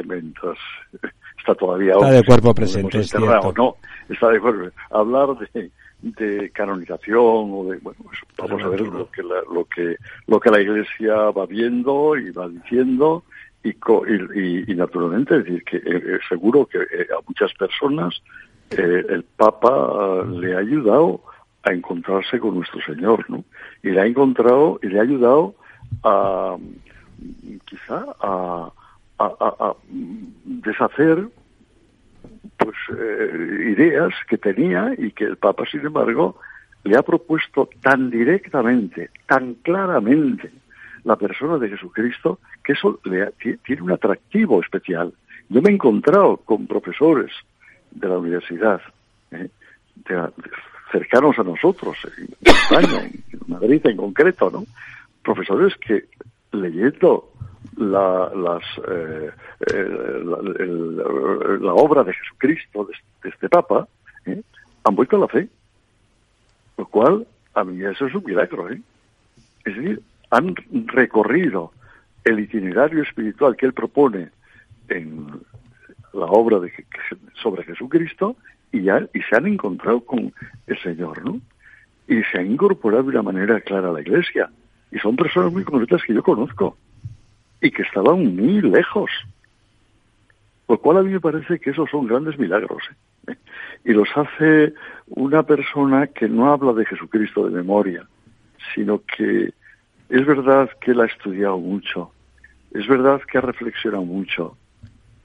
[0.05, 0.57] mientras
[1.37, 1.93] está todavía...
[1.93, 3.75] Está de cuerpo presente, es No,
[4.09, 4.69] está de cuerpo.
[4.91, 5.71] Hablar de,
[6.01, 9.95] de canonización o de bueno pues vamos a ver lo que la, lo que
[10.27, 13.23] lo que la iglesia va viendo y va diciendo
[13.63, 18.21] y, y, naturalmente, es decir, que eh, seguro que eh, a muchas personas
[18.71, 21.21] eh, el Papa le ha ayudado
[21.63, 23.43] a encontrarse con nuestro Señor, ¿no?
[23.81, 25.55] Y le ha encontrado y le ha ayudado
[26.03, 26.57] a
[27.65, 28.71] quizá a,
[29.19, 29.73] a,
[30.43, 31.27] deshacer
[32.57, 36.39] pues ideas que tenía y que el Papa, sin embargo,
[36.83, 40.51] le ha propuesto tan directamente, tan claramente,
[41.03, 43.31] la persona de Jesucristo, que eso le,
[43.65, 45.13] tiene un atractivo especial.
[45.49, 47.31] Yo me he encontrado con profesores
[47.91, 48.81] de la universidad,
[49.31, 49.49] ¿eh?
[50.91, 54.65] cercanos a nosotros, en España, en Madrid en concreto, ¿no?
[55.23, 56.05] Profesores que
[56.53, 57.31] leyendo
[57.77, 59.31] la, las, eh,
[61.59, 63.87] la, obra de Jesucristo, de, este Papa,
[64.25, 64.41] ¿eh?
[64.83, 65.49] han vuelto a la fe.
[66.77, 68.69] Lo cual, a mí eso es un milagro.
[68.71, 68.81] ¿eh?
[69.65, 70.55] Es decir, han
[70.87, 71.71] recorrido
[72.23, 74.29] el itinerario espiritual que él propone
[74.89, 75.27] en
[76.13, 76.71] la obra de,
[77.41, 78.35] sobre Jesucristo
[78.71, 80.33] y, ya, y se han encontrado con
[80.67, 81.39] el Señor, ¿no?
[82.07, 84.49] Y se han incorporado de una manera clara a la Iglesia.
[84.93, 86.77] Y son personas muy concretas que yo conozco
[87.59, 89.09] y que estaban muy lejos.
[90.69, 92.83] Lo cual a mí me parece que esos son grandes milagros.
[93.27, 93.35] ¿eh?
[93.85, 94.73] Y los hace
[95.07, 98.07] una persona que no habla de Jesucristo de memoria,
[98.75, 99.53] sino que
[100.09, 102.11] es verdad que él ha estudiado mucho,
[102.71, 104.55] es verdad que ha reflexionado mucho,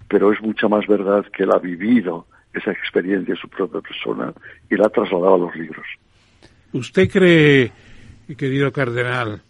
[0.09, 4.33] pero es mucha más verdad que él ha vivido esa experiencia en su propia persona
[4.71, 5.87] y la ha trasladado a los libros.
[6.73, 7.71] ¿Usted cree,
[8.37, 9.43] querido cardenal,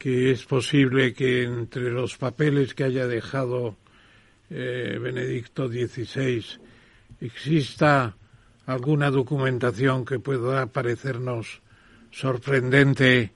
[0.00, 3.76] que es posible que entre los papeles que haya dejado
[4.48, 6.42] eh, Benedicto XVI
[7.20, 8.16] exista
[8.64, 11.60] alguna documentación que pueda parecernos
[12.10, 13.32] sorprendente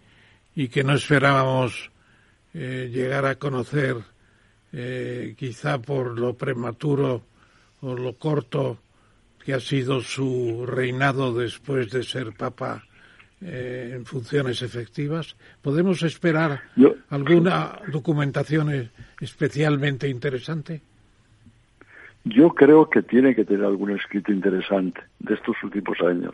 [0.57, 1.91] y que no esperábamos
[2.55, 3.99] eh, llegar a conocer,
[4.73, 7.27] eh, quizá por lo prematuro
[7.82, 8.78] o lo corto
[9.45, 12.86] que ha sido su reinado después de ser papa
[13.46, 15.36] eh, en funciones efectivas.
[15.60, 16.62] ¿Podemos esperar
[17.10, 18.90] alguna documentación
[19.20, 20.80] especialmente interesante?
[22.24, 26.32] Yo creo que tiene que tener algún escrito interesante de estos últimos años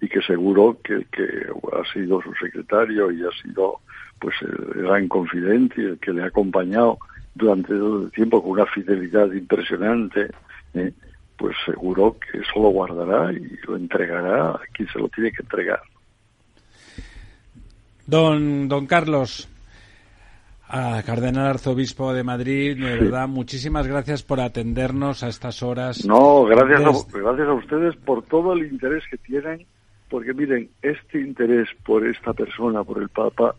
[0.00, 3.80] y que seguro que, que ha sido su secretario y ha sido
[4.18, 6.98] pues el gran confidente y el que le ha acompañado
[7.36, 10.28] durante todo el tiempo con una fidelidad impresionante,
[10.74, 10.92] ¿eh?
[11.36, 15.42] pues seguro que eso lo guardará y lo entregará a quien se lo tiene que
[15.42, 15.80] entregar.
[18.08, 19.48] Don, don Carlos,
[20.68, 26.04] Cardenal Arzobispo de Madrid, de verdad, muchísimas gracias por atendernos a estas horas.
[26.04, 29.64] No, gracias, a, gracias a ustedes por todo el interés que tienen
[30.08, 33.54] porque miren, este interés por esta persona, por el Papa,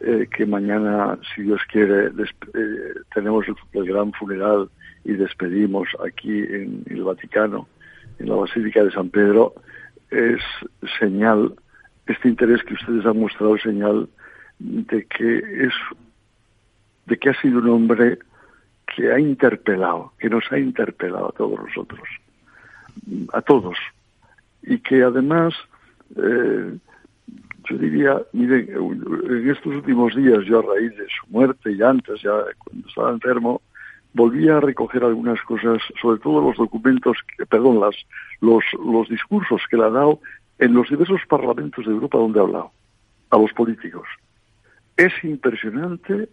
[0.00, 4.70] eh, que mañana, si Dios quiere, eh, tenemos el, gran funeral
[5.04, 7.68] y despedimos aquí en el Vaticano,
[8.18, 9.54] en la Basílica de San Pedro,
[10.10, 10.40] es
[10.98, 11.54] señal,
[12.06, 14.08] este interés que ustedes han mostrado señal
[14.58, 15.72] de que es,
[17.06, 18.18] de que ha sido un hombre
[18.94, 22.08] que ha interpelado, que nos ha interpelado a todos nosotros,
[23.32, 23.78] a todos,
[24.62, 25.54] y que además
[26.16, 26.76] eh,
[27.68, 32.20] yo diría, miren, en estos últimos días, yo a raíz de su muerte y antes,
[32.22, 33.62] ya cuando estaba enfermo,
[34.14, 37.16] volví a recoger algunas cosas, sobre todo los documentos,
[37.48, 37.96] perdón, las,
[38.40, 40.20] los, los discursos que le ha dado
[40.58, 42.72] en los diversos parlamentos de Europa donde ha hablado,
[43.30, 44.06] a los políticos.
[44.96, 46.28] Es impresionante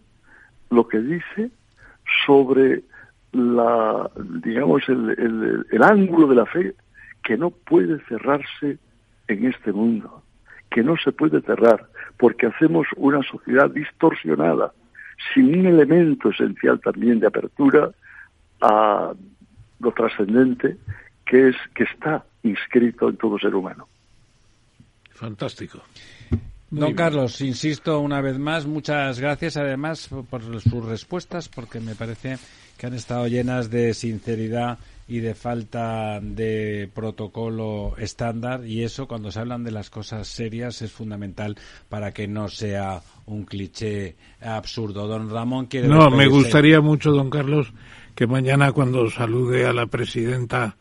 [0.70, 1.50] lo que dice
[2.26, 2.82] sobre
[3.32, 4.10] la,
[4.42, 6.74] digamos, el, el ángulo de la fe
[7.22, 8.78] que no puede cerrarse
[9.28, 10.22] en este mundo,
[10.70, 11.86] que no se puede cerrar,
[12.16, 14.72] porque hacemos una sociedad distorsionada,
[15.34, 17.90] sin un elemento esencial también de apertura
[18.60, 19.12] a
[19.80, 20.76] lo trascendente
[21.24, 23.88] que es que está inscrito en todo ser humano.
[25.20, 25.82] Fantástico.
[26.70, 32.38] Don Carlos, insisto una vez más, muchas gracias además por sus respuestas, porque me parece
[32.78, 39.30] que han estado llenas de sinceridad y de falta de protocolo estándar y eso cuando
[39.30, 41.54] se hablan de las cosas serias es fundamental
[41.90, 45.06] para que no sea un cliché absurdo.
[45.06, 47.74] Don Ramón quiere No, me gustaría mucho, don Carlos,
[48.14, 50.76] que mañana cuando salude a la presidenta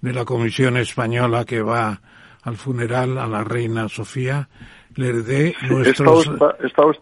[0.00, 2.00] de la Comisión Española que va
[2.44, 4.48] al funeral a la reina Sofía,
[4.96, 6.26] le dé nuestros...
[6.60, 6.92] He estado,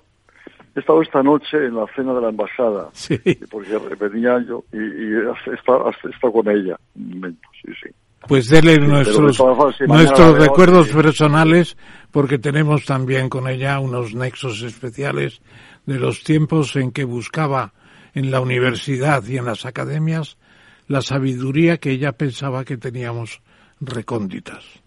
[0.74, 3.18] he estado esta noche en la cena de la embajada, Sí.
[3.50, 7.90] porque venía yo y, y he estado, he estado con ella un momento, sí, sí.
[8.28, 9.40] Pues dele nuestros,
[9.88, 11.76] nuestros veo, recuerdos personales,
[12.12, 15.42] porque tenemos también con ella unos nexos especiales
[15.86, 17.72] de los tiempos en que buscaba
[18.14, 20.38] en la universidad y en las academias
[20.86, 23.42] la sabiduría que ella pensaba que teníamos
[23.80, 24.81] recónditas.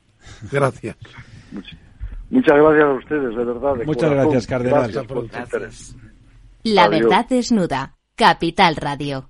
[0.51, 0.95] Gracias.
[2.29, 3.75] Muchas gracias a ustedes, de verdad.
[3.75, 4.17] de Muchas corazón.
[4.31, 4.81] gracias, Cardenal.
[4.91, 5.95] Gracias por interés.
[6.63, 7.01] La Adiós.
[7.01, 7.95] verdad desnuda.
[8.15, 9.29] Capital Radio.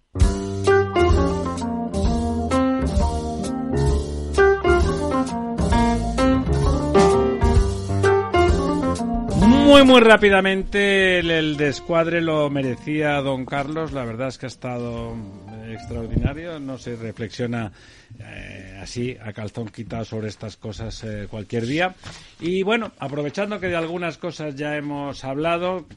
[9.66, 13.94] Muy, muy rápidamente el, el descuadre lo merecía don Carlos.
[13.94, 16.60] La verdad es que ha estado eh, extraordinario.
[16.60, 17.72] No se reflexiona
[18.20, 21.96] eh, así a calzón quitado sobre estas cosas eh, cualquier día.
[22.40, 25.88] Y bueno, aprovechando que de algunas cosas ya hemos hablado,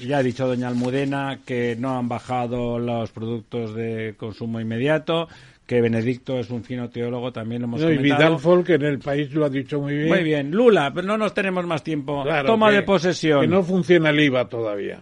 [0.00, 5.28] ya ha dicho doña Almudena que no han bajado los productos de consumo inmediato,
[5.72, 8.20] que Benedicto es un fino teólogo, también lo hemos No, y comentado.
[8.24, 10.08] Vidal Folk en el país lo ha dicho muy bien.
[10.08, 10.50] Muy bien.
[10.50, 12.22] Lula, pero no nos tenemos más tiempo.
[12.24, 13.40] Claro, Toma que- de posesión.
[13.40, 15.00] Que no funciona el IVA todavía.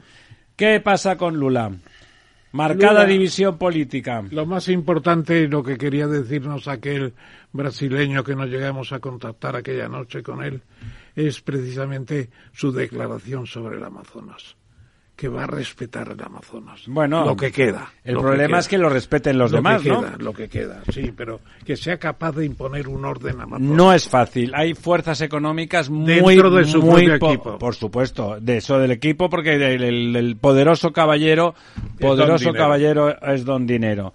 [0.54, 1.72] ¿Qué pasa con Lula?
[2.52, 4.22] Marcada Lula- división política.
[4.30, 7.14] Lo más importante y lo que quería decirnos aquel
[7.52, 10.62] brasileño que nos llegamos a contactar aquella noche con él
[11.16, 14.56] es precisamente su declaración sobre el Amazonas,
[15.20, 16.80] que va a respetar el Amazonas.
[16.86, 17.92] Bueno, lo que queda.
[18.02, 18.58] El problema queda.
[18.60, 20.00] es que lo respeten los Lo demás, que ¿no?
[20.00, 23.76] queda, Lo que queda, sí, pero que sea capaz de imponer un orden Amazonas.
[23.76, 24.50] No es fácil.
[24.54, 27.58] Hay fuerzas económicas muy, Dentro de su muy po- equipo.
[27.58, 31.54] Por supuesto, de eso del equipo, porque el, el- el poderoso caballero,
[32.00, 34.14] poderoso caballero es don dinero.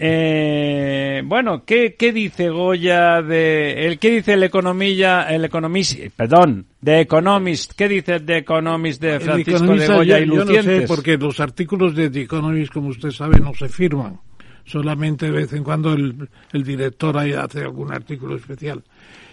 [0.00, 6.66] Eh, bueno, ¿qué, ¿qué dice Goya de, el, qué dice el economilla, el economist, perdón,
[6.80, 10.46] de Economist, qué dice de Economist de Francisco de Economista, Goya yo, y yo no
[10.46, 10.88] sé, Lucientes?
[10.88, 14.20] porque los artículos de The Economist, como usted sabe, no se firman.
[14.64, 18.84] Solamente de vez en cuando el, el director ahí hace algún artículo especial.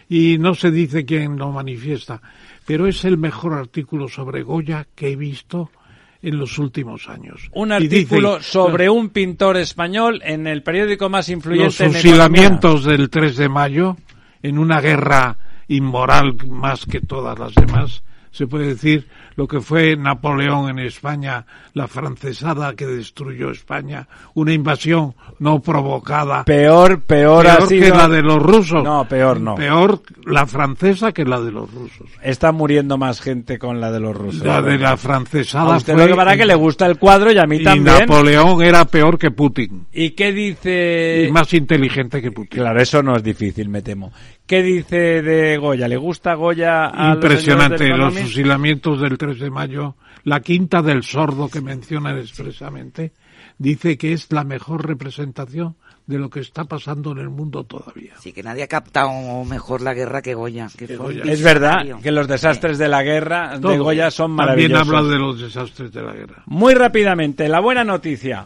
[0.09, 2.21] Y no se dice quién lo manifiesta.
[2.65, 5.69] Pero es el mejor artículo sobre Goya que he visto
[6.21, 7.49] en los últimos años.
[7.53, 12.83] Un dice- artículo sobre un pintor español en el periódico más influyente los en fusilamientos
[12.85, 13.97] del 3 de mayo
[14.41, 15.37] en una guerra
[15.67, 18.03] inmoral más que todas las demás.
[18.31, 24.53] Se puede decir lo que fue Napoleón en España, la francesada que destruyó España, una
[24.53, 26.43] invasión no provocada.
[26.45, 28.83] Peor, peor, ha que sido- la de los rusos.
[28.83, 29.55] No, peor no.
[29.55, 32.07] Peor la francesa que la de los rusos.
[32.21, 34.45] Está muriendo más gente con la de los rusos.
[34.45, 37.31] La de la francesada A usted fue- lo que para que le gusta el cuadro
[37.31, 37.99] y a mí y también.
[37.99, 39.87] Napoleón era peor que Putin.
[39.93, 41.25] ¿Y qué dice?
[41.27, 42.59] Y más inteligente que Putin.
[42.61, 44.11] Claro, eso no es difícil, me temo.
[44.47, 45.87] ¿Qué dice de Goya?
[45.87, 48.21] ¿Le gusta Goya a los Impresionante, los Economist?
[48.23, 53.11] fusilamientos del 3 de mayo, la quinta del sordo que mencionan expresamente,
[53.57, 58.13] dice que es la mejor representación de lo que está pasando en el mundo todavía.
[58.19, 59.09] Sí, que nadie ha captado
[59.45, 60.67] mejor la guerra que Goya.
[60.77, 60.85] Que
[61.23, 63.83] Es verdad que los desastres de la guerra de Todo.
[63.83, 64.87] Goya son También maravillosos.
[64.87, 66.43] habla de los desastres de la guerra.
[66.45, 68.45] Muy rápidamente, la buena noticia.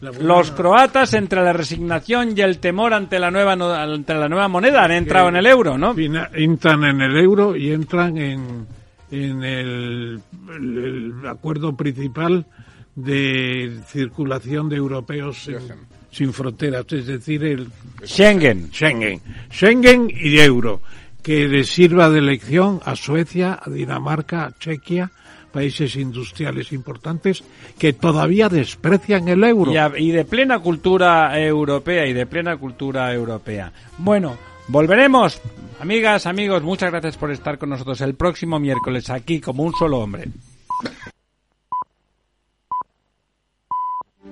[0.00, 4.84] Los croatas entre la resignación y el temor ante la nueva ante la nueva moneda
[4.84, 5.92] han entrado en el euro, ¿no?
[6.34, 8.66] Entran en el euro y entran en,
[9.10, 10.20] en el,
[10.54, 12.46] el- el acuerdo principal
[12.94, 15.56] de circulación de europeos sin,
[16.10, 17.68] sin fronteras, es decir, el
[18.04, 18.70] Schengen.
[18.72, 19.20] Schengen.
[19.50, 20.80] Schengen y euro,
[21.22, 25.10] que les sirva de lección a Suecia, a Dinamarca, a Chequia,
[25.52, 27.42] países industriales importantes
[27.78, 29.72] que todavía desprecian el euro.
[29.96, 33.72] Y, de plena cultura europea y de plena cultura europea.
[33.98, 34.36] Bueno,
[34.68, 35.40] volveremos.
[35.80, 39.98] Amigas, amigos, muchas gracias por estar con nosotros el próximo miércoles aquí como un solo
[39.98, 40.28] hombre.